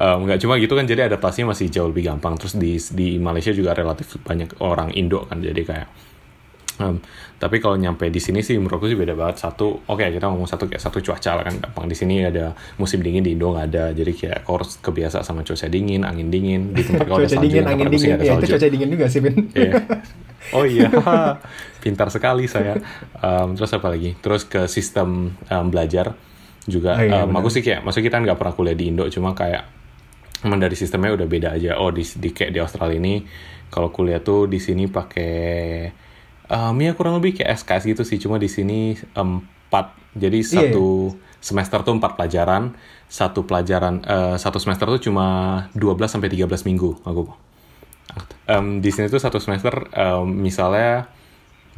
Em, 0.00 0.18
nggak 0.24 0.40
cuma 0.40 0.56
gitu 0.56 0.72
kan. 0.72 0.88
Jadi 0.88 1.12
adaptasinya 1.12 1.52
masih 1.52 1.68
jauh 1.68 1.88
lebih 1.92 2.08
gampang. 2.08 2.40
Terus 2.40 2.56
di 2.56 2.80
di 2.96 3.20
Malaysia 3.20 3.52
juga 3.52 3.76
relatif 3.76 4.16
banyak 4.24 4.64
orang 4.64 4.96
Indo 4.96 5.28
kan. 5.28 5.44
Jadi 5.44 5.60
kayak 5.60 5.88
Um, 6.80 6.96
tapi 7.36 7.60
kalau 7.60 7.76
nyampe 7.76 8.08
di 8.08 8.16
sini 8.16 8.40
sih 8.40 8.56
menurutku 8.56 8.88
sih 8.88 8.96
beda 8.96 9.12
banget. 9.12 9.44
Satu 9.44 9.84
oke 9.84 10.00
kita 10.00 10.26
ngomong 10.32 10.48
satu 10.48 10.64
kayak 10.64 10.80
satu 10.80 11.04
cuaca 11.04 11.30
lah 11.36 11.44
kan. 11.44 11.54
Gampang. 11.60 11.86
Di 11.86 11.96
sini 11.96 12.24
ada 12.24 12.56
musim 12.80 13.04
dingin 13.04 13.20
di 13.20 13.36
Indo 13.36 13.52
nggak 13.52 13.66
ada. 13.68 13.84
Jadi 13.92 14.12
kayak 14.16 14.48
kau 14.48 14.56
harus 14.56 14.80
kebiasa 14.80 15.20
sama 15.20 15.44
cuaca 15.44 15.68
dingin 15.68 16.08
angin 16.08 16.32
dingin. 16.32 16.72
Di 16.72 16.82
tempat 16.88 17.04
kau 17.04 17.16
ada 17.20 17.28
salju 17.28 17.44
dingin 17.46 17.68
angin 17.68 17.86
dingin. 17.92 18.16
ya 18.16 18.32
itu 18.40 18.46
cuaca 18.56 18.68
dingin 18.72 18.88
juga 18.88 19.06
sih 19.12 19.20
Ben 19.20 19.36
Iya. 19.52 19.74
Oh 20.50 20.64
iya, 20.64 20.88
pintar 21.84 22.08
sekali 22.08 22.48
saya. 22.48 22.80
Um, 23.20 23.54
terus 23.54 23.70
apa 23.76 23.92
lagi? 23.92 24.16
Terus 24.18 24.48
ke 24.48 24.66
sistem 24.66 25.36
um, 25.36 25.66
belajar 25.68 26.16
juga. 26.64 26.96
Oh 26.96 27.04
iya, 27.04 27.22
um, 27.28 27.36
aku 27.36 27.52
sih 27.52 27.60
kayak, 27.60 27.84
maksudnya 27.84 28.08
kita 28.08 28.18
nggak 28.24 28.38
pernah 28.40 28.54
kuliah 28.56 28.76
di 28.76 28.88
Indo, 28.88 29.04
cuma 29.12 29.36
kayak 29.36 29.68
emang 30.42 30.58
dari 30.58 30.74
sistemnya 30.74 31.12
udah 31.14 31.28
beda 31.28 31.48
aja. 31.60 31.76
Oh 31.78 31.92
di, 31.92 32.02
di 32.02 32.32
kayak 32.32 32.56
di 32.56 32.58
Australia 32.58 32.96
ini, 32.96 33.22
kalau 33.68 33.92
kuliah 33.92 34.24
tuh 34.24 34.48
di 34.48 34.58
sini 34.58 34.88
pakai, 34.88 35.32
um, 36.50 36.74
ya 36.76 36.92
kurang 36.98 37.22
lebih 37.22 37.38
kayak 37.38 37.62
SKS 37.62 37.86
gitu 37.86 38.02
sih. 38.02 38.18
Cuma 38.18 38.36
di 38.36 38.50
sini 38.50 38.98
empat, 39.14 39.94
jadi 40.18 40.42
Iya, 40.42 40.74
satu 40.74 41.14
semester 41.38 41.86
tuh 41.86 41.94
empat 41.96 42.18
pelajaran. 42.18 42.74
Satu 43.10 43.42
pelajaran, 43.42 44.06
eh, 44.06 44.36
satu 44.38 44.62
semester 44.62 44.86
tuh 44.86 45.02
cuma 45.10 45.26
12 45.74 46.10
sampai 46.10 46.30
13 46.30 46.62
minggu. 46.62 47.02
Aku 47.02 47.26
Em, 48.50 48.82
di 48.82 48.90
sini 48.90 49.06
tuh 49.06 49.22
satu 49.22 49.38
semester 49.38 49.86
em, 49.94 50.26
misalnya 50.26 51.06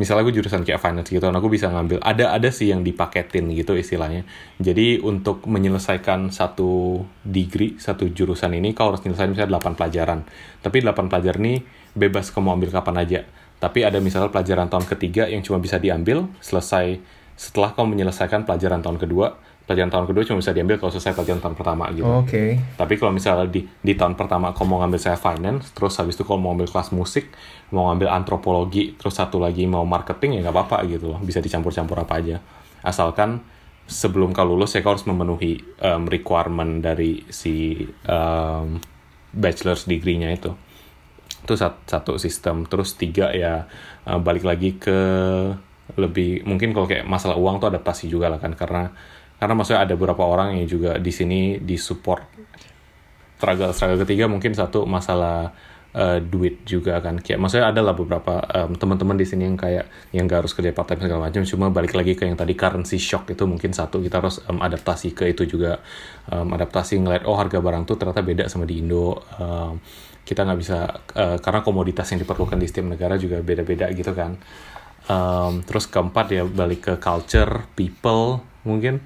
misalnya 0.01 0.25
gue 0.25 0.41
jurusan 0.41 0.65
kayak 0.65 0.81
finance 0.81 1.13
gitu 1.13 1.21
dan 1.21 1.37
aku 1.37 1.53
bisa 1.53 1.69
ngambil 1.69 2.01
ada 2.01 2.33
ada 2.33 2.49
sih 2.49 2.73
yang 2.73 2.81
dipaketin 2.81 3.53
gitu 3.53 3.77
istilahnya 3.77 4.25
jadi 4.57 5.05
untuk 5.05 5.45
menyelesaikan 5.45 6.33
satu 6.33 7.05
degree 7.21 7.77
satu 7.77 8.09
jurusan 8.09 8.57
ini 8.57 8.73
kau 8.73 8.89
harus 8.89 9.05
nyelesain 9.05 9.29
misalnya 9.29 9.61
8 9.61 9.77
pelajaran 9.77 10.25
tapi 10.65 10.81
8 10.81 11.13
pelajaran 11.13 11.43
ini 11.45 11.61
bebas 11.93 12.33
kamu 12.33 12.57
ambil 12.57 12.73
kapan 12.73 12.97
aja 13.05 13.21
tapi 13.63 13.87
ada 13.87 14.03
misalnya 14.03 14.35
pelajaran 14.35 14.67
tahun 14.67 14.91
ketiga 14.91 15.31
yang 15.31 15.47
cuma 15.47 15.63
bisa 15.63 15.79
diambil 15.79 16.27
selesai 16.43 16.99
setelah 17.39 17.71
kau 17.71 17.87
menyelesaikan 17.87 18.43
pelajaran 18.43 18.83
tahun 18.83 18.99
kedua 18.99 19.39
pelajaran 19.63 19.95
tahun 19.95 20.07
kedua 20.11 20.23
cuma 20.27 20.43
bisa 20.43 20.51
diambil 20.51 20.83
kalau 20.83 20.91
selesai 20.91 21.15
pelajaran 21.15 21.39
tahun 21.39 21.55
pertama 21.55 21.85
gitu 21.95 22.11
oke 22.11 22.43
tapi 22.75 22.99
kalau 22.99 23.15
misalnya 23.15 23.47
di, 23.47 23.63
di 23.63 23.95
tahun 23.95 24.19
pertama 24.19 24.51
kamu 24.51 24.67
mau 24.69 24.79
ngambil 24.83 25.01
saya 25.01 25.15
finance, 25.15 25.71
terus 25.71 25.95
habis 26.03 26.19
itu 26.19 26.27
kalau 26.27 26.43
mau 26.43 26.51
ngambil 26.53 26.75
kelas 26.75 26.91
musik, 26.91 27.31
mau 27.71 27.89
ngambil 27.89 28.11
antropologi, 28.11 28.99
terus 28.99 29.15
satu 29.15 29.39
lagi 29.39 29.65
mau 29.71 29.87
marketing 29.87 30.39
ya 30.39 30.51
nggak 30.51 30.55
apa-apa 30.55 30.77
gitu 30.91 31.15
loh. 31.15 31.21
Bisa 31.23 31.39
dicampur-campur 31.39 31.97
apa 32.03 32.19
aja. 32.19 32.37
Asalkan 32.83 33.41
sebelum 33.87 34.35
kau 34.35 34.47
lulus 34.47 34.75
ya 34.75 34.83
kau 34.83 34.95
harus 34.95 35.07
memenuhi 35.07 35.63
um, 35.83 36.11
requirement 36.11 36.83
dari 36.83 37.23
si 37.31 37.87
um, 38.11 38.83
bachelor's 39.33 39.87
degree-nya 39.87 40.35
itu. 40.35 40.51
Itu 41.43 41.59
sat- 41.59 41.85
satu 41.91 42.17
sistem. 42.17 42.65
Terus 42.65 42.95
tiga 42.95 43.35
ya 43.35 43.67
uh, 44.07 44.19
balik 44.23 44.47
lagi 44.47 44.79
ke 44.79 44.99
lebih 45.93 46.47
mungkin 46.49 46.73
kalau 46.73 46.89
kayak 46.89 47.05
masalah 47.05 47.37
uang 47.37 47.61
tuh 47.61 47.69
adaptasi 47.69 48.09
juga 48.09 48.31
lah 48.33 48.39
kan. 48.39 48.55
Karena 48.55 48.89
karena 49.43 49.59
maksudnya 49.59 49.83
ada 49.83 49.99
beberapa 49.99 50.23
orang 50.23 50.55
yang 50.55 50.71
juga 50.71 51.03
di 51.03 51.11
sini 51.11 51.59
disupport. 51.59 52.23
Struggle 53.43 53.75
struggle 53.75 54.07
ketiga 54.07 54.31
mungkin 54.31 54.55
satu 54.55 54.87
masalah 54.87 55.51
eh, 55.99 56.23
duit 56.23 56.63
juga 56.63 57.03
kan. 57.03 57.19
Kayak 57.19 57.43
maksudnya 57.43 57.75
ada 57.75 57.83
lah 57.83 57.91
beberapa 57.91 58.39
em, 58.39 58.79
teman-teman 58.79 59.19
di 59.19 59.27
sini 59.27 59.51
yang 59.51 59.59
kayak 59.59 59.91
yang 60.15 60.31
gak 60.31 60.47
harus 60.47 60.55
kerja 60.55 60.71
part 60.71 60.95
segala 60.95 61.27
macam. 61.27 61.43
Cuma 61.43 61.75
balik 61.75 61.99
lagi 61.99 62.15
ke 62.15 62.23
yang 62.23 62.39
tadi 62.39 62.55
currency 62.55 63.03
shock 63.03 63.27
itu 63.35 63.43
mungkin 63.51 63.75
satu. 63.75 63.99
Kita 63.99 64.23
harus 64.23 64.39
em, 64.47 64.63
adaptasi 64.63 65.11
ke 65.11 65.35
itu 65.35 65.43
juga. 65.59 65.83
Em, 66.31 66.47
adaptasi 66.47 67.03
ngeliat 67.03 67.27
oh 67.27 67.35
harga 67.35 67.59
barang 67.59 67.83
tuh 67.83 67.99
ternyata 67.99 68.23
beda 68.23 68.45
sama 68.47 68.63
di 68.63 68.79
Indo. 68.79 69.19
Em, 69.43 69.83
kita 70.23 70.47
nggak 70.47 70.61
bisa 70.61 70.79
eh, 71.19 71.39
karena 71.43 71.61
komoditas 71.67 72.07
yang 72.15 72.23
diperlukan 72.23 72.59
di 72.59 72.67
setiap 72.71 72.87
negara 72.93 73.19
juga 73.19 73.43
beda-beda 73.43 73.91
gitu 73.91 74.15
kan 74.15 74.39
Um, 75.11 75.67
terus 75.67 75.91
keempat 75.91 76.31
ya 76.31 76.47
balik 76.47 76.87
ke 76.87 76.95
culture, 77.03 77.67
people 77.75 78.39
mungkin. 78.63 79.03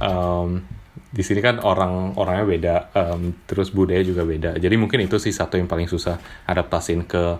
Um, 0.00 0.64
di 1.12 1.20
sini 1.20 1.44
kan 1.44 1.60
orang 1.60 2.16
orangnya 2.16 2.46
beda, 2.48 2.76
um, 2.96 3.36
terus 3.44 3.68
budaya 3.68 4.00
juga 4.00 4.24
beda. 4.24 4.56
Jadi 4.56 4.74
mungkin 4.80 5.04
itu 5.04 5.20
sih 5.20 5.28
satu 5.28 5.60
yang 5.60 5.68
paling 5.68 5.84
susah 5.84 6.16
adaptasin 6.48 7.04
ke 7.04 7.36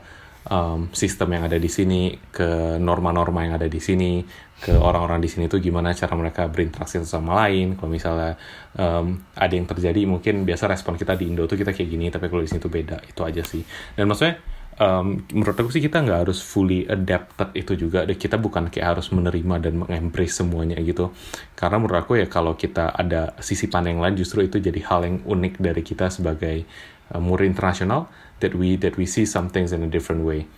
um, 0.53 0.93
sistem 0.93 1.33
yang 1.33 1.49
ada 1.49 1.57
di 1.57 1.73
sini, 1.73 2.13
ke 2.29 2.77
norma-norma 2.77 3.49
yang 3.49 3.57
ada 3.57 3.69
di 3.73 3.81
sini, 3.81 4.21
ke 4.63 4.79
orang-orang 4.79 5.19
di 5.19 5.27
sini 5.27 5.51
tuh 5.51 5.59
gimana 5.59 5.91
cara 5.91 6.15
mereka 6.15 6.47
berinteraksi 6.47 7.03
satu 7.03 7.19
sama 7.19 7.35
lain. 7.43 7.75
Kalau 7.75 7.91
misalnya 7.91 8.39
um, 8.79 9.19
ada 9.35 9.51
yang 9.51 9.67
terjadi, 9.67 10.07
mungkin 10.07 10.47
biasa 10.47 10.71
respon 10.71 10.95
kita 10.95 11.19
di 11.19 11.27
Indo 11.27 11.51
tuh 11.51 11.59
kita 11.59 11.75
kayak 11.75 11.89
gini, 11.91 12.07
tapi 12.15 12.31
kalau 12.31 12.47
di 12.47 12.49
sini 12.49 12.63
tuh 12.63 12.71
beda. 12.71 13.03
Itu 13.03 13.27
aja 13.27 13.43
sih. 13.43 13.67
Dan 13.99 14.07
maksudnya 14.07 14.39
um, 14.79 15.27
menurut 15.35 15.57
aku 15.59 15.71
sih 15.75 15.83
kita 15.83 16.01
nggak 16.01 16.29
harus 16.29 16.39
fully 16.41 16.87
adapted 16.87 17.53
itu 17.59 17.73
juga 17.75 18.07
kita 18.07 18.39
bukan 18.39 18.71
kayak 18.73 18.97
harus 18.97 19.11
menerima 19.13 19.55
dan 19.61 19.75
mengembrace 19.85 20.41
semuanya 20.41 20.79
gitu 20.81 21.13
karena 21.59 21.77
menurut 21.83 21.99
aku 22.01 22.23
ya 22.23 22.27
kalau 22.31 22.57
kita 22.57 22.93
ada 22.95 23.37
sisi 23.43 23.69
pandang 23.69 24.01
lain 24.01 24.17
justru 24.17 24.47
itu 24.47 24.63
jadi 24.63 24.81
hal 24.87 25.01
yang 25.05 25.17
unik 25.27 25.61
dari 25.61 25.83
kita 25.85 26.09
sebagai 26.09 26.65
uh, 27.13 27.21
murid 27.21 27.53
internasional 27.53 28.09
that 28.41 28.57
we 28.57 28.79
that 28.79 28.97
we 28.97 29.05
see 29.05 29.29
some 29.29 29.53
things 29.53 29.75
in 29.75 29.85
a 29.85 29.91
different 29.91 30.25
way 30.25 30.49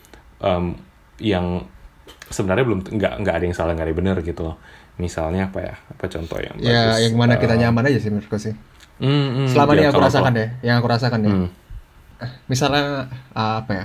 um, 0.44 0.78
yang 1.18 1.66
sebenarnya 2.28 2.64
belum 2.64 2.80
nggak 2.86 3.12
nggak 3.20 3.34
ada 3.34 3.44
yang 3.44 3.56
salah 3.56 3.72
nggak 3.72 3.84
ada 3.84 3.92
yang 3.92 4.00
benar 4.00 4.16
gitu 4.20 4.42
loh. 4.42 4.56
Misalnya 4.94 5.48
apa 5.48 5.58
ya? 5.60 5.74
Apa 5.90 6.04
contoh 6.06 6.38
yang 6.38 6.54
ya 6.56 6.94
bagus? 6.94 7.02
yang 7.02 7.14
mana 7.14 7.34
kita 7.36 7.54
Uh, 7.54 7.60
nyaman 7.60 7.82
aja 7.84 7.98
sih 7.98 8.08
menurutku 8.08 8.36
sih. 8.36 8.54
Mm, 8.94 9.10
mm, 9.10 9.46
selama 9.50 9.70
ya, 9.72 9.76
ini 9.76 9.86
aku 9.88 10.00
rasakan 10.00 10.32
deh 10.32 10.48
yang 10.62 10.76
aku 10.78 10.88
rasakan 10.88 11.18
deh. 11.20 11.32
Hmm. 11.32 11.48
misalnya 12.46 13.10
uh, 13.34 13.60
apa 13.60 13.72
ya? 13.74 13.84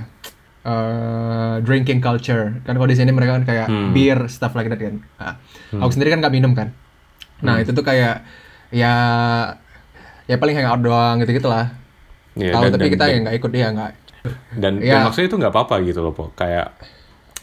Eh, 0.60 1.54
drinking 1.62 1.98
culture. 1.98 2.52
Kan 2.62 2.76
kalau 2.76 2.84
di 2.84 2.94
sini 2.94 3.10
mereka 3.10 3.32
kan 3.34 3.44
kayak 3.44 3.66
Hmm. 3.66 3.90
beer 3.90 4.28
stuff 4.28 4.52
like 4.52 4.68
that 4.68 4.76
kan. 4.76 5.00
Nah, 5.16 5.34
aku 5.74 5.90
sendiri 5.90 6.12
kan 6.12 6.20
nggak 6.20 6.30
minum 6.30 6.52
kan. 6.52 6.70
Nah 7.40 7.56
Hmm. 7.56 7.62
itu 7.64 7.72
tuh 7.72 7.80
kayak 7.80 8.22
ya 8.70 8.92
ya 10.24 10.36
paling 10.36 10.54
hangout 10.54 10.78
doang 10.78 11.18
gitu 11.18 11.34
gitulah 11.34 11.72
Iya, 12.36 12.54
tahu 12.54 12.62
tapi 12.68 12.76
dan- 12.78 12.92
kita 12.92 13.02
dan- 13.02 13.10
ya 13.10 13.16
nggak 13.20 13.36
ikut 13.36 13.50
dia 13.50 13.66
nggak. 13.72 13.92
Dan, 14.52 14.72
Ya. 14.78 14.92
dan 14.94 15.08
maksudnya 15.08 15.26
itu 15.26 15.36
nggak 15.40 15.50
apa-apa 15.50 15.74
gitu 15.82 16.00
loh 16.00 16.12
po 16.12 16.28
kayak 16.30 16.76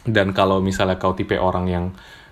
dan 0.06 0.30
kalau 0.30 0.60
misalnya 0.60 0.94
kau 0.94 1.12
tipe 1.12 1.34
orang 1.34 1.66
yang 1.66 1.84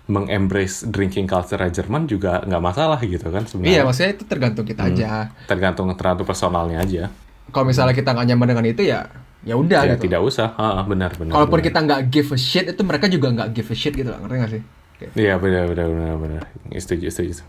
mengembrace 0.07 0.87
drinking 0.87 1.27
culture 1.27 1.59
Jerman 1.59 2.07
juga 2.07 2.39
nggak 2.43 2.62
masalah 2.62 2.99
gitu 3.03 3.27
kan 3.27 3.43
iya 3.43 3.51
sebenarnya 3.51 3.83
maksudnya 3.83 4.11
itu 4.14 4.25
tergantung 4.25 4.62
kita 4.62 4.83
Hmm. 4.87 4.91
aja 4.95 5.09
tergantung 5.51 5.87
tergantung 5.93 6.27
personalnya 6.27 6.79
aja 6.79 7.11
kalau 7.51 7.67
misalnya 7.67 7.91
kita 7.91 8.14
nggak 8.14 8.27
nyaman 8.31 8.47
dengan 8.55 8.67
itu 8.71 8.83
ya 8.87 9.11
ya 9.43 9.55
udah 9.55 9.83
ya 9.83 9.95
gitu 9.95 10.07
tidak 10.07 10.23
usah 10.23 10.55
Ah, 10.55 10.83
benar 10.83 11.11
benar 11.14 11.35
kalaupun 11.35 11.59
benar. 11.59 11.67
kita 11.67 11.79
nggak 11.83 12.01
give 12.07 12.31
a 12.31 12.39
shit 12.39 12.67
itu 12.67 12.83
mereka 12.83 13.07
juga 13.07 13.35
nggak 13.35 13.49
give 13.51 13.71
a 13.71 13.75
shit 13.75 13.95
gitu 13.95 14.11
lah 14.11 14.19
ngerti 14.23 14.37
nggak 14.39 14.53
sih. 14.55 14.62
Iya 15.12 15.37
benar 15.37 15.69
benar 15.69 15.87
benar 15.93 16.14
benar. 16.17 16.43
Setuju 16.73 17.07
setuju. 17.11 17.45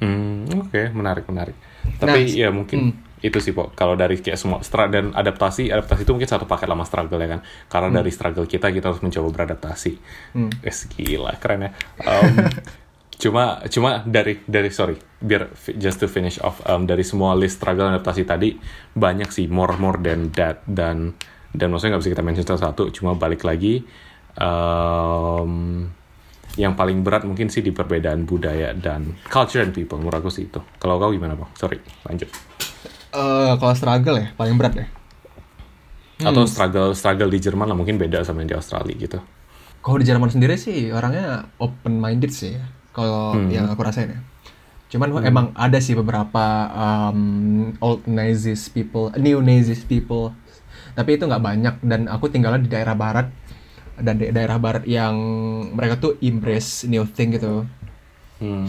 Hmm 0.00 0.48
oke 0.50 0.82
menarik 0.92 1.24
menarik. 1.28 1.56
Tapi 1.96 2.20
Nah, 2.24 2.36
ya 2.36 2.48
mungkin 2.48 2.96
itu 3.20 3.38
sih 3.40 3.52
po. 3.52 3.68
Kalau 3.76 3.96
dari 3.96 4.16
kayak 4.20 4.40
semua 4.40 4.58
stra 4.64 4.88
dan 4.88 5.12
adaptasi 5.12 5.68
adaptasi 5.68 6.08
itu 6.08 6.12
mungkin 6.12 6.30
satu 6.30 6.48
paket 6.48 6.68
lama 6.68 6.84
struggle 6.88 7.20
ya 7.20 7.38
kan. 7.38 7.40
Karena 7.68 8.00
dari 8.00 8.10
struggle 8.12 8.48
kita 8.48 8.72
kita 8.72 8.92
harus 8.92 9.00
mencoba 9.04 9.28
beradaptasi. 9.32 9.92
Hmm. 10.36 10.50
Wes 10.64 10.88
gila 10.92 11.36
keren 11.36 11.68
ya. 11.68 11.70
Um, 12.04 12.36
cuma 13.20 13.60
cuma 13.68 14.00
dari 14.08 14.40
dari 14.48 14.72
sorry 14.72 14.96
biar 15.20 15.52
just 15.76 16.00
to 16.00 16.08
finish 16.08 16.40
off 16.40 16.64
um, 16.64 16.88
dari 16.88 17.04
semua 17.04 17.36
list 17.36 17.60
struggle 17.60 17.84
dan 17.84 18.00
adaptasi 18.00 18.24
tadi 18.24 18.56
banyak 18.96 19.28
sih 19.28 19.44
more 19.44 19.76
more 19.76 20.00
than 20.00 20.32
that 20.32 20.64
dan 20.64 21.12
dan 21.52 21.68
maksudnya 21.68 22.00
nggak 22.00 22.02
bisa 22.08 22.14
kita 22.16 22.24
mention 22.24 22.46
satu 22.48 22.88
cuma 22.88 23.12
balik 23.20 23.44
lagi 23.44 23.84
um, 24.40 25.84
yang 26.56 26.74
paling 26.74 27.04
berat 27.04 27.28
mungkin 27.28 27.52
sih 27.52 27.60
di 27.60 27.70
perbedaan 27.70 28.24
budaya 28.24 28.72
dan 28.72 29.20
culture 29.28 29.62
and 29.62 29.76
people 29.76 30.00
menurut 30.00 30.24
aku 30.24 30.32
sih 30.32 30.48
itu 30.48 30.58
kalau 30.80 30.96
kau 30.96 31.12
gimana 31.12 31.36
bang 31.36 31.50
sorry 31.54 31.78
lanjut 32.08 32.32
Eh, 33.10 33.52
kalau 33.58 33.74
struggle 33.74 34.16
ya 34.22 34.28
paling 34.38 34.54
berat 34.54 34.74
ya 34.78 34.86
atau 36.20 36.44
struggle 36.44 36.92
struggle 36.92 37.30
di 37.32 37.40
Jerman 37.40 37.64
lah 37.64 37.76
mungkin 37.76 37.96
beda 37.96 38.20
sama 38.22 38.44
yang 38.44 38.52
di 38.52 38.56
Australia 38.56 38.94
gitu 38.96 39.18
Kalau 39.80 39.96
di 39.96 40.04
Jerman 40.04 40.28
sendiri 40.28 40.60
sih 40.60 40.92
orangnya 40.92 41.48
open 41.56 41.96
minded 41.96 42.28
sih 42.36 42.52
ya. 42.52 42.64
Kalau 42.92 43.32
yang 43.48 43.64
aku 43.64 43.80
rasain 43.80 44.12
ya. 44.12 44.20
Cuman 44.92 45.08
emang 45.24 45.56
ada 45.56 45.80
sih 45.80 45.96
beberapa 45.96 46.68
um, 46.68 47.72
old 47.80 48.04
Nazis 48.04 48.68
people, 48.68 49.08
new 49.16 49.40
Nazis 49.40 49.80
people. 49.80 50.36
Tapi 50.92 51.16
itu 51.16 51.24
nggak 51.24 51.40
banyak 51.40 51.74
dan 51.80 52.12
aku 52.12 52.28
tinggalnya 52.28 52.60
di 52.60 52.68
daerah 52.68 52.92
barat 52.92 53.32
dan 53.96 54.20
di 54.20 54.28
daerah 54.28 54.60
barat 54.60 54.84
yang 54.84 55.16
mereka 55.72 55.96
tuh 55.96 56.20
embrace 56.20 56.84
new 56.84 57.08
thing 57.08 57.32
gitu. 57.32 57.64
hmm. 58.44 58.68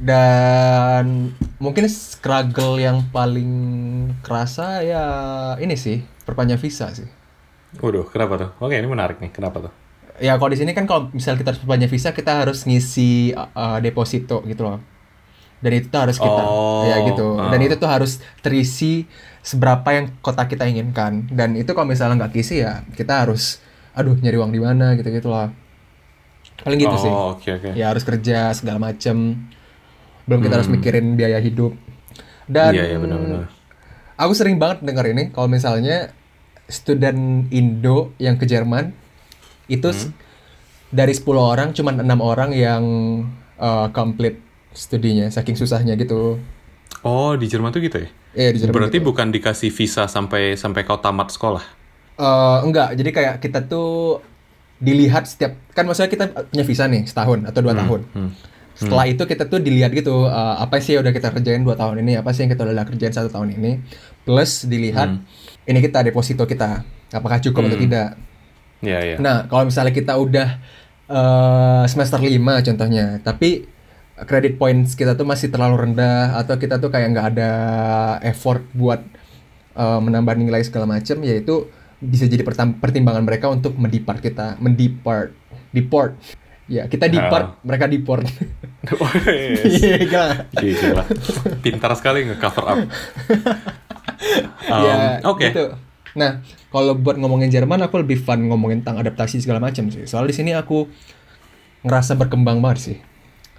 Dan 0.00 1.36
mungkin 1.60 1.84
struggle 1.86 2.80
yang 2.80 3.04
paling 3.12 3.50
kerasa 4.24 4.80
ya 4.80 5.04
ini 5.60 5.76
sih 5.76 6.00
perpanjang 6.24 6.58
visa 6.58 6.88
sih. 6.90 7.06
Waduh, 7.78 8.08
kenapa 8.10 8.34
tuh? 8.40 8.50
Oke, 8.58 8.74
ini 8.74 8.88
menarik 8.90 9.22
nih. 9.22 9.30
Kenapa 9.30 9.70
tuh? 9.70 9.72
Ya 10.20 10.36
kalau 10.36 10.50
di 10.52 10.58
sini 10.58 10.74
kan 10.76 10.84
kalau 10.84 11.08
misal 11.14 11.38
kita 11.38 11.54
harus 11.54 11.62
perpanjang 11.62 11.88
visa 11.88 12.10
kita 12.12 12.44
harus 12.44 12.66
ngisi 12.66 13.32
uh, 13.32 13.78
deposito 13.78 14.42
gitu 14.44 14.66
loh. 14.66 14.80
Dan 15.60 15.76
itu 15.76 15.92
tuh 15.92 16.00
harus 16.00 16.16
kita 16.16 16.42
Oh, 16.44 16.88
ya 16.88 17.04
gitu. 17.04 17.36
ah. 17.36 17.52
Dan 17.52 17.60
itu 17.60 17.76
tuh 17.76 17.88
harus 17.88 18.24
terisi 18.40 19.04
seberapa 19.44 19.84
yang 19.92 20.08
kota 20.24 20.48
kita 20.48 20.64
inginkan. 20.64 21.28
Dan 21.28 21.52
itu 21.56 21.76
kalau 21.76 21.88
misalnya 21.88 22.26
nggak 22.26 22.32
kisi 22.36 22.64
ya 22.64 22.82
kita 22.96 23.28
harus 23.28 23.60
aduh 23.92 24.16
nyari 24.16 24.40
uang 24.40 24.52
di 24.56 24.60
mana 24.60 24.96
gitu 24.96 25.12
gitu 25.12 25.28
lah. 25.28 25.52
Paling 26.64 26.80
gitu 26.80 26.96
sih. 26.96 27.12
Oh, 27.12 27.36
oke 27.36 27.48
oke. 27.60 27.68
Ya 27.76 27.92
harus 27.92 28.04
kerja 28.04 28.52
segala 28.56 28.80
macem. 28.80 29.46
Belum 30.24 30.40
kita 30.40 30.54
harus 30.56 30.68
mikirin 30.68 31.14
biaya 31.14 31.38
hidup. 31.38 31.72
Dan 32.44 32.72
Hmm. 32.72 32.76
Iya, 32.76 32.84
iya 32.86 32.98
benar-benar. 32.98 33.44
aku 34.14 34.32
sering 34.32 34.56
banget 34.56 34.82
denger 34.82 35.06
ini 35.08 35.22
kalau 35.30 35.46
misalnya 35.46 36.12
student 36.66 37.48
Indo 37.50 38.12
yang 38.16 38.36
ke 38.36 38.44
Jerman 38.44 38.92
itu 39.66 39.88
s- 39.88 40.12
dari 40.88 41.10
10 41.10 41.24
orang 41.46 41.70
cuman 41.70 42.02
enam 42.02 42.20
orang 42.20 42.50
yang 42.50 42.82
uh, 43.56 43.88
complete 43.90 44.42
studinya 44.70 45.26
saking 45.26 45.54
susahnya 45.54 45.94
gitu. 45.94 46.36
Oh, 47.00 47.32
di 47.32 47.46
Jerman 47.46 47.70
tuh 47.70 47.80
gitu 47.80 47.96
ya? 47.96 48.08
Eh 48.32 48.50
di 48.50 48.58
Jerman 48.60 48.74
Berarti 48.76 48.98
gitu. 48.98 49.08
bukan 49.08 49.30
dikasih 49.30 49.70
visa 49.70 50.04
sampai 50.04 50.54
sampai 50.54 50.82
kau 50.82 50.98
tamat 50.98 51.30
sekolah? 51.30 51.64
Eh, 52.14 52.58
enggak, 52.60 52.92
jadi 52.92 53.10
kayak 53.10 53.34
kita 53.40 53.64
tuh 53.64 54.20
dilihat 54.76 55.24
setiap 55.24 55.56
kan 55.70 55.84
maksudnya 55.84 56.08
kita 56.08 56.24
punya 56.44 56.62
visa 56.62 56.84
nih 56.84 57.04
setahun 57.04 57.46
atau 57.46 57.60
dua 57.60 57.72
tahun. 57.74 58.00
Hmm. 58.12 58.30
Setelah 58.80 59.04
itu 59.04 59.22
kita 59.22 59.44
tuh 59.44 59.60
dilihat 59.60 59.92
gitu 59.92 60.24
eh, 60.24 60.56
apa 60.56 60.80
sih 60.80 60.96
yang 60.96 61.04
udah 61.04 61.12
kita 61.12 61.28
kerjain 61.30 61.60
dua 61.60 61.76
tahun 61.76 62.00
ini, 62.00 62.16
apa 62.16 62.32
sih 62.32 62.44
yang 62.44 62.50
kita 62.50 62.64
udah 62.64 62.84
kerjain 62.88 63.12
satu 63.12 63.28
tahun 63.28 63.52
ini, 63.54 63.72
plus 64.24 64.64
dilihat 64.64 65.08
Hmm. 65.12 65.68
ini 65.68 65.78
kita 65.78 66.00
deposito 66.00 66.48
kita 66.48 66.80
apakah 67.12 67.38
cukup 67.38 67.68
atau 67.68 67.76
Hmm. 67.76 67.84
tidak. 67.84 68.08
Iya, 68.80 68.98
iya. 69.04 69.16
Nah, 69.20 69.44
kalau 69.44 69.68
misalnya 69.68 69.92
kita 69.92 70.16
udah 70.16 70.48
eh, 71.10 71.84
semester 71.90 72.16
5 72.16 72.62
contohnya, 72.62 73.18
tapi 73.20 73.66
credit 74.20 74.56
points 74.56 74.94
kita 74.94 75.12
tuh 75.12 75.26
masih 75.26 75.50
terlalu 75.50 75.88
rendah 75.88 76.38
atau 76.38 76.54
kita 76.54 76.76
tuh 76.76 76.86
kayak 76.88 77.08
nggak 77.12 77.26
ada 77.36 77.50
effort 78.22 78.64
buat 78.72 79.02
eh, 79.74 80.00
menambah 80.00 80.34
nilai 80.36 80.62
segala 80.62 80.86
macam, 80.88 81.20
yaitu 81.20 81.68
bisa 82.00 82.24
jadi 82.24 82.40
pertimbangan 82.80 83.20
mereka 83.20 83.52
untuk 83.52 83.76
mendepart 83.76 84.24
kita, 84.24 84.56
mendepart, 84.56 85.36
deport. 85.70 86.16
Ya, 86.70 86.86
kita 86.86 87.10
depart, 87.10 87.58
mereka 87.66 87.90
deport. 87.90 88.24
Oh, 88.80 89.12
yes. 89.28 89.76
Iya, 89.76 90.08
gila. 90.08 90.28
Gila. 90.56 91.04
Pintar 91.60 91.92
sekali 92.00 92.24
nge-cover 92.24 92.64
up. 92.64 92.80
Um, 94.72 94.84
ya, 94.88 95.20
Oke. 95.28 95.52
gitu. 95.52 95.76
Nah, 96.16 96.40
kalau 96.72 96.96
buat 96.96 97.20
ngomongin 97.20 97.52
Jerman, 97.52 97.84
aku 97.84 98.00
lebih 98.00 98.24
fun 98.24 98.40
ngomongin 98.48 98.80
tentang 98.80 99.04
adaptasi 99.04 99.44
segala 99.44 99.60
macam 99.60 99.92
sih. 99.92 100.08
Soalnya 100.08 100.32
di 100.32 100.36
sini 100.40 100.50
aku 100.56 100.88
ngerasa 101.84 102.16
berkembang 102.16 102.64
banget 102.64 102.78
sih. 102.80 102.98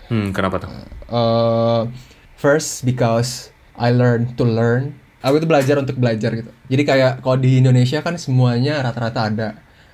Hmm, 0.09 0.33
kenapa 0.33 0.57
tuh? 0.57 0.73
Uh, 1.05 1.85
first 2.33 2.81
because 2.81 3.53
I 3.77 3.93
learn 3.93 4.33
to 4.35 4.43
learn. 4.43 4.97
Aku 5.21 5.37
tuh 5.37 5.45
belajar 5.45 5.77
untuk 5.77 6.01
belajar 6.01 6.33
gitu. 6.33 6.49
Jadi 6.65 6.81
kayak 6.81 7.21
kalau 7.21 7.37
di 7.37 7.61
Indonesia 7.61 8.01
kan 8.01 8.17
semuanya 8.17 8.81
rata-rata 8.81 9.29
ada 9.29 9.47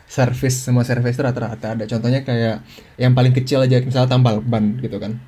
service 0.07 0.63
semua 0.63 0.81
service 0.81 1.13
itu 1.13 1.23
rata-rata 1.23 1.75
ada. 1.75 1.83
Contohnya 1.83 2.23
kayak 2.23 2.63
yang 2.95 3.11
paling 3.11 3.35
kecil 3.35 3.61
aja 3.61 3.77
misalnya 3.79 4.07
tambal 4.07 4.39
ban 4.39 4.79
gitu 4.79 4.97
kan. 4.97 5.19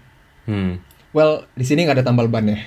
Hmm. 0.48 0.80
Well 1.12 1.46
di 1.54 1.68
sini 1.68 1.84
nggak 1.84 2.00
ada 2.00 2.06
tambal 2.08 2.26
ban 2.26 2.48
ya. 2.48 2.58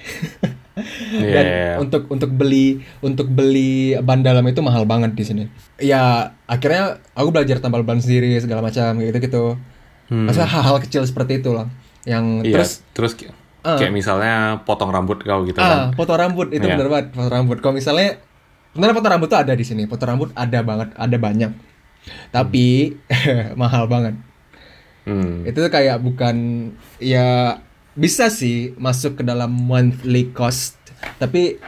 Iya, 1.12 1.32
Dan 1.36 1.44
iya, 1.44 1.72
untuk 1.76 2.08
untuk 2.08 2.32
beli 2.32 2.80
untuk 3.00 3.28
beli 3.28 3.96
ban 3.98 4.20
dalam 4.20 4.44
itu 4.44 4.60
mahal 4.60 4.84
banget 4.84 5.12
di 5.12 5.24
sini. 5.24 5.42
Ya 5.76 6.32
akhirnya 6.44 7.00
aku 7.12 7.28
belajar 7.28 7.58
tambal 7.58 7.82
ban 7.82 7.98
sendiri 7.98 8.36
segala 8.38 8.60
macam 8.60 9.00
gitu 9.00 9.18
gitu. 9.18 9.44
Hmm. 10.08 10.28
Maksudnya 10.28 10.48
hal-hal 10.48 10.78
kecil 10.80 11.02
seperti 11.04 11.40
itu 11.40 11.52
lah. 11.52 11.68
Yang 12.04 12.24
Iya, 12.44 12.54
terus 12.58 12.72
terus, 12.92 13.12
Ah. 13.62 13.78
kayak 13.78 13.94
misalnya 13.94 14.58
potong 14.66 14.90
rambut 14.90 15.22
kau 15.22 15.46
gitu 15.46 15.54
Ah, 15.62 15.94
kan. 15.94 15.94
foto 15.94 16.18
rambut 16.18 16.50
itu 16.50 16.66
Iya. 16.66 16.74
bener 16.74 16.90
banget, 16.90 17.14
foto 17.14 17.30
rambut. 17.30 17.62
Kalau 17.62 17.78
misalnya 17.78 18.18
sebenarnya 18.74 18.96
foto 18.98 19.08
rambut 19.08 19.28
tuh 19.30 19.38
ada 19.38 19.54
di 19.54 19.62
sini. 19.62 19.86
Foto 19.86 20.02
rambut 20.02 20.34
ada 20.34 20.58
banget, 20.66 20.88
ada 20.98 21.16
banyak. 21.16 21.50
Tapi 22.30 22.96
mahal 23.60 23.86
banget. 23.86 24.14
Hmm. 25.02 25.42
Itu 25.42 25.60
kayak 25.66 25.98
bukan 25.98 26.36
ya 26.96 27.58
bisa 27.92 28.30
sih 28.30 28.72
masuk 28.78 29.20
ke 29.20 29.22
dalam 29.22 29.52
monthly 29.52 30.30
cost, 30.32 30.78
tapi 31.18 31.58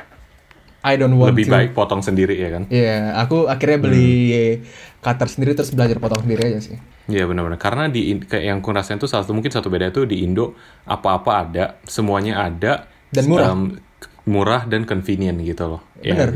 I 0.84 1.00
don't 1.00 1.16
want 1.16 1.32
Lebih 1.32 1.48
to. 1.48 1.52
baik 1.52 1.70
potong 1.72 2.00
sendiri 2.00 2.36
ya 2.36 2.48
kan? 2.52 2.62
Iya, 2.68 3.16
aku 3.16 3.48
akhirnya 3.48 3.78
beli 3.80 4.60
cutter 5.00 5.28
sendiri 5.28 5.52
terus 5.52 5.72
belajar 5.72 5.96
potong 5.96 6.24
sendiri 6.24 6.52
aja 6.52 6.60
sih. 6.60 6.76
Iya 7.04 7.24
benar-benar 7.24 7.60
karena 7.60 7.88
di 7.88 8.16
kayak 8.20 8.44
yang 8.44 8.58
aku 8.60 8.72
rasain 8.72 8.96
tuh 8.96 9.08
salah 9.08 9.24
satu 9.24 9.36
mungkin 9.36 9.52
satu 9.52 9.68
beda 9.68 9.92
tuh 9.92 10.08
di 10.08 10.24
Indo 10.24 10.56
apa-apa 10.84 11.30
ada 11.44 11.64
semuanya 11.84 12.40
ada 12.40 12.88
Dan 13.08 13.24
murah. 13.28 13.52
em, 13.52 13.76
murah 14.24 14.62
dan 14.64 14.84
convenient 14.84 15.36
gitu 15.40 15.68
loh. 15.68 15.82
Ya, 16.00 16.16
Bener. 16.16 16.30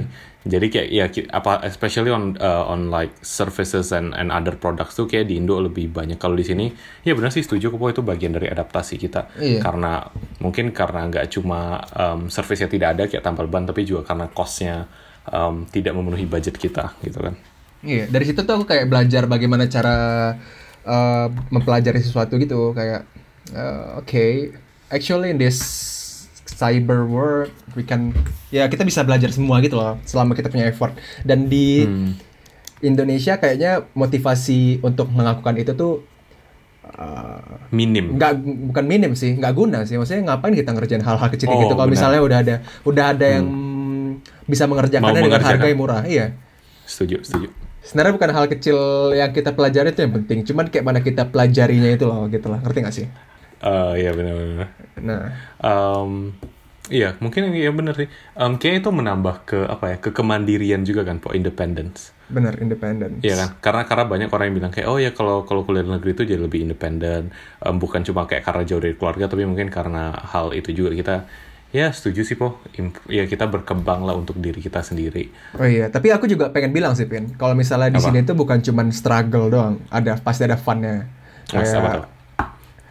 Jadi 0.49 0.67
kayak 0.73 0.89
ya 0.89 1.05
apa 1.37 1.61
especially 1.69 2.09
on 2.09 2.33
uh, 2.41 2.65
on 2.65 2.89
like 2.89 3.13
services 3.21 3.93
and 3.93 4.17
and 4.17 4.33
other 4.33 4.57
products 4.57 4.97
tuh 4.97 5.05
kayak 5.05 5.29
di 5.29 5.37
Indo 5.37 5.61
lebih 5.61 5.93
banyak 5.93 6.17
kalau 6.17 6.33
di 6.33 6.45
sini 6.49 6.73
ya 7.05 7.13
benar 7.13 7.29
sih 7.29 7.45
setuju 7.45 7.69
kok 7.69 7.93
itu 7.93 8.01
bagian 8.01 8.33
dari 8.33 8.49
adaptasi 8.49 8.97
kita 8.97 9.29
Iya. 9.37 9.61
karena 9.61 10.09
mungkin 10.41 10.73
karena 10.73 11.05
nggak 11.05 11.29
cuma 11.37 11.85
um, 11.93 12.33
service-nya 12.33 12.73
tidak 12.73 12.89
ada 12.97 13.03
kayak 13.13 13.21
tampal 13.21 13.45
ban 13.45 13.69
tapi 13.69 13.85
juga 13.85 14.09
karena 14.09 14.25
cost-nya 14.33 14.89
um, 15.29 15.69
tidak 15.69 15.93
memenuhi 15.93 16.25
budget 16.25 16.57
kita 16.57 16.97
gitu 17.05 17.21
kan. 17.21 17.37
Iya, 17.85 18.09
dari 18.09 18.25
situ 18.25 18.41
tuh 18.43 18.59
aku 18.59 18.65
kayak 18.73 18.89
belajar 18.89 19.29
bagaimana 19.29 19.69
cara 19.69 19.97
uh, 20.89 21.27
mempelajari 21.53 22.01
sesuatu 22.01 22.41
gitu 22.41 22.73
kayak 22.73 23.05
uh, 23.53 24.01
oke, 24.01 24.25
actually 24.89 25.29
in 25.31 25.39
this 25.39 25.61
cyber 26.49 27.05
world 27.05 27.53
we 27.73 27.83
can 27.83 28.11
ya 28.49 28.65
kita 28.67 28.83
bisa 28.83 29.01
belajar 29.01 29.29
semua 29.29 29.61
gitu 29.61 29.77
loh 29.77 30.01
selama 30.03 30.33
kita 30.33 30.49
punya 30.49 30.67
effort. 30.67 30.97
Dan 31.21 31.47
di 31.47 31.85
Hmm. 31.85 32.17
Indonesia 32.79 33.37
kayaknya 33.37 33.91
motivasi 33.93 34.79
untuk 34.81 35.11
melakukan 35.11 35.55
itu 35.57 35.75
tuh 35.75 36.07
uh, 36.87 37.43
Minim. 37.69 38.15
nggak 38.15 38.33
bukan 38.71 38.85
minim 38.85 39.13
sih 39.13 39.35
nggak 39.35 39.51
guna 39.53 39.83
sih. 39.83 39.99
Maksudnya 39.99 40.23
ngapain 40.25 40.55
kita 40.55 40.71
ngerjain 40.71 41.03
hal-hal 41.03 41.29
kecil 41.29 41.47
kayak 41.47 41.59
Oh, 41.59 41.63
gitu 41.65 41.75
kalau 41.75 41.91
misalnya 41.91 42.21
udah 42.21 42.39
ada 42.39 42.55
udah 42.83 43.05
ada 43.13 43.27
yang 43.29 43.47
bisa 44.45 44.65
mengerjakannya 44.65 45.11
Mau 45.13 45.27
dengan 45.27 45.43
harga 45.43 45.67
yang 45.67 45.77
murah 45.77 46.03
iya. 46.05 46.33
Setuju, 46.87 47.21
setuju. 47.21 47.49
sebenarnya 47.79 48.15
bukan 48.15 48.31
hal 48.33 48.47
kecil 48.49 48.79
yang 49.13 49.31
kita 49.31 49.53
pelajari 49.53 49.91
itu 49.91 50.01
yang 50.01 50.15
penting 50.15 50.39
cuman 50.43 50.69
kayak 50.69 50.85
mana 50.85 51.01
kita 51.01 51.25
pelajarinya 51.25 51.91
itu 51.91 52.05
loh 52.05 52.25
gitu 52.27 52.47
lah 52.47 52.59
ngerti 52.59 52.79
gak 52.81 52.95
sih 52.95 53.07
Eh 53.63 53.93
iya 54.07 54.11
benar-benar. 54.15 54.69
nah 54.99 55.23
Um, 55.59 56.35
iya, 56.89 57.19
mungkin 57.19 57.51
iya 57.55 57.71
bener 57.75 57.95
sih. 57.99 58.09
Um, 58.39 58.57
kayaknya 58.59 58.79
itu 58.87 58.91
menambah 58.95 59.37
ke 59.45 59.59
apa 59.67 59.85
ya, 59.93 59.97
ke 59.99 60.11
kemandirian 60.15 60.83
juga 60.87 61.03
kan, 61.03 61.19
po 61.19 61.35
independence. 61.35 62.15
bener 62.29 62.61
independen 62.61 63.25
Iya 63.25 63.35
kan? 63.41 63.49
Karena 63.65 63.83
karena 63.89 64.05
banyak 64.05 64.29
orang 64.29 64.47
yang 64.53 64.57
bilang 64.61 64.73
kayak 64.75 64.89
oh 64.93 65.01
ya 65.01 65.11
kalau 65.17 65.49
kalau 65.49 65.65
kuliah 65.65 65.81
di 65.81 65.91
negeri 65.97 66.13
itu 66.13 66.23
jadi 66.29 66.41
lebih 66.45 66.61
independen, 66.61 67.33
Em, 67.65 67.75
bukan 67.81 68.05
cuma 68.05 68.29
kayak 68.29 68.45
karena 68.45 68.63
jauh 68.69 68.83
dari 68.85 68.95
keluarga, 69.01 69.25
tapi 69.33 69.49
mungkin 69.49 69.73
karena 69.73 70.13
hal 70.33 70.53
itu 70.53 70.71
juga 70.77 70.93
kita 70.93 71.15
ya 71.73 71.89
setuju 71.93 72.21
sih 72.25 72.37
po, 72.37 72.61
ya 73.09 73.25
kita 73.29 73.45
berkembang 73.49 74.05
lah 74.05 74.17
untuk 74.17 74.37
diri 74.41 74.61
kita 74.61 74.81
sendiri. 74.81 75.33
oh 75.57 75.65
iya 75.69 75.89
tapi 75.89 76.09
aku 76.13 76.25
juga 76.29 76.53
pengen 76.53 76.73
bilang 76.77 76.93
sih 76.97 77.09
Pin 77.09 77.33
kalau 77.41 77.57
misalnya 77.57 77.89
di 77.93 78.01
Apa? 78.01 78.09
sini 78.09 78.19
tuh 78.29 78.37
bukan 78.37 78.61
cuman 78.61 78.89
struggle 78.93 79.49
doang 79.49 79.75
ada 79.89 80.17
pasti 80.21 80.45
ada 80.49 80.57
funnya 80.61 81.09
Mas, 81.53 81.73
apa 81.73 81.89
tuh? 81.89 82.05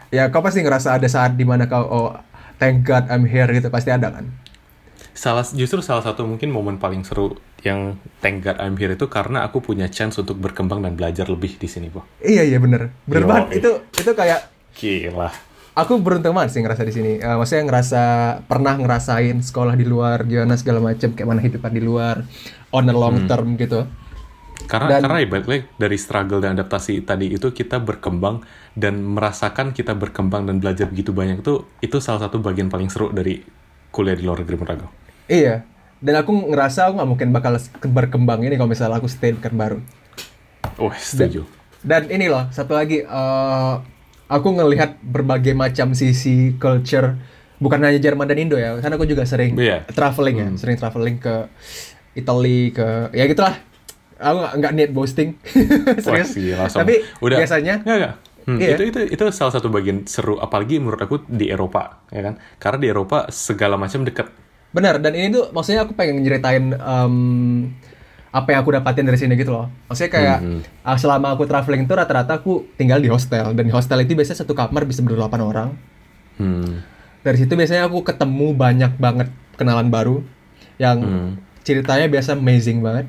Ya 0.08 0.28
kau 0.28 0.40
pasti 0.40 0.60
ngerasa 0.60 0.96
ada 0.96 1.06
saat 1.06 1.34
di 1.34 1.44
mana 1.44 1.64
kau 1.64 1.84
oh 1.84 2.10
thank 2.56 2.82
God 2.82 3.08
I'm 3.08 3.24
here 3.24 3.48
gitu 3.48 3.68
pasti 3.68 3.88
ada 3.88 4.08
kan 4.10 4.26
Salah 5.12 5.42
justru 5.42 5.82
salah 5.82 5.98
satu 6.00 6.22
mungkin 6.22 6.54
momen 6.54 6.78
paling 6.78 7.02
seru 7.02 7.34
yang 7.66 7.98
thank 8.22 8.46
God 8.46 8.54
I'm 8.62 8.78
here 8.78 8.94
itu 8.94 9.10
karena 9.10 9.42
aku 9.42 9.58
punya 9.58 9.90
chance 9.90 10.14
untuk 10.14 10.38
berkembang 10.38 10.78
dan 10.78 10.94
belajar 10.94 11.26
lebih 11.26 11.58
di 11.58 11.66
sini 11.66 11.90
po. 11.90 12.06
iya 12.22 12.46
iya 12.46 12.62
bener 12.62 12.94
bener 13.02 13.22
Yo, 13.22 13.28
banget 13.28 13.46
iya. 13.50 13.56
itu 13.58 13.70
itu 13.98 14.10
kayak 14.14 14.40
Gila. 14.78 15.30
aku 15.74 15.98
beruntung 15.98 16.38
banget 16.38 16.54
sih 16.54 16.62
ngerasa 16.62 16.86
di 16.86 16.94
sini. 16.94 17.12
Eh, 17.18 17.34
maksudnya 17.34 17.66
ngerasa 17.66 18.02
pernah 18.46 18.78
ngerasain 18.78 19.42
sekolah 19.42 19.74
di 19.74 19.82
luar, 19.82 20.22
gimana 20.22 20.54
segala 20.54 20.78
macam, 20.78 21.10
kayak 21.10 21.26
mana 21.26 21.42
hidupan 21.42 21.70
di 21.70 21.82
luar, 21.82 22.22
on 22.70 22.86
a 22.86 22.94
long 22.94 23.26
Hmm. 23.26 23.26
term 23.26 23.58
gitu. 23.58 23.90
Karena 24.68 25.00
Dan- 25.00 25.02
karena 25.08 25.18
ya 25.24 25.28
balik 25.32 25.46
lagi 25.48 25.62
dari 25.80 25.96
struggle 25.96 26.44
dan 26.44 26.52
adaptasi 26.60 27.00
tadi 27.00 27.32
itu 27.32 27.48
kita 27.56 27.80
berkembang 27.80 28.44
dan 28.76 29.00
merasakan 29.00 29.72
kita 29.72 29.96
berkembang 29.96 30.44
dan 30.44 30.60
belajar 30.60 30.92
begitu 30.92 31.16
banyak 31.16 31.40
itu 31.40 31.64
itu 31.80 31.96
salah 32.04 32.28
satu 32.28 32.36
bagian 32.44 32.68
paling 32.68 32.92
seru 32.92 33.08
dari 33.08 33.40
kuliah 33.88 34.12
di 34.12 34.28
luar 34.28 34.44
negeri 34.44 34.60
aku. 34.60 34.88
Iya. 35.32 35.64
Dan 35.98 36.14
aku 36.20 36.52
ngerasa 36.52 36.86
aku 36.86 37.00
nggak 37.00 37.10
mungkin 37.10 37.28
bakal 37.32 37.56
berkembang 37.88 38.44
ini 38.44 38.60
kalau 38.60 38.68
misalnya 38.70 39.00
aku 39.00 39.08
stay 39.08 39.32
di 39.32 39.40
baru. 39.40 39.80
Oh 40.78 40.92
setuju. 40.94 41.42
Dan 41.82 42.06
ini 42.12 42.28
loh, 42.28 42.46
satu 42.52 42.76
lagi, 42.76 43.02
eh, 43.02 43.74
aku 44.28 44.48
ngelihat 44.52 45.00
berbagai 45.00 45.56
macam 45.56 45.96
sisi 45.96 46.54
culture, 46.60 47.18
bukan 47.58 47.82
hanya 47.82 47.98
Jerman 47.98 48.28
dan 48.28 48.38
Indo 48.38 48.54
ya, 48.60 48.78
karena 48.78 48.94
aku 48.94 49.06
juga 49.08 49.24
sering 49.24 49.58
Iya. 49.58 49.86
traveling 49.90 50.36
ya, 50.38 50.48
sering 50.54 50.76
traveling 50.78 51.16
ke 51.18 51.48
Italy, 52.14 52.74
ke 52.74 53.10
ya 53.14 53.26
gitulah. 53.26 53.58
Aku 54.18 54.58
nggak- 54.58 54.74
niat 54.74 54.90
boasting, 54.90 55.34
Wah, 55.38 56.02
serius. 56.18 56.34
gila, 56.34 56.56
langsung. 56.60 56.80
Tapi 56.82 56.94
Udah. 57.18 57.38
biasanya 57.38 57.74
Nggak, 57.80 57.96
nggak. 57.96 58.14
Hmm, 58.44 58.56
Iya. 58.56 58.74
itu 58.74 58.82
itu 58.86 59.00
itu 59.12 59.24
salah 59.28 59.52
satu 59.52 59.68
bagian 59.68 60.02
seru 60.04 60.36
apalagi 60.36 60.76
menurut 60.76 60.96
aku 60.98 61.20
di 61.22 61.46
Eropa 61.46 62.00
ya 62.08 62.24
kan 62.24 62.34
karena 62.56 62.78
di 62.78 62.88
Eropa 62.88 63.28
segala 63.28 63.76
macam 63.76 64.00
dekat 64.02 64.32
Benar, 64.68 64.98
dan 64.98 65.12
ini 65.12 65.28
tuh 65.30 65.48
maksudnya 65.48 65.80
aku 65.82 65.92
pengen 65.92 66.20
nyeritain 66.20 66.72
em, 66.72 67.14
apa 68.30 68.48
yang 68.48 68.60
aku 68.60 68.70
dapatin 68.70 69.00
dari 69.02 69.16
sini 69.16 69.32
gitu 69.34 69.48
loh. 69.50 69.68
Maksudnya 69.84 70.10
kayak 70.10 70.38
Mhm. 70.38 70.60
ah, 70.82 70.96
selama 70.96 71.28
aku 71.30 71.44
traveling 71.44 71.84
tuh 71.84 71.92
rata-rata 71.94 72.36
aku 72.36 72.68
tinggal 72.74 72.96
di 72.96 73.08
hostel 73.08 73.52
dan 73.52 73.62
di 73.62 73.70
hostel 73.70 73.96
itu 73.98 74.12
biasanya 74.12 74.38
satu 74.38 74.52
kamar 74.52 74.84
bisa 74.84 75.00
berdelapan 75.00 75.40
orang. 75.40 75.68
hmm. 76.36 76.72
Dari 77.18 77.36
situ 77.36 77.52
biasanya 77.52 77.84
aku 77.84 78.00
ketemu 78.02 78.52
banyak 78.54 78.92
banget 78.94 79.28
kenalan 79.54 79.88
baru 79.88 80.20
yang 80.76 80.96
Hmm. 80.98 81.30
ceritanya 81.62 82.04
biasa 82.06 82.32
amazing 82.32 82.78
banget. 82.78 83.08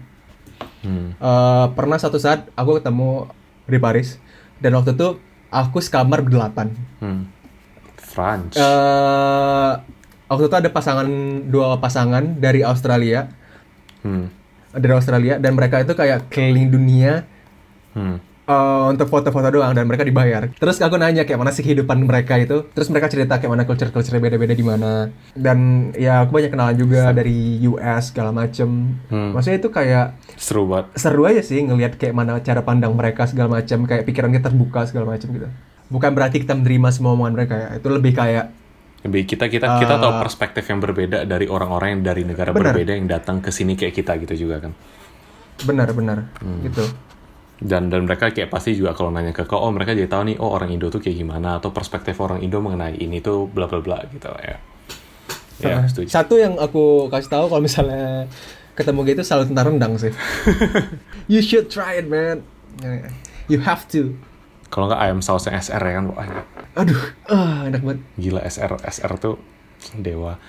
Hmm. 0.86 1.16
Eh, 1.16 1.66
pernah 1.76 2.00
satu 2.00 2.16
saat 2.16 2.48
aku 2.56 2.80
ketemu 2.80 3.28
di 3.68 3.78
Paris 3.78 4.16
dan 4.64 4.76
waktu 4.80 4.96
itu 4.96 5.20
aku 5.52 5.84
sekamar 5.84 6.24
berdelapan. 6.24 6.72
Hmm. 7.04 7.28
France 8.00 8.58
Eh 8.58 9.72
waktu 10.30 10.46
itu 10.46 10.56
ada 10.56 10.70
pasangan 10.70 11.10
dua 11.50 11.82
pasangan 11.82 12.38
dari 12.38 12.62
Australia 12.62 13.28
hmm. 14.06 14.26
dari 14.78 14.94
Australia 14.94 15.42
dan 15.42 15.58
mereka 15.58 15.82
itu 15.82 15.98
kayak 15.98 16.30
keliling 16.30 16.70
dunia 16.70 17.26
Hmm. 17.90 18.22
Eh, 18.50 18.84
untuk 18.90 19.06
foto-foto 19.06 19.46
doang 19.52 19.72
dan 19.72 19.86
mereka 19.86 20.02
dibayar. 20.02 20.50
Terus 20.52 20.82
aku 20.82 20.98
nanya 20.98 21.22
kayak 21.22 21.38
mana 21.38 21.52
sih 21.52 21.62
kehidupan 21.62 22.02
mereka 22.02 22.34
itu. 22.36 22.66
Terus 22.70 22.90
mereka 22.90 23.06
cerita 23.08 23.38
kayak 23.38 23.52
mana 23.52 23.64
culture-culture 23.64 24.18
beda-beda 24.18 24.52
di 24.52 24.66
mana. 24.66 25.14
Dan 25.32 25.58
ya 25.94 26.26
aku 26.26 26.34
banyak 26.34 26.50
kenalan 26.50 26.74
juga 26.74 27.12
dari 27.12 27.38
US 27.64 28.10
segala 28.10 28.34
macem. 28.34 28.98
Hmm. 29.08 29.38
Maksudnya 29.38 29.58
itu 29.58 29.70
kayak 29.70 30.18
seru 30.34 30.66
banget 30.66 30.90
seru 30.96 31.24
aja 31.24 31.40
sih 31.40 31.62
ngelihat 31.62 31.96
kayak 31.96 32.12
mana 32.12 32.40
cara 32.40 32.60
pandang 32.60 32.92
mereka 32.92 33.24
segala 33.24 33.56
macam, 33.56 33.86
kayak 33.86 34.04
pikiran 34.04 34.32
kita 34.32 34.50
terbuka 34.50 34.84
segala 34.84 35.14
macam 35.14 35.30
gitu. 35.30 35.46
Bukan 35.88 36.12
berarti 36.12 36.38
kita 36.40 36.54
menerima 36.54 36.90
semua 36.90 37.14
omongan 37.14 37.34
mereka 37.36 37.54
ya. 37.56 37.70
Itu 37.78 37.90
lebih 37.90 38.14
kayak 38.14 38.46
Lebih 39.00 39.26
kita 39.28 39.48
kita 39.48 39.80
kita 39.80 39.96
Eh, 39.96 40.02
tahu 40.02 40.14
perspektif 40.20 40.66
yang 40.66 40.78
berbeda 40.78 41.24
dari 41.24 41.48
orang-orang 41.48 41.96
yang 41.96 42.04
dari 42.04 42.24
negara 42.24 42.52
Benar. 42.52 42.76
berbeda 42.76 42.92
yang 42.94 43.08
datang 43.08 43.40
ke 43.40 43.48
sini 43.48 43.74
kayak 43.74 43.96
kita 43.96 44.20
gitu 44.20 44.44
juga 44.44 44.60
kan. 44.60 44.74
benar-benar 45.60 46.24
Hmm. 46.40 46.64
gitu. 46.64 46.84
Dan 47.60 47.92
dan 47.92 48.08
mereka 48.08 48.32
kayak 48.32 48.48
pasti 48.48 48.72
juga 48.72 48.96
kalau 48.96 49.12
nanya 49.12 49.36
ke 49.36 49.44
kau, 49.44 49.60
oh 49.60 49.72
mereka 49.76 49.92
jadi 49.92 50.08
tahu 50.08 50.32
nih, 50.32 50.36
oh 50.40 50.56
orang 50.56 50.72
Indo 50.72 50.88
tuh 50.88 51.04
kayak 51.04 51.20
gimana 51.20 51.60
atau 51.60 51.76
perspektif 51.76 52.16
orang 52.24 52.40
Indo 52.40 52.64
mengenai 52.64 52.96
ini 52.96 53.20
tuh 53.20 53.52
bla 53.52 53.68
bla 53.68 53.84
bla 53.84 54.00
gitu 54.08 54.32
ya. 54.40 54.58
Ya, 55.60 55.84
setuju. 55.84 56.08
Satu 56.08 56.40
yang 56.40 56.56
aku 56.56 57.12
kasih 57.12 57.28
tahu 57.28 57.46
kalau 57.52 57.60
misalnya 57.60 58.32
ketemu 58.80 59.00
gitu 59.12 59.22
selalu 59.28 59.52
tentang 59.52 59.66
rendang 59.76 59.94
sih. 60.00 60.16
you 61.32 61.44
should 61.44 61.68
try 61.68 62.00
it, 62.00 62.08
man. 62.08 62.48
You 63.52 63.60
have 63.60 63.84
to. 63.92 64.16
Kalau 64.72 64.88
nggak 64.88 65.02
ayam 65.04 65.20
sausnya 65.20 65.60
SR 65.60 65.84
ya 65.84 65.94
kan, 66.00 66.06
Aduh, 66.80 67.02
ah 67.28 67.68
enak 67.68 67.82
banget. 67.84 68.00
gila 68.16 68.40
SR 68.48 68.80
SR 68.88 69.12
tuh 69.20 69.36
dewa. 70.00 70.40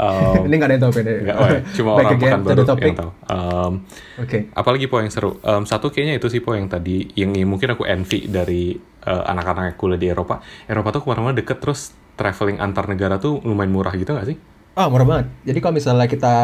Um, 0.00 0.48
Ini 0.48 0.54
nggak 0.56 0.68
ada 0.70 0.74
yang 0.80 0.84
tahu 0.88 0.92
nggak, 0.96 1.36
oh 1.36 1.48
ya, 1.52 1.60
cuma 1.76 1.90
orang 2.00 2.16
again 2.16 2.20
pekan 2.24 2.40
baru 2.40 2.62
topic. 2.64 2.84
yang 2.88 2.96
tahu. 2.96 3.10
Um, 3.28 3.72
Oke. 4.16 4.38
apalagi 4.56 4.86
po 4.88 4.96
yang 4.96 5.12
seru. 5.12 5.36
Um, 5.44 5.68
satu 5.68 5.92
kayaknya 5.92 6.16
itu 6.16 6.32
sih 6.32 6.40
po 6.40 6.56
yang 6.56 6.72
tadi 6.72 7.12
yang, 7.12 7.36
mungkin 7.44 7.76
aku 7.76 7.84
envy 7.84 8.24
dari 8.24 8.80
uh, 9.04 9.28
anak-anak 9.28 9.62
yang 9.68 9.76
kuliah 9.76 10.00
di 10.00 10.08
Eropa. 10.08 10.40
Eropa 10.64 10.88
tuh 10.96 11.00
ke 11.04 11.08
mana-mana 11.12 11.36
deket 11.36 11.60
terus 11.60 11.92
traveling 12.16 12.56
antar 12.56 12.88
negara 12.88 13.20
tuh 13.20 13.44
lumayan 13.44 13.68
murah 13.68 13.92
gitu 13.92 14.16
nggak 14.16 14.24
sih? 14.24 14.36
Ah, 14.72 14.88
murah 14.88 15.04
banget. 15.04 15.26
Jadi 15.44 15.58
kalau 15.60 15.74
misalnya 15.76 16.08
kita 16.08 16.34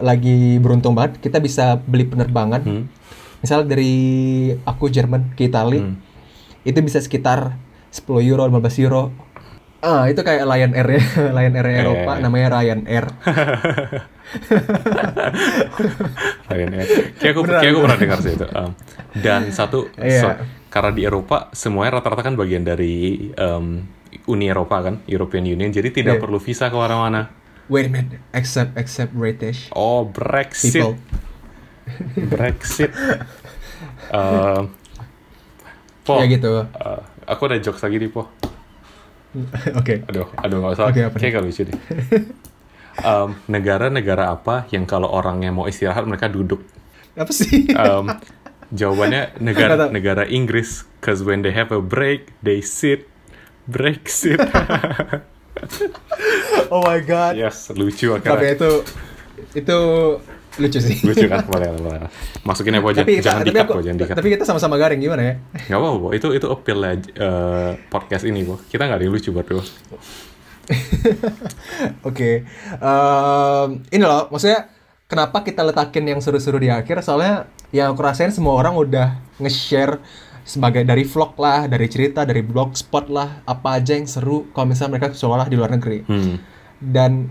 lagi 0.00 0.56
beruntung 0.56 0.96
banget, 0.96 1.20
kita 1.20 1.44
bisa 1.44 1.76
beli 1.76 2.08
penerbangan. 2.08 2.64
Hmm. 2.64 2.84
Misal 3.44 3.68
dari 3.68 3.92
aku 4.64 4.88
Jerman 4.88 5.36
ke 5.36 5.44
Italia, 5.44 5.84
Hmm. 5.84 6.00
itu 6.64 6.78
bisa 6.80 6.98
sekitar 6.98 7.52
10 7.92 8.24
euro, 8.24 8.48
15 8.48 8.80
euro. 8.80 9.12
Ah, 9.78 10.10
itu 10.10 10.18
kayak 10.20 10.42
Lion 10.42 10.74
Air 10.74 10.88
ya, 10.90 11.02
Lion 11.38 11.54
Air 11.54 11.68
Eropa, 11.70 12.12
Eh. 12.14 12.20
namanya 12.20 12.58
Ryan 12.58 12.82
Air. 12.84 13.06
Ryanair. 16.48 16.86
Kayak 17.16 17.32
aku, 17.32 17.42
kayak 17.46 17.70
aku 17.70 17.80
pernah 17.80 17.98
dengar 17.98 18.18
sih 18.20 18.32
itu. 18.34 18.46
Um, 18.48 18.70
dan 19.14 19.48
satu, 19.50 19.88
Iya. 19.96 20.20
so- 20.20 20.38
karena 20.68 20.90
di 20.92 21.02
Eropa 21.02 21.48
semuanya 21.50 21.96
rata-rata 21.96 22.20
kan 22.22 22.34
bagian 22.34 22.60
dari 22.60 23.30
um, 23.34 23.86
Uni 24.26 24.48
Eropa 24.48 24.82
kan, 24.82 25.00
European 25.06 25.46
Union, 25.46 25.70
jadi 25.70 25.88
tidak 25.88 26.18
Iya. 26.18 26.22
perlu 26.22 26.38
visa 26.38 26.68
ke 26.68 26.76
mana-mana. 26.76 27.32
Wait 27.68 27.86
a 27.86 27.92
minute, 27.92 28.20
except 28.32 28.76
except 28.76 29.12
British 29.12 29.68
Oh, 29.70 30.04
Brexit. 30.04 30.72
people. 30.74 30.96
Brexit. 32.16 32.92
Um, 34.08 34.72
po, 36.04 36.18
Ya 36.18 36.26
gitu. 36.26 36.64
uh, 36.64 37.00
aku 37.22 37.42
ada 37.46 37.60
jokes 37.60 37.80
lagi 37.80 37.96
nih, 37.98 38.08
Po. 38.08 38.28
Oke. 39.80 40.02
Aduh, 40.06 40.26
aduh 40.34 40.56
nggak 40.60 40.72
usah. 40.74 40.86
Oke, 40.88 41.00
apa 41.04 41.14
nih? 41.16 41.20
Kayak 41.20 41.32
gak 41.34 41.44
lucu 41.44 41.62
deh. 41.66 41.76
Um, 42.98 43.38
negara-negara 43.46 44.34
apa 44.34 44.66
yang 44.74 44.82
kalau 44.82 45.06
orangnya 45.06 45.54
mau 45.54 45.70
istirahat 45.70 46.02
mereka 46.02 46.26
duduk? 46.26 46.66
Apa 47.14 47.30
sih? 47.30 47.70
Um, 47.70 48.10
jawabannya 48.74 49.38
Nggak 49.38 49.46
negara 49.54 49.74
tahu. 49.78 49.90
negara 49.94 50.22
Inggris, 50.26 50.82
cause 50.98 51.22
when 51.22 51.46
they 51.46 51.54
have 51.54 51.70
a 51.70 51.78
break, 51.78 52.34
they 52.42 52.58
sit. 52.58 53.06
Brexit. 53.70 54.42
oh 56.74 56.82
my 56.82 56.98
god. 56.98 57.38
yes, 57.38 57.70
lucu 57.70 58.18
Tapi 58.18 58.26
akhirnya. 58.26 58.58
itu 58.58 58.70
itu 59.54 59.78
lucu 60.58 60.78
sih. 60.82 60.96
Lucu 61.06 61.26
kan? 61.30 61.46
Boleh, 61.46 61.70
boleh. 61.74 62.10
Masukin 62.42 62.78
Po. 62.82 62.90
Jangan, 62.90 63.06
tapi 63.06 63.12
jangan 63.22 63.40
tapi, 63.42 63.48
di-cut, 63.50 63.64
aku-. 63.64 63.82
Jangan 63.82 63.98
di-cut. 63.98 64.16
tapi 64.18 64.28
kita 64.34 64.44
sama-sama 64.44 64.74
garing 64.76 65.00
gimana 65.00 65.22
ya? 65.22 65.34
Nggak 65.70 65.78
apa-apa. 65.78 66.08
Itu, 66.14 66.28
itu 66.34 66.46
appeal 66.50 66.78
eh, 66.84 67.70
podcast 67.88 68.24
ini, 68.26 68.42
Po. 68.44 68.60
Kita 68.66 68.84
nggak 68.86 68.98
ada 68.98 69.04
yang 69.06 69.14
lucu 69.14 69.30
berdua. 69.30 69.64
Oke, 72.08 72.44
ini 73.88 74.04
loh, 74.04 74.28
maksudnya 74.28 74.68
kenapa 75.08 75.40
kita 75.40 75.64
letakin 75.64 76.04
yang 76.04 76.20
seru-seru 76.20 76.60
di 76.60 76.68
akhir? 76.68 77.00
Soalnya 77.00 77.48
yang 77.72 77.96
aku 77.96 78.04
rasain 78.04 78.32
semua 78.32 78.52
orang 78.52 78.76
udah 78.76 79.16
nge-share 79.40 79.96
sebagai 80.48 80.80
dari 80.84 81.04
vlog 81.04 81.36
lah, 81.36 81.68
dari 81.68 81.88
cerita, 81.92 82.24
dari 82.24 82.40
blogspot 82.40 83.12
lah, 83.12 83.44
apa 83.44 83.80
aja 83.80 83.92
yang 83.92 84.08
seru 84.08 84.48
kalau 84.56 84.72
misalnya 84.72 84.96
mereka 84.96 85.12
sekolah 85.12 85.44
di 85.48 85.56
luar 85.60 85.76
negeri. 85.76 86.08
Hmm. 86.08 86.40
Dan 86.80 87.28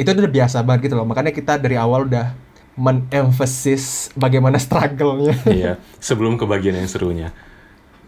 itu 0.00 0.08
udah 0.08 0.32
biasa 0.32 0.64
banget 0.64 0.88
gitu 0.88 0.94
loh. 0.96 1.04
Makanya 1.04 1.34
kita 1.36 1.60
dari 1.60 1.76
awal 1.76 2.08
udah 2.08 2.32
men-emphasis 2.78 4.14
bagaimana 4.14 4.56
struggle-nya. 4.56 5.34
Iya, 5.44 5.72
sebelum 5.98 6.38
ke 6.38 6.46
bagian 6.46 6.74
yang 6.74 6.86
serunya. 6.86 7.34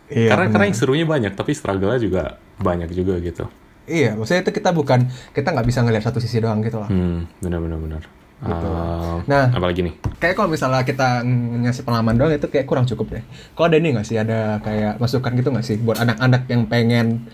Iya, 0.06 0.30
karena 0.30 0.46
benar. 0.46 0.52
karena 0.54 0.64
yang 0.66 0.78
serunya 0.78 1.04
banyak, 1.04 1.32
tapi 1.34 1.50
struggle-nya 1.52 1.98
juga 1.98 2.22
banyak 2.56 2.90
juga 2.90 3.18
gitu. 3.18 3.50
Iya, 3.84 4.14
maksudnya 4.14 4.42
itu 4.42 4.52
kita 4.52 4.70
bukan 4.70 5.04
kita 5.30 5.50
nggak 5.50 5.66
bisa 5.66 5.82
ngelihat 5.82 6.04
satu 6.06 6.22
sisi 6.22 6.38
doang 6.38 6.62
gitu 6.62 6.78
loh. 6.78 6.86
Hmm, 6.86 7.26
benar-benar 7.38 7.78
benar. 7.78 8.02
Gitu. 8.40 8.66
Ah, 8.72 9.20
Nah. 9.28 9.52
apalagi 9.52 9.84
nih? 9.84 9.94
Kayak 10.16 10.34
kalau 10.34 10.48
misalnya 10.48 10.80
kita 10.80 11.20
ng- 11.20 11.66
ngasih 11.66 11.84
pengalaman 11.84 12.16
doang 12.16 12.32
itu 12.32 12.48
kayak 12.48 12.64
kurang 12.64 12.88
cukup 12.88 13.12
deh. 13.12 13.24
Kok 13.52 13.68
ada 13.68 13.76
ini 13.76 13.92
nggak 13.92 14.06
sih 14.06 14.16
ada 14.16 14.56
kayak 14.62 14.96
masukan 14.96 15.36
gitu 15.36 15.52
nggak 15.52 15.66
sih 15.66 15.76
buat 15.76 16.00
anak-anak 16.00 16.48
yang 16.48 16.64
pengen 16.64 17.28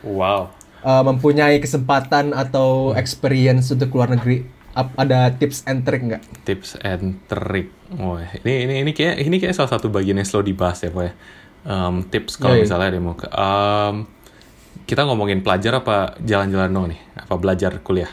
Wow. 0.00 0.52
uh, 0.80 1.02
mempunyai 1.02 1.58
kesempatan 1.58 2.30
atau 2.30 2.94
experience 2.94 3.66
untuk 3.68 3.90
keluar 3.90 4.06
negeri? 4.06 4.46
Ada 4.74 5.30
tips 5.38 5.62
and 5.70 5.86
trick 5.86 6.02
nggak? 6.02 6.22
tips 6.42 6.74
and 6.82 7.22
trick. 7.30 7.70
Oh, 7.94 8.18
ini 8.18 8.66
ini 8.66 8.74
ini 8.82 8.90
kayak 8.90 9.22
ini 9.22 9.38
kayak 9.38 9.54
salah 9.54 9.70
satu 9.70 9.86
bagian 9.86 10.18
yang 10.18 10.26
selalu 10.26 10.50
dibahas 10.50 10.82
ya, 10.82 10.90
Pak. 10.90 11.14
Um, 11.64 12.04
tips 12.10 12.36
kalau 12.36 12.58
Yoi. 12.58 12.66
misalnya 12.66 12.92
ada 12.92 12.96
yang 12.98 13.06
mau 13.06 13.16
ke 13.16 13.24
um, 13.30 14.04
kita 14.84 15.06
ngomongin 15.08 15.40
pelajar 15.40 15.80
apa 15.80 16.18
jalan-jalan 16.20 16.70
dong 16.74 16.86
nih? 16.90 17.00
Apa 17.16 17.34
belajar 17.38 17.78
kuliah? 17.80 18.10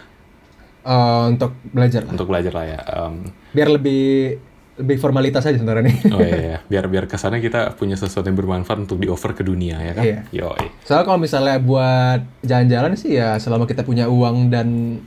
Uh, 0.86 1.34
untuk 1.34 1.58
belajar 1.74 2.06
lah. 2.08 2.14
Untuk 2.14 2.30
belajar 2.30 2.54
lah 2.56 2.66
ya. 2.66 2.80
Um, 2.96 3.34
Biar 3.52 3.70
lebih 3.70 4.38
lebih 4.82 4.98
formalitas 4.98 5.46
aja 5.46 5.60
sebenarnya 5.60 5.94
nih. 5.94 5.98
oh 6.16 6.20
iya, 6.24 6.38
iya. 6.42 6.58
biar 6.66 6.88
biar 6.88 7.06
ke 7.06 7.20
sana 7.20 7.38
kita 7.38 7.76
punya 7.78 8.00
sesuatu 8.00 8.26
yang 8.26 8.40
bermanfaat 8.40 8.88
untuk 8.88 8.98
di 8.98 9.12
offer 9.12 9.36
ke 9.36 9.44
dunia 9.46 9.78
ya 9.78 9.94
kan? 9.94 10.04
Iya. 10.06 10.20
Yoi. 10.32 10.66
Soalnya 10.88 11.06
kalau 11.06 11.20
misalnya 11.20 11.58
buat 11.62 12.22
jalan-jalan 12.42 12.96
sih 12.98 13.20
ya 13.20 13.38
selama 13.38 13.68
kita 13.68 13.84
punya 13.84 14.08
uang 14.08 14.50
dan 14.50 14.98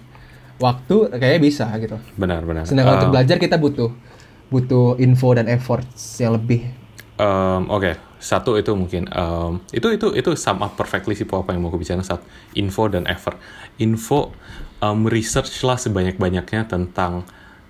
waktu 0.58 1.10
kayaknya 1.14 1.40
bisa 1.42 1.66
gitu. 1.78 1.96
Benar 2.14 2.46
benar. 2.46 2.64
Sedangkan 2.66 3.02
untuk 3.02 3.10
Um, 3.10 3.14
belajar 3.14 3.36
kita 3.38 3.56
butuh 3.58 3.90
butuh 4.52 5.00
info 5.02 5.34
dan 5.34 5.50
efforts 5.50 6.22
yang 6.22 6.36
lebih. 6.38 6.68
Um, 7.14 7.70
Oke, 7.70 7.94
satu 8.18 8.58
itu 8.58 8.74
mungkin 8.74 9.06
um, 9.14 9.62
itu 9.70 9.86
itu 9.94 10.10
itu 10.18 10.30
sum 10.34 10.58
up 10.62 10.74
perfectly 10.74 11.14
sih 11.14 11.26
apa 11.26 11.54
yang 11.54 11.62
mau 11.62 11.70
aku 11.70 11.78
bicara 11.78 12.02
saat 12.02 12.22
info 12.58 12.90
dan 12.90 13.06
effort. 13.06 13.38
Info 13.78 14.34
um, 14.82 15.06
research 15.06 15.62
lah 15.62 15.78
sebanyak 15.78 16.18
banyaknya 16.18 16.66
tentang 16.66 17.22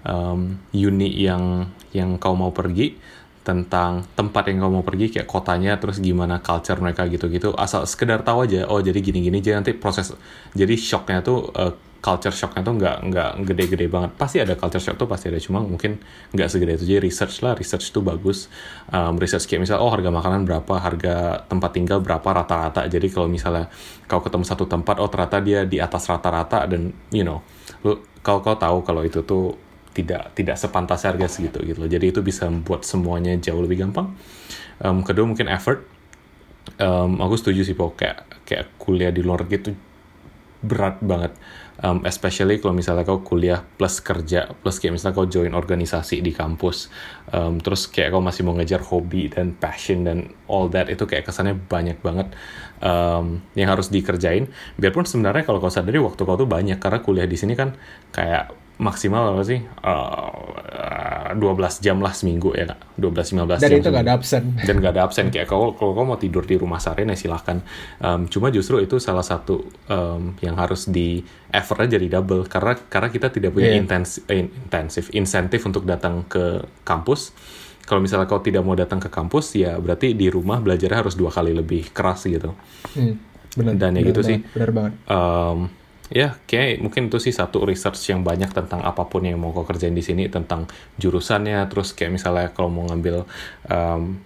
um, 0.04 0.60
uni 0.72 1.08
yang 1.12 1.68
yang 1.92 2.16
kau 2.16 2.32
mau 2.36 2.50
pergi, 2.50 2.96
tentang 3.44 4.08
tempat 4.16 4.48
yang 4.48 4.64
kau 4.64 4.72
mau 4.72 4.84
pergi 4.84 5.12
kayak 5.12 5.28
kotanya, 5.28 5.76
terus 5.76 6.00
gimana 6.00 6.40
culture 6.40 6.80
mereka 6.80 7.04
gitu-gitu. 7.06 7.52
Asal 7.54 7.84
sekedar 7.84 8.24
tahu 8.24 8.48
aja, 8.48 8.64
oh 8.66 8.80
jadi 8.80 8.98
gini-gini 9.04 9.44
jadi 9.44 9.60
nanti 9.60 9.76
proses 9.76 10.16
jadi 10.56 10.74
shocknya 10.74 11.20
tuh 11.20 11.52
uh, 11.52 11.76
culture 12.04 12.36
shocknya 12.36 12.60
tuh 12.60 12.74
nggak 12.76 12.96
nggak 13.08 13.30
gede-gede 13.48 13.86
banget. 13.88 14.12
Pasti 14.20 14.36
ada 14.44 14.52
culture 14.60 14.80
shock 14.80 15.00
tuh 15.00 15.08
pasti 15.08 15.32
ada 15.32 15.40
cuma 15.40 15.64
mungkin 15.64 15.96
nggak 16.36 16.48
segede 16.52 16.76
itu. 16.76 16.84
Jadi 16.84 17.00
research 17.08 17.40
lah 17.40 17.56
research 17.56 17.88
tuh 17.96 18.04
bagus. 18.04 18.52
Um, 18.92 19.16
research 19.16 19.48
kayak 19.48 19.64
misal 19.64 19.80
oh 19.80 19.88
harga 19.88 20.12
makanan 20.12 20.44
berapa 20.44 20.74
harga 20.76 21.48
tempat 21.48 21.70
tinggal 21.72 22.04
berapa 22.04 22.24
rata-rata. 22.24 22.84
Jadi 22.84 23.08
kalau 23.08 23.24
misalnya 23.32 23.72
kau 24.04 24.20
ketemu 24.20 24.44
satu 24.44 24.68
tempat 24.68 25.00
oh 25.00 25.08
ternyata 25.08 25.40
dia 25.40 25.64
di 25.64 25.80
atas 25.80 26.04
rata-rata 26.04 26.68
dan 26.68 26.92
you 27.08 27.24
know 27.24 27.40
lu 27.80 27.96
kau 28.20 28.44
kau 28.44 28.56
tahu 28.56 28.84
kalau 28.84 29.00
itu 29.00 29.24
tuh 29.24 29.63
tidak 29.94 30.34
tidak 30.34 30.58
sepantas 30.58 31.06
harga 31.06 31.30
segitu 31.30 31.62
gitu 31.62 31.78
loh. 31.86 31.90
Jadi 31.90 32.10
itu 32.10 32.20
bisa 32.20 32.50
membuat 32.50 32.82
semuanya 32.82 33.38
jauh 33.38 33.62
lebih 33.62 33.86
gampang. 33.86 34.12
Um, 34.82 35.06
kedua 35.06 35.24
mungkin 35.24 35.46
effort. 35.46 35.86
Um, 36.82 37.22
aku 37.22 37.38
setuju 37.38 37.62
sih 37.62 37.78
pok. 37.78 37.94
Kayak 37.96 38.26
kayak 38.42 38.74
kuliah 38.76 39.14
di 39.14 39.22
luar 39.22 39.46
negeri 39.46 39.56
itu 39.62 39.72
berat 40.64 40.98
banget. 40.98 41.32
Um, 41.74 42.06
especially 42.06 42.62
kalau 42.62 42.70
misalnya 42.70 43.02
kau 43.02 43.26
kuliah 43.26 43.58
plus 43.58 43.98
kerja 43.98 44.46
plus 44.62 44.78
kayak 44.78 44.94
misalnya 44.94 45.18
kau 45.18 45.26
join 45.26 45.52
organisasi 45.54 46.22
di 46.22 46.30
kampus. 46.30 46.90
Um, 47.34 47.58
terus 47.58 47.90
kayak 47.90 48.14
kau 48.14 48.22
masih 48.22 48.46
mau 48.46 48.54
ngejar 48.54 48.82
hobi 48.82 49.30
dan 49.30 49.54
passion 49.58 50.06
dan 50.06 50.30
all 50.46 50.70
that 50.70 50.86
itu 50.86 51.02
kayak 51.06 51.26
kesannya 51.26 51.58
banyak 51.58 51.98
banget 51.98 52.30
um, 52.78 53.42
yang 53.58 53.74
harus 53.74 53.90
dikerjain. 53.90 54.50
Biarpun 54.78 55.06
sebenarnya 55.06 55.42
kalau 55.42 55.58
kau 55.58 55.70
sadari 55.70 55.98
waktu 55.98 56.22
kau 56.22 56.38
tuh 56.38 56.46
banyak 56.46 56.78
karena 56.78 57.02
kuliah 57.02 57.26
di 57.26 57.36
sini 57.36 57.58
kan 57.58 57.74
kayak 58.14 58.63
maksimal 58.76 59.30
apa 59.30 59.42
sih 59.42 59.62
uh, 59.62 61.30
12 61.32 61.38
jam 61.78 61.98
lah 61.98 62.10
seminggu 62.10 62.52
ya 62.52 62.66
kak 62.66 62.78
12-15 62.96 63.58
Dan 63.58 63.58
jam 63.60 63.70
itu 63.76 63.88
nggak 63.88 64.04
ada 64.04 64.14
absen. 64.14 64.42
dan 64.58 64.74
gak 64.76 64.92
ada 64.92 65.02
absen 65.02 65.26
kayak 65.28 65.46
kalau 65.46 65.72
kalau 65.72 65.92
kau 65.92 66.04
mau 66.04 66.16
tidur 66.16 66.42
di 66.42 66.54
rumah 66.54 66.78
seharian 66.78 67.08
ya 67.08 67.18
silahkan 67.18 67.58
Um, 67.96 68.26
cuma 68.26 68.48
justru 68.48 68.78
itu 68.78 68.98
salah 68.98 69.22
satu 69.22 69.64
um, 69.86 70.34
yang 70.38 70.54
harus 70.54 70.86
di 70.86 71.22
effortnya 71.48 71.96
jadi 71.96 72.18
double 72.18 72.44
karena 72.44 72.76
karena 72.84 73.08
kita 73.08 73.28
tidak 73.28 73.50
punya 73.50 73.70
Iya. 73.70 73.80
intens 73.80 74.20
eh, 74.26 74.44
intensif 74.44 75.08
insentif 75.10 75.62
untuk 75.62 75.82
datang 75.84 76.22
ke 76.24 76.44
kampus 76.82 77.32
kalau 77.82 77.98
misalnya 77.98 78.24
kau 78.24 78.38
tidak 78.38 78.60
mau 78.60 78.74
datang 78.74 78.98
ke 78.98 79.08
kampus 79.08 79.54
ya 79.54 79.76
berarti 79.76 80.12
di 80.12 80.26
rumah 80.26 80.58
belajarnya 80.58 81.00
harus 81.00 81.14
dua 81.14 81.30
kali 81.30 81.52
lebih 81.52 81.90
keras 81.90 82.24
gitu 82.24 82.52
Hmm, 82.92 83.16
benar. 83.54 83.72
Dan 83.74 83.90
ya 83.90 83.96
benar 83.96 84.08
gitu 84.08 84.20
sih. 84.22 84.38
Benar 84.50 84.70
banget. 84.70 84.92
um, 85.06 85.58
ya 86.12 86.36
kayak 86.44 86.84
mungkin 86.84 87.08
itu 87.08 87.16
sih 87.16 87.32
satu 87.32 87.64
research 87.64 88.12
yang 88.12 88.20
banyak 88.20 88.52
tentang 88.52 88.84
apa 88.84 89.08
pun 89.08 89.24
yang 89.24 89.40
mau 89.40 89.56
kau 89.56 89.64
kerjain 89.64 89.96
di 89.96 90.04
sini 90.04 90.28
tentang 90.28 90.68
jurusannya. 91.00 91.64
Terus 91.72 91.96
kayak 91.96 92.12
misalnya 92.20 92.48
kalau 92.52 92.68
mau 92.68 92.84
ngambil 92.84 93.24
um, 93.72 94.20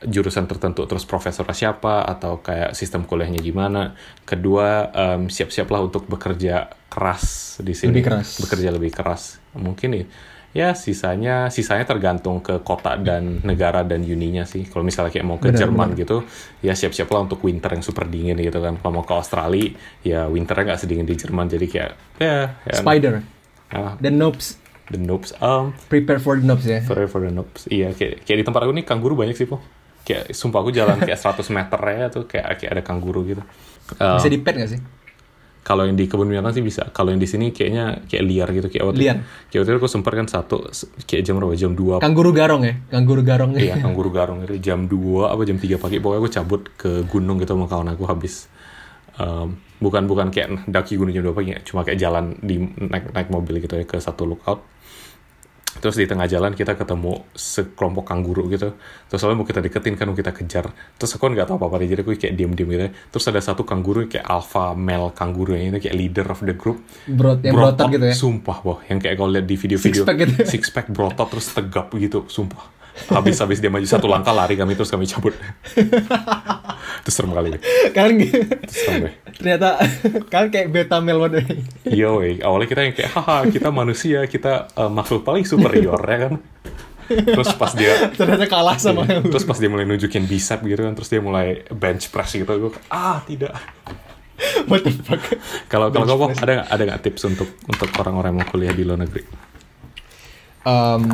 jurusan 0.00 0.48
tertentu 0.48 0.88
terus 0.88 1.04
profesornya 1.04 1.52
siapa 1.52 2.08
atau 2.08 2.40
kayak 2.40 2.72
sistem 2.72 3.04
kuliahnya 3.04 3.38
gimana. 3.38 3.94
Kedua 4.24 4.88
um, 4.90 5.28
siap-siaplah 5.28 5.84
untuk 5.84 6.08
bekerja 6.08 6.72
keras 6.88 7.58
di 7.60 7.76
sini. 7.76 8.00
Lebih 8.00 8.06
keras. 8.08 8.28
bekerja 8.40 8.68
lebih 8.72 8.90
keras. 8.90 9.38
Mungkin 9.54 9.88
nih 9.94 10.04
ya 10.50 10.74
sisanya 10.74 11.46
sisanya 11.46 11.86
tergantung 11.86 12.42
ke 12.42 12.58
kota 12.60 12.98
dan 12.98 13.38
negara 13.46 13.86
dan 13.86 14.02
uninya 14.02 14.42
sih 14.42 14.66
kalau 14.66 14.82
misalnya 14.82 15.14
kayak 15.14 15.22
mau 15.22 15.38
ke 15.38 15.54
Benar, 15.54 15.60
Jerman 15.62 15.88
benar. 15.94 16.00
gitu 16.02 16.16
ya 16.58 16.74
siap-siaplah 16.74 17.22
untuk 17.22 17.38
winter 17.40 17.70
yang 17.70 17.84
super 17.84 18.10
dingin 18.10 18.34
gitu 18.34 18.58
kan 18.58 18.74
kalau 18.76 18.98
mau 18.98 19.06
ke 19.06 19.14
Australia 19.14 19.70
ya 20.02 20.26
winternya 20.26 20.74
nggak 20.74 20.80
sedingin 20.82 21.06
di 21.06 21.14
Jerman 21.14 21.46
jadi 21.46 21.66
kayak 21.70 21.90
ya, 22.18 22.58
ya 22.66 22.74
Spider. 22.74 23.22
ah, 23.70 23.94
The 24.02 24.10
noobs. 24.10 24.58
the 24.90 24.98
noobs 24.98 25.30
um 25.38 25.70
Prepare 25.86 26.18
for 26.18 26.34
the 26.34 26.42
noobs 26.42 26.66
ya. 26.66 26.82
Sorry 26.82 27.06
for 27.06 27.22
the 27.22 27.30
noobs. 27.30 27.70
Iya, 27.70 27.94
kayak, 27.94 28.26
kayak 28.26 28.38
di 28.42 28.44
tempat 28.44 28.60
aku 28.66 28.74
nih 28.74 28.82
kangguru 28.82 29.14
banyak 29.14 29.38
sih, 29.38 29.46
po. 29.46 29.62
Kayak, 30.02 30.34
sumpah 30.34 30.66
aku 30.66 30.74
jalan 30.74 30.98
kayak 30.98 31.14
100 31.14 31.46
meter 31.46 31.78
ya 31.78 32.06
tuh 32.10 32.26
kayak, 32.26 32.58
kayak 32.58 32.70
ada 32.74 32.82
kangguru 32.82 33.22
gitu. 33.22 33.42
Um, 34.02 34.18
Bisa 34.18 34.26
di 34.26 34.42
pet 34.42 34.58
nggak 34.58 34.66
sih? 34.66 34.80
Kalau 35.60 35.84
yang 35.84 35.94
di 35.94 36.08
kebun 36.08 36.26
binatang 36.26 36.56
sih 36.56 36.64
bisa. 36.64 36.88
Kalau 36.90 37.12
yang 37.12 37.20
di 37.20 37.28
sini 37.28 37.52
kayaknya 37.52 38.04
kayak 38.08 38.24
liar 38.24 38.48
gitu. 38.56 38.68
Kayak 38.72 38.84
waktu, 38.90 39.00
Liar. 39.00 39.16
Kayak 39.52 39.60
waktu 39.60 39.70
itu 39.76 39.78
aku 39.84 39.90
sempat 39.92 40.12
kan 40.16 40.26
satu, 40.26 40.56
kayak 41.04 41.22
jam 41.22 41.36
berapa? 41.36 41.52
Jam 41.52 41.72
2 41.76 42.00
Kangguru 42.00 42.30
garong 42.32 42.62
ya? 42.64 42.74
Kangguru 42.88 43.22
garong 43.22 43.50
Iya, 43.56 43.76
kangguru 43.78 44.10
garong 44.10 44.38
gitu. 44.48 44.72
Jam 44.72 44.88
2 44.88 45.28
apa 45.28 45.42
jam 45.44 45.56
3 45.60 45.76
pagi. 45.76 45.96
Pokoknya 46.00 46.20
aku 46.24 46.30
cabut 46.32 46.62
ke 46.80 46.90
gunung 47.06 47.36
gitu 47.38 47.52
sama 47.52 47.68
kawan 47.68 47.92
aku 47.92 48.08
habis 48.08 48.48
Um, 49.20 49.60
bukan 49.84 50.08
bukan 50.08 50.32
kayak 50.32 50.64
daki 50.64 50.96
gunung 50.96 51.12
jam 51.12 51.20
2 51.20 51.36
pagi, 51.36 51.52
cuma 51.68 51.84
kayak 51.84 52.00
jalan 52.00 52.40
di 52.40 52.56
naik 52.62 53.12
naik 53.12 53.28
mobil 53.28 53.60
gitu 53.60 53.76
ya 53.76 53.84
ke 53.84 54.00
satu 54.00 54.24
lookout. 54.24 54.64
Terus 55.78 55.94
di 55.94 56.06
tengah 56.10 56.26
jalan 56.26 56.58
kita 56.58 56.74
ketemu 56.74 57.30
sekelompok 57.30 58.02
kanguru 58.10 58.50
gitu. 58.50 58.74
Terus 59.06 59.18
soalnya 59.22 59.38
mau 59.38 59.46
kita 59.46 59.62
deketin 59.62 59.94
kan 59.94 60.10
mau 60.10 60.18
kita 60.18 60.34
kejar. 60.34 60.66
Terus 60.98 61.14
aku 61.14 61.30
kan 61.30 61.32
nggak 61.38 61.46
tahu 61.46 61.56
apa-apa 61.62 61.86
jadi 61.86 62.02
aku 62.02 62.18
kayak 62.18 62.34
diem-diem 62.34 62.68
gitu. 62.74 62.82
ya. 62.82 62.90
Terus 63.14 63.24
ada 63.30 63.38
satu 63.38 63.62
kanguru 63.62 64.10
kayak 64.10 64.26
alpha 64.26 64.74
male 64.74 65.14
kanguru 65.14 65.54
yang 65.54 65.70
itu 65.70 65.86
kayak 65.86 65.94
leader 65.94 66.26
of 66.26 66.42
the 66.42 66.54
group. 66.58 66.82
Brot 67.06 67.38
yang 67.46 67.54
berotot 67.54 67.86
gitu 67.86 68.06
ya. 68.10 68.16
Sumpah, 68.18 68.58
boh. 68.66 68.78
Yang 68.90 68.98
kayak 69.06 69.14
kalau 69.14 69.30
lihat 69.30 69.46
di 69.46 69.54
video-video 69.54 70.02
Six 70.02 70.08
pack 70.10 70.18
gitu. 70.18 70.34
six 70.42 70.62
pack 70.74 70.86
berotot 70.90 71.28
terus 71.30 71.46
tegap 71.54 71.86
gitu, 71.94 72.26
sumpah. 72.26 72.79
Habis 73.08 73.40
habis 73.40 73.58
dia 73.62 73.72
maju 73.72 73.86
satu 73.88 74.04
langkah 74.04 74.34
lari 74.34 74.60
kami 74.60 74.76
terus 74.76 74.92
kami 74.92 75.08
cabut. 75.08 75.32
Terus 77.00 77.14
serem 77.16 77.32
kali. 77.32 77.56
deh. 77.56 77.62
Serem 78.68 79.08
deh. 79.08 79.14
ternyata 79.40 79.80
kalian 80.28 80.50
kayak 80.52 80.68
beta 80.68 81.00
male. 81.00 81.40
Yo, 81.88 82.20
wey. 82.20 82.44
awalnya 82.44 82.68
kita 82.68 82.80
yang 82.84 82.94
kayak 82.94 83.10
haha 83.16 83.48
kita 83.48 83.68
manusia, 83.72 84.20
kita 84.28 84.68
eh, 84.76 84.90
makhluk 84.90 85.24
paling 85.24 85.48
superior 85.48 85.96
ya 85.96 86.18
kan. 86.28 86.34
Terus 87.10 87.50
pas 87.58 87.72
dia 87.74 88.12
ternyata 88.14 88.46
kalah 88.46 88.78
sama 88.78 89.02
yang 89.08 89.26
terus 89.26 89.42
pas 89.42 89.58
dia 89.58 89.66
mulai 89.66 89.82
nunjukin 89.82 90.30
bicep 90.30 90.62
gitu 90.62 90.82
kan, 90.86 90.94
terus 90.94 91.08
dia 91.10 91.18
mulai 91.18 91.66
bench 91.72 92.12
press 92.14 92.38
gitu, 92.38 92.46
gue 92.46 92.70
ah 92.86 93.18
tidak. 93.26 93.56
what 94.70 94.86
the 94.86 94.94
fuck. 95.02 95.20
Kalau 95.66 95.90
kalau 95.90 96.06
kamu 96.06 96.38
ada 96.38 96.52
nggak 96.62 96.68
ada 96.70 96.82
nggak 96.86 97.00
tips 97.02 97.22
untuk 97.26 97.48
untuk 97.66 97.88
orang-orang 97.98 98.30
yang 98.30 98.38
mau 98.38 98.46
kuliah 98.46 98.74
di 98.74 98.84
luar 98.86 99.02
negeri? 99.02 99.22
Em, 100.60 101.04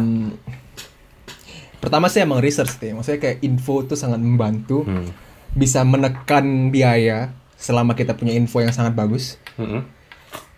pertama 1.81 2.11
sih 2.11 2.25
emang 2.25 2.43
research 2.43 2.77
sih. 2.77 2.93
Maksudnya 2.93 3.21
kayak 3.21 3.39
info 3.45 3.85
itu 3.85 3.95
sangat 3.95 4.21
membantu. 4.21 4.85
Hmm. 4.85 5.11
Bisa 5.57 5.83
menekan 5.89 6.69
biaya 6.69 7.33
selama 7.57 7.97
kita 7.97 8.13
punya 8.15 8.37
info 8.37 8.61
yang 8.61 8.71
sangat 8.71 8.93
bagus. 8.93 9.41
Mm-mm. 9.57 9.83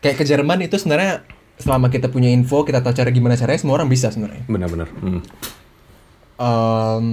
Kayak 0.03 0.23
ke 0.23 0.25
Jerman 0.27 0.67
itu 0.67 0.75
sebenarnya 0.79 1.23
selama 1.59 1.91
kita 1.91 2.11
punya 2.11 2.31
info, 2.31 2.63
kita 2.63 2.83
tahu 2.83 2.95
cara 2.95 3.11
gimana 3.11 3.35
caranya, 3.35 3.59
semua 3.59 3.79
orang 3.79 3.91
bisa 3.91 4.11
sebenarnya. 4.11 4.47
Benar-benar. 4.47 4.89
Hmm. 4.99 5.23
Em, 6.39 7.07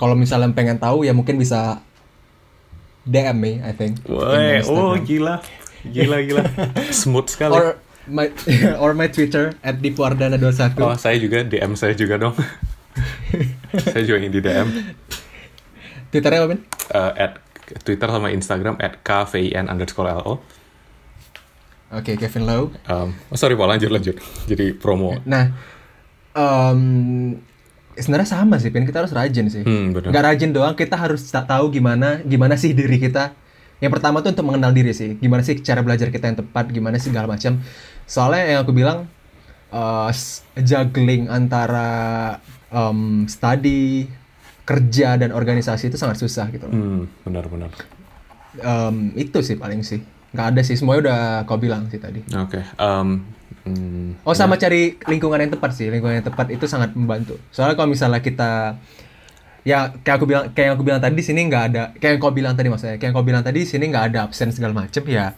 kalau 0.00 0.16
misalnya 0.16 0.48
pengen 0.56 0.80
tahu 0.80 1.04
ya 1.04 1.12
mungkin 1.12 1.36
bisa 1.36 1.84
DM 3.04 3.36
me, 3.36 3.52
I 3.60 3.72
think. 3.76 4.00
In 4.08 4.64
oh 4.68 4.96
gila, 4.96 5.44
gila 5.84 6.18
gila, 6.24 6.42
smooth 7.04 7.28
sekali. 7.28 7.52
or 7.52 7.76
my 8.08 8.32
or 8.82 8.96
my 8.96 9.12
Twitter 9.12 9.52
at 9.60 9.80
dipwardana21. 9.84 10.80
Oh, 10.80 10.96
saya 10.96 11.20
juga 11.20 11.44
DM 11.44 11.76
saya 11.76 11.92
juga 11.92 12.16
dong. 12.16 12.36
saya 13.92 14.02
juga 14.02 14.18
ingin 14.18 14.32
di 14.32 14.40
DM 14.40 14.68
Twitternya 16.08 16.38
apa, 16.40 16.48
Ben? 16.48 16.60
uh, 16.90 17.12
at 17.14 17.32
Twitter 17.82 18.06
sama 18.06 18.30
Instagram 18.30 18.78
at 18.78 19.02
kvin 19.02 19.66
underscore 19.66 20.14
lo. 20.14 20.38
Oke, 21.88 22.14
Kevin 22.14 22.46
Lowe. 22.46 22.70
Um, 22.84 23.14
oh, 23.28 23.34
sorry 23.34 23.54
pak, 23.54 23.66
lanjut 23.68 23.90
lanjut. 23.90 24.16
Jadi 24.44 24.70
promo. 24.72 25.18
Nah, 25.22 25.50
em 26.32 26.80
sebenarnya 27.94 28.28
sama 28.28 28.58
sih, 28.58 28.70
Pin. 28.70 28.82
Kita 28.82 29.02
harus 29.02 29.10
rajin 29.10 29.46
sih. 29.46 29.62
Hmm, 29.62 29.90
benar. 29.90 30.10
Nggak 30.10 30.24
rajin 30.24 30.50
doang, 30.50 30.74
kita 30.74 30.94
harus 30.94 31.26
ta- 31.26 31.42
tahu 31.42 31.70
gimana 31.70 32.22
gimana 32.22 32.54
sih 32.54 32.70
diri 32.70 32.98
kita. 32.98 33.34
Yang 33.78 33.92
pertama 33.98 34.18
tuh 34.18 34.30
untuk 34.30 34.46
mengenal 34.46 34.70
diri 34.70 34.90
sih. 34.90 35.14
Gimana 35.16 35.42
sih 35.42 35.58
cara 35.60 35.82
belajar 35.82 36.08
kita 36.08 36.26
yang 36.26 36.38
tepat, 36.38 36.70
gimana 36.70 36.96
sih 36.96 37.10
segala 37.10 37.28
macam. 37.28 37.60
Soalnya 38.04 38.42
yang 38.46 38.60
aku 38.62 38.72
bilang 38.72 39.06
eh, 39.68 40.08
s- 40.10 40.42
juggling 40.54 41.26
antara 41.28 41.88
em, 42.68 42.98
study, 43.26 44.06
kerja 44.62 45.14
dan 45.16 45.30
organisasi 45.30 45.88
itu 45.88 45.96
sangat 45.96 46.16
susah 46.16 46.48
gitu. 46.48 46.66
loh. 46.66 46.74
Hmm, 46.74 47.02
benar-benar. 47.22 47.70
Em, 48.56 49.12
itu 49.14 49.38
sih 49.40 49.54
paling 49.54 49.80
sih. 49.80 50.00
Nggak 50.30 50.46
ada 50.48 50.60
sih, 50.60 50.74
semuanya 50.74 51.00
udah 51.02 51.18
kau 51.44 51.56
bilang 51.56 51.86
sih 51.86 51.96
tadi. 51.96 52.20
Oke. 52.34 52.60
um, 52.76 53.22
hmm, 53.62 54.20
Oh 54.22 54.32
sama 54.32 54.56
cari 54.56 54.98
lingkungan 55.00 55.38
yang 55.38 55.52
tepat 55.52 55.70
sih, 55.72 55.86
lingkungan 55.86 56.18
yang 56.18 56.26
tepat 56.26 56.50
itu 56.50 56.64
sangat 56.64 56.92
membantu. 56.92 57.38
Soalnya 57.48 57.74
kalau 57.74 57.88
misalnya 57.88 58.18
kita 58.18 58.76
ya 59.62 59.90
kayak 59.92 60.16
aku 60.16 60.26
bilang 60.26 60.44
kayak 60.50 60.64
yang 60.64 60.74
aku 60.74 60.84
bilang 60.84 61.00
tadi 61.00 61.14
di 61.14 61.26
sini 61.26 61.42
nggak 61.44 61.64
ada 61.66 61.84
kayak 61.92 62.12
yang 62.12 62.22
kau 62.22 62.30
bilang 62.30 62.54
tadi 62.54 62.70
maksudnya 62.70 62.94
kayak 62.94 63.10
yang 63.10 63.16
kau 63.16 63.26
bilang 63.26 63.42
tadi 63.42 63.58
di 63.58 63.68
sini 63.68 63.90
nggak 63.90 64.04
ada 64.08 64.18
absen 64.22 64.54
segala 64.54 64.70
macem 64.72 65.02
ya 65.04 65.34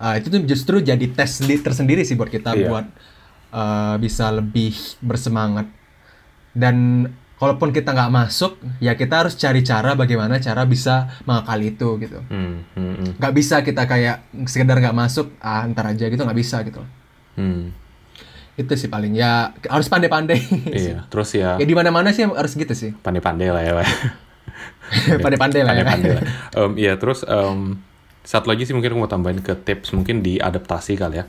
uh, 0.00 0.16
itu 0.16 0.32
tuh 0.32 0.40
justru 0.48 0.80
jadi 0.80 1.04
tes 1.12 1.36
sendi- 1.36 1.60
tersendiri 1.60 2.00
sih 2.00 2.16
buat 2.16 2.32
kita 2.32 2.56
Iya. 2.56 2.72
buat 2.72 2.86
uh, 3.52 4.00
bisa 4.00 4.32
lebih 4.32 4.72
bersemangat 5.04 5.68
dan 6.56 7.06
kalaupun 7.36 7.68
kita 7.68 7.92
nggak 7.92 8.12
masuk 8.12 8.56
ya 8.80 8.96
kita 8.96 9.24
harus 9.24 9.36
cari 9.36 9.60
cara 9.60 9.92
bagaimana 9.92 10.40
cara 10.40 10.64
bisa 10.64 11.12
mengakali 11.28 11.76
itu 11.76 11.88
gitu 12.00 12.18
hmm, 12.32 12.54
hmm, 12.72 12.94
hmm, 12.96 13.10
nggak 13.20 13.34
bisa 13.36 13.60
kita 13.60 13.84
kayak 13.84 14.24
sekedar 14.48 14.80
nggak 14.80 14.96
masuk 14.96 15.36
ah 15.44 15.68
ntar 15.68 15.92
aja 15.92 16.08
gitu 16.08 16.24
nggak 16.24 16.38
bisa 16.40 16.64
gitu 16.64 16.80
hmm. 17.36 17.76
itu 18.56 18.72
sih 18.72 18.88
paling 18.88 19.12
ya 19.12 19.52
harus 19.68 19.92
pandai-pandai 19.92 20.40
Iya. 20.72 21.04
Terus 21.12 21.36
ya 21.36 21.60
ya 21.60 21.66
di 21.68 21.76
mana-mana 21.76 22.08
sih 22.16 22.24
harus 22.24 22.56
gitu 22.56 22.72
sih 22.72 22.96
pandai-pandai 23.04 23.52
lah 23.52 23.62
ya. 23.62 23.72
Pandai-pandai 25.24 25.60
lah 25.60 25.74
ya 25.76 25.84
lah. 25.84 25.98
Em, 26.56 26.72
Iya 26.78 26.94
terus 26.96 27.26
em, 27.26 27.82
satu 28.22 28.48
lagi 28.50 28.64
sih 28.64 28.72
mungkin 28.72 28.94
aku 28.94 28.98
mau 29.02 29.10
tambahin 29.10 29.42
ke 29.42 29.52
tips 29.58 29.92
mungkin 29.92 30.22
di 30.22 30.38
adaptasi 30.38 30.94
kali 30.94 31.20
ya. 31.20 31.24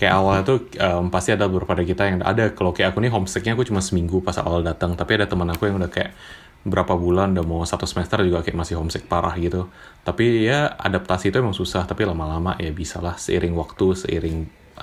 Kayak 0.00 0.14
awalnya 0.16 0.42
tuh 0.48 0.58
em, 0.80 1.12
pasti 1.12 1.36
ada 1.36 1.44
beberapa 1.44 1.76
dari 1.76 1.84
kita 1.92 2.08
yang 2.08 2.24
ada. 2.24 2.56
Kalau 2.56 2.72
kayak 2.72 2.96
aku 2.96 3.04
nih 3.04 3.12
homesicknya 3.12 3.52
aku 3.52 3.68
cuma 3.68 3.84
seminggu 3.84 4.24
pas 4.24 4.32
awal 4.40 4.64
datang. 4.64 4.96
Tapi 4.96 5.20
ada 5.20 5.28
teman 5.28 5.52
aku 5.52 5.68
yang 5.68 5.76
udah 5.76 5.92
kayak 5.92 6.16
berapa 6.64 6.96
bulan 6.96 7.36
udah 7.36 7.44
mau 7.44 7.60
satu 7.68 7.84
semester 7.84 8.20
juga 8.24 8.40
kayak 8.40 8.56
masih 8.56 8.80
homesick 8.80 9.04
parah 9.04 9.36
gitu. 9.36 9.68
Tapi 10.00 10.48
ya 10.48 10.72
adaptasi 10.72 11.28
itu 11.28 11.36
emang 11.44 11.52
susah. 11.52 11.84
Tapi 11.84 12.08
lama-lama 12.08 12.56
ya 12.56 12.72
bisa 12.72 13.04
lah 13.04 13.20
seiring 13.20 13.52
waktu 13.52 13.86
seiring 13.92 14.38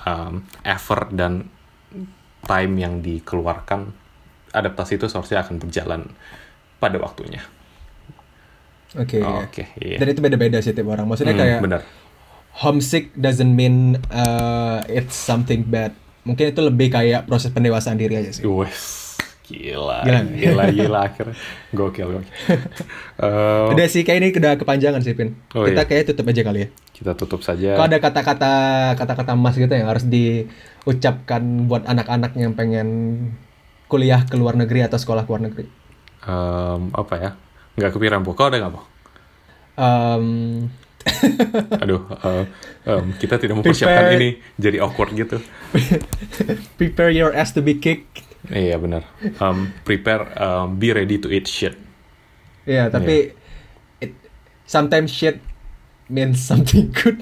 em, 0.06 0.34
effort 0.62 1.10
dan 1.10 1.50
time 2.46 2.74
yang 2.78 3.02
dikeluarkan 3.02 3.90
adaptasi 4.54 5.02
itu 5.02 5.10
seharusnya 5.10 5.42
akan 5.42 5.58
berjalan 5.58 6.00
pada 6.78 6.96
waktunya. 7.02 7.42
Oke 8.96 9.20
oke 9.20 9.64
iya. 9.84 10.00
Dan 10.00 10.06
itu 10.14 10.20
beda-beda 10.24 10.62
sih 10.64 10.72
tiap 10.72 10.88
orang. 10.88 11.04
Maksudnya 11.04 11.34
Hmm, 11.36 11.42
kayak 11.44 11.58
benar 11.60 11.82
homesick 12.58 13.14
doesn't 13.14 13.52
mean 13.52 13.76
uh, 14.10 14.82
it's 14.86 15.14
something 15.14 15.62
bad 15.64 15.94
mungkin 16.22 16.50
itu 16.50 16.60
lebih 16.60 16.90
kayak 16.90 17.24
proses 17.24 17.48
pendewasaan 17.48 17.96
diri 17.96 18.18
aja 18.18 18.30
sih 18.30 18.44
Wes, 18.44 19.16
gila, 19.42 20.04
Gila. 20.04 20.20
gila, 20.28 20.64
gila, 20.68 20.98
akhirnya 21.06 21.34
gokil, 21.70 22.08
gokil. 22.12 22.34
Eh, 23.16 23.64
udah 23.72 23.86
sih 23.86 24.04
kayak 24.04 24.18
ini 24.20 24.28
udah 24.34 24.60
kepanjangan 24.60 25.00
sih 25.00 25.14
Pin 25.14 25.32
Oh, 25.56 25.64
kita 25.64 25.82
iya. 25.82 25.88
kayak 25.88 26.02
tutup 26.08 26.28
aja 26.28 26.42
kali 26.42 26.58
ya 26.60 26.68
kita 26.92 27.12
tutup 27.14 27.40
saja. 27.40 27.78
Kok 27.78 27.86
ada 27.86 27.98
kata-kata 28.02 28.52
kata-kata 28.92 29.32
emas 29.32 29.54
gitu 29.54 29.70
yang 29.70 29.86
harus 29.86 30.02
diucapkan 30.02 31.40
buat 31.64 31.86
anak-anak 31.86 32.34
yang 32.34 32.52
pengen 32.52 32.88
kuliah 33.86 34.26
ke 34.26 34.34
luar 34.34 34.52
negeri 34.52 34.84
atau 34.84 34.98
sekolah 34.98 35.22
ke 35.22 35.30
luar 35.30 35.42
negeri 35.46 35.64
Em, 36.26 36.90
apa 36.92 37.14
ya? 37.16 37.30
Nggak 37.78 37.90
kepikiran, 37.94 38.20
Po. 38.20 38.34
Kau 38.34 38.50
ada 38.50 38.58
nggak, 38.58 38.74
Po? 38.74 38.82
Em, 39.78 40.26
Aduh, 41.82 42.02
eh, 42.10 42.44
em, 42.84 43.06
kita 43.16 43.38
tidak 43.38 43.58
mempersiapkan 43.58 44.12
Prepare- 44.12 44.18
ini 44.18 44.28
jadi 44.56 44.76
awkward 44.82 45.14
gitu. 45.14 45.38
prepare 46.78 47.10
your 47.10 47.30
ass 47.32 47.52
to 47.52 47.60
be 47.60 47.76
kicked 47.76 48.24
Iya, 48.48 48.78
benar. 48.78 49.02
Em, 49.20 49.74
prepare, 49.82 50.30
em, 50.32 50.78
be 50.78 50.94
ready 50.94 51.18
to 51.18 51.26
eat 51.28 51.44
shit. 51.44 51.74
Iya, 52.64 52.86
tapi 52.88 53.34
it, 53.98 54.14
sometimes 54.62 55.10
shit 55.10 55.42
means 56.06 56.38
something 56.38 56.88
good. 56.94 57.18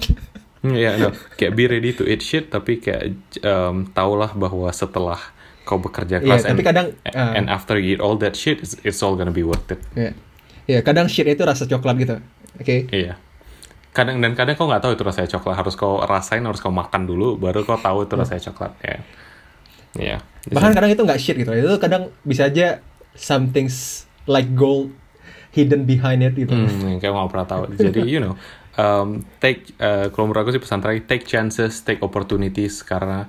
Hmm, 0.61 0.77
Iya, 0.77 0.95
no. 0.95 1.09
Kayak 1.35 1.53
be 1.53 1.65
ready 1.67 1.91
to 1.91 2.05
eat 2.05 2.21
shit, 2.21 2.53
tapi 2.53 2.77
kayak 2.77 3.17
em, 3.41 3.89
tahulah 3.91 4.31
bahwa 4.33 4.69
setelah 4.69 5.17
kau 5.65 5.81
bekerja 5.81 6.21
Iya, 6.21 6.37
keras 6.37 6.45
tapi 6.45 6.53
and, 6.53 6.59
kadang, 6.63 6.87
uh, 7.11 7.33
and 7.35 7.45
after 7.49 7.75
you 7.75 7.97
eat 7.97 8.01
all 8.01 8.15
that 8.15 8.37
shit, 8.37 8.61
it's, 8.61 8.77
it's 8.85 9.01
all 9.01 9.17
gonna 9.17 9.33
be 9.33 9.43
worth 9.43 9.67
it. 9.67 9.81
Iya. 9.97 10.13
Iya, 10.69 10.79
kadang 10.85 11.09
shit 11.09 11.25
itu 11.25 11.41
rasa 11.43 11.65
coklat 11.65 11.97
gitu. 11.97 12.15
Oke. 12.61 12.87
Iya. 12.93 13.17
Kadang 13.97 14.21
dan 14.21 14.37
kadang 14.37 14.53
kau 14.53 14.69
nggak 14.69 14.85
tahu 14.85 14.93
itu 14.93 15.01
rasanya 15.01 15.29
coklat. 15.33 15.55
Harus 15.57 15.73
kau 15.73 15.97
rasain, 16.05 16.45
harus 16.45 16.61
kau 16.61 16.69
makan 16.69 17.09
dulu, 17.09 17.41
baru 17.41 17.65
kau 17.65 17.81
tahu 17.81 18.05
itu 18.05 18.13
rasanya 18.13 18.53
coklat. 18.53 18.77
Ya. 18.85 18.97
Iya. 19.97 20.17
Bahkan 20.53 20.71
kadang 20.77 20.91
itu 20.93 21.01
nggak 21.01 21.17
shit 21.17 21.33
gitu. 21.41 21.49
Itu 21.49 21.81
kadang 21.81 22.13
bisa 22.21 22.45
aja 22.45 22.85
something's 23.17 24.05
like 24.29 24.53
gold 24.53 24.93
hidden 25.49 25.89
behind 25.89 26.21
it 26.21 26.37
gitu. 26.37 26.53
Hmm, 26.53 26.85
yang 26.85 26.99
kayak 27.01 27.17
nggak 27.17 27.31
pernah 27.33 27.47
tahu. 27.49 27.63
Jadi 27.73 28.05
you 28.05 28.21
know, 28.21 28.37
um, 28.77 29.25
take 29.41 29.73
uh, 29.81 30.13
kalau 30.13 30.29
menurut 30.29 30.45
aku 30.45 30.51
sih 30.53 30.61
pesan 30.61 30.85
terakhir, 30.85 31.09
take 31.09 31.25
chances, 31.25 31.81
take 31.81 31.97
opportunities 32.05 32.85
karena 32.85 33.25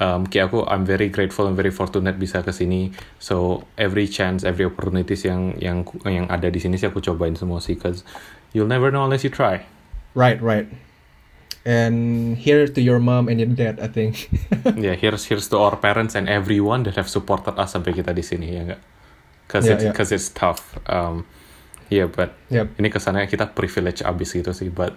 um, 0.00 0.24
kayak 0.24 0.48
aku 0.48 0.64
I'm 0.64 0.88
very 0.88 1.12
grateful 1.12 1.44
and 1.44 1.52
very 1.52 1.70
fortunate 1.74 2.16
bisa 2.16 2.40
ke 2.40 2.56
sini. 2.56 2.96
So 3.20 3.68
every 3.76 4.08
chance, 4.08 4.42
every 4.48 4.64
opportunities 4.64 5.28
yang 5.28 5.60
yang 5.60 5.84
yang 6.08 6.26
ada 6.32 6.48
di 6.48 6.56
sini 6.56 6.80
sih 6.80 6.88
aku 6.88 7.04
cobain 7.04 7.36
semua 7.36 7.60
sih, 7.60 7.76
cause 7.76 8.00
you'll 8.56 8.70
never 8.70 8.88
know 8.88 9.04
unless 9.04 9.20
you 9.20 9.32
try. 9.32 9.75
Right, 10.16 10.40
right. 10.40 10.64
And 11.66 12.38
here 12.38 12.64
to 12.64 12.80
your 12.80 12.96
mom 13.02 13.28
and 13.28 13.36
your 13.36 13.50
dad, 13.52 13.82
I 13.82 13.90
think. 13.90 14.30
yeah, 14.78 14.94
here's 14.96 15.26
here's 15.26 15.50
to 15.50 15.58
our 15.58 15.76
parents 15.76 16.14
and 16.14 16.24
everyone 16.24 16.86
that 16.86 16.94
have 16.96 17.10
supported 17.10 17.58
us 17.58 17.74
sampai 17.74 17.92
kita 17.92 18.14
di 18.14 18.22
sini 18.22 18.54
ya 18.54 18.60
enggak? 18.64 18.80
Cause 19.46 19.66
Yeah, 19.66 19.74
it's 19.76 19.84
yeah. 19.84 19.94
cause 19.94 20.10
it's 20.14 20.30
tough. 20.30 20.78
Um, 20.86 21.26
yeah, 21.90 22.06
but 22.06 22.38
Yep. 22.48 22.78
ini 22.78 22.88
kesannya 22.88 23.26
kita 23.26 23.50
privilege 23.52 24.00
abis 24.00 24.32
gitu 24.32 24.54
sih, 24.54 24.70
but 24.70 24.94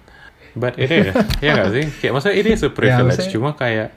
But 0.54 0.78
it 0.78 0.90
is, 0.90 1.10
ya 1.46 1.58
nggak 1.58 1.70
sih? 1.74 1.86
Kayak 2.02 2.12
maksudnya 2.18 2.36
it 2.38 2.46
is 2.50 2.62
a 2.62 2.70
privilege, 2.70 3.18
maksudnya- 3.18 3.34
cuma 3.34 3.50
kayak 3.54 3.90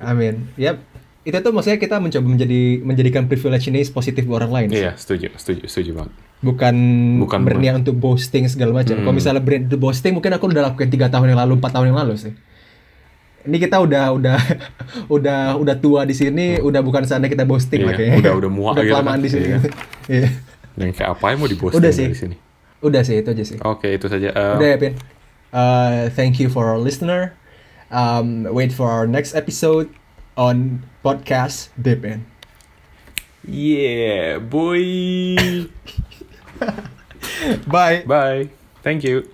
I 0.00 0.12
mean, 0.16 0.48
yep. 0.56 0.80
Itu 1.24 1.40
tuh 1.40 1.52
maksudnya 1.52 1.76
kita 1.76 1.96
mencoba 2.00 2.24
menjadi 2.24 2.80
menjadikan 2.80 3.28
privilege 3.28 3.68
ini 3.68 3.84
positif 3.88 4.24
buat 4.24 4.44
orang 4.44 4.52
lain. 4.64 4.68
iya 4.72 4.92
setuju, 4.96 5.32
setuju, 5.36 5.68
setuju 5.68 5.90
banget. 5.92 6.12
Bukan, 6.44 6.74
Bukan 7.24 7.40
berniat 7.40 7.80
untuk 7.80 7.96
boasting 7.96 8.44
segala 8.46 8.76
macam. 8.76 8.94
Kalau 8.94 9.10
misalnya 9.10 9.40
berniat 9.40 9.72
untuk 9.72 9.80
boasting 9.80 10.12
mungkin 10.12 10.30
aku 10.30 10.44
udah 10.46 10.68
lakukan 10.68 10.92
tiga 10.92 11.08
tahun 11.08 11.32
yang 11.32 11.40
lalu, 11.40 11.56
empat 11.56 11.72
tahun 11.72 11.88
yang 11.88 11.98
lalu 11.98 12.14
sih. 12.20 12.32
Ini 13.44 13.56
kita 13.56 13.76
udah 13.80 14.12
udah 14.12 14.38
udah 15.16 15.40
udah 15.56 15.74
tua 15.76 16.04
di 16.04 16.12
sini, 16.12 16.60
udah 16.60 16.80
bukan 16.80 17.04
saatnya 17.04 17.28
kita 17.28 17.44
boasting 17.44 17.80
Iya, 17.80 17.88
lah 17.88 17.94
kayaknya. 17.96 18.18
udah- 18.20 18.34
udah 18.38 18.50
muak 18.52 18.72
udah 18.72 18.84
gitu 18.84 18.92
kan. 18.92 19.00
kelamaan 19.00 19.20
di 19.20 19.30
sini. 19.32 19.46
Iya. 19.48 19.58
Iya. 20.04 20.28
Dan 20.76 20.88
kayak 20.92 21.10
apa 21.16 21.24
yang 21.32 21.38
mau 21.40 21.48
Udah 21.48 21.92
sih. 21.92 22.04
dari 22.08 22.18
sini? 22.18 22.36
Udah 22.84 23.00
sih 23.00 23.16
itu 23.16 23.28
aja 23.32 23.44
sih. 23.46 23.56
Oke, 23.64 23.96
itu 23.96 24.04
saja. 24.04 24.28
Eh, 24.28 24.54
Udah 24.60 24.68
ya, 24.68 24.76
Pin. 24.76 24.92
Uh, 25.54 26.10
thank 26.12 26.36
you 26.36 26.52
for 26.52 26.68
our 26.68 26.76
listener. 26.76 27.32
Um, 27.88 28.44
wait 28.50 28.74
for 28.74 28.90
our 28.90 29.06
next 29.06 29.32
episode 29.32 29.88
on 30.36 30.82
podcast 31.00 31.70
Depin. 31.78 32.26
yeah, 33.46 34.36
boy. 34.40 34.82
Bye. 37.66 38.04
Bye. 38.06 38.48
Thank 38.82 39.04
you. 39.04 39.33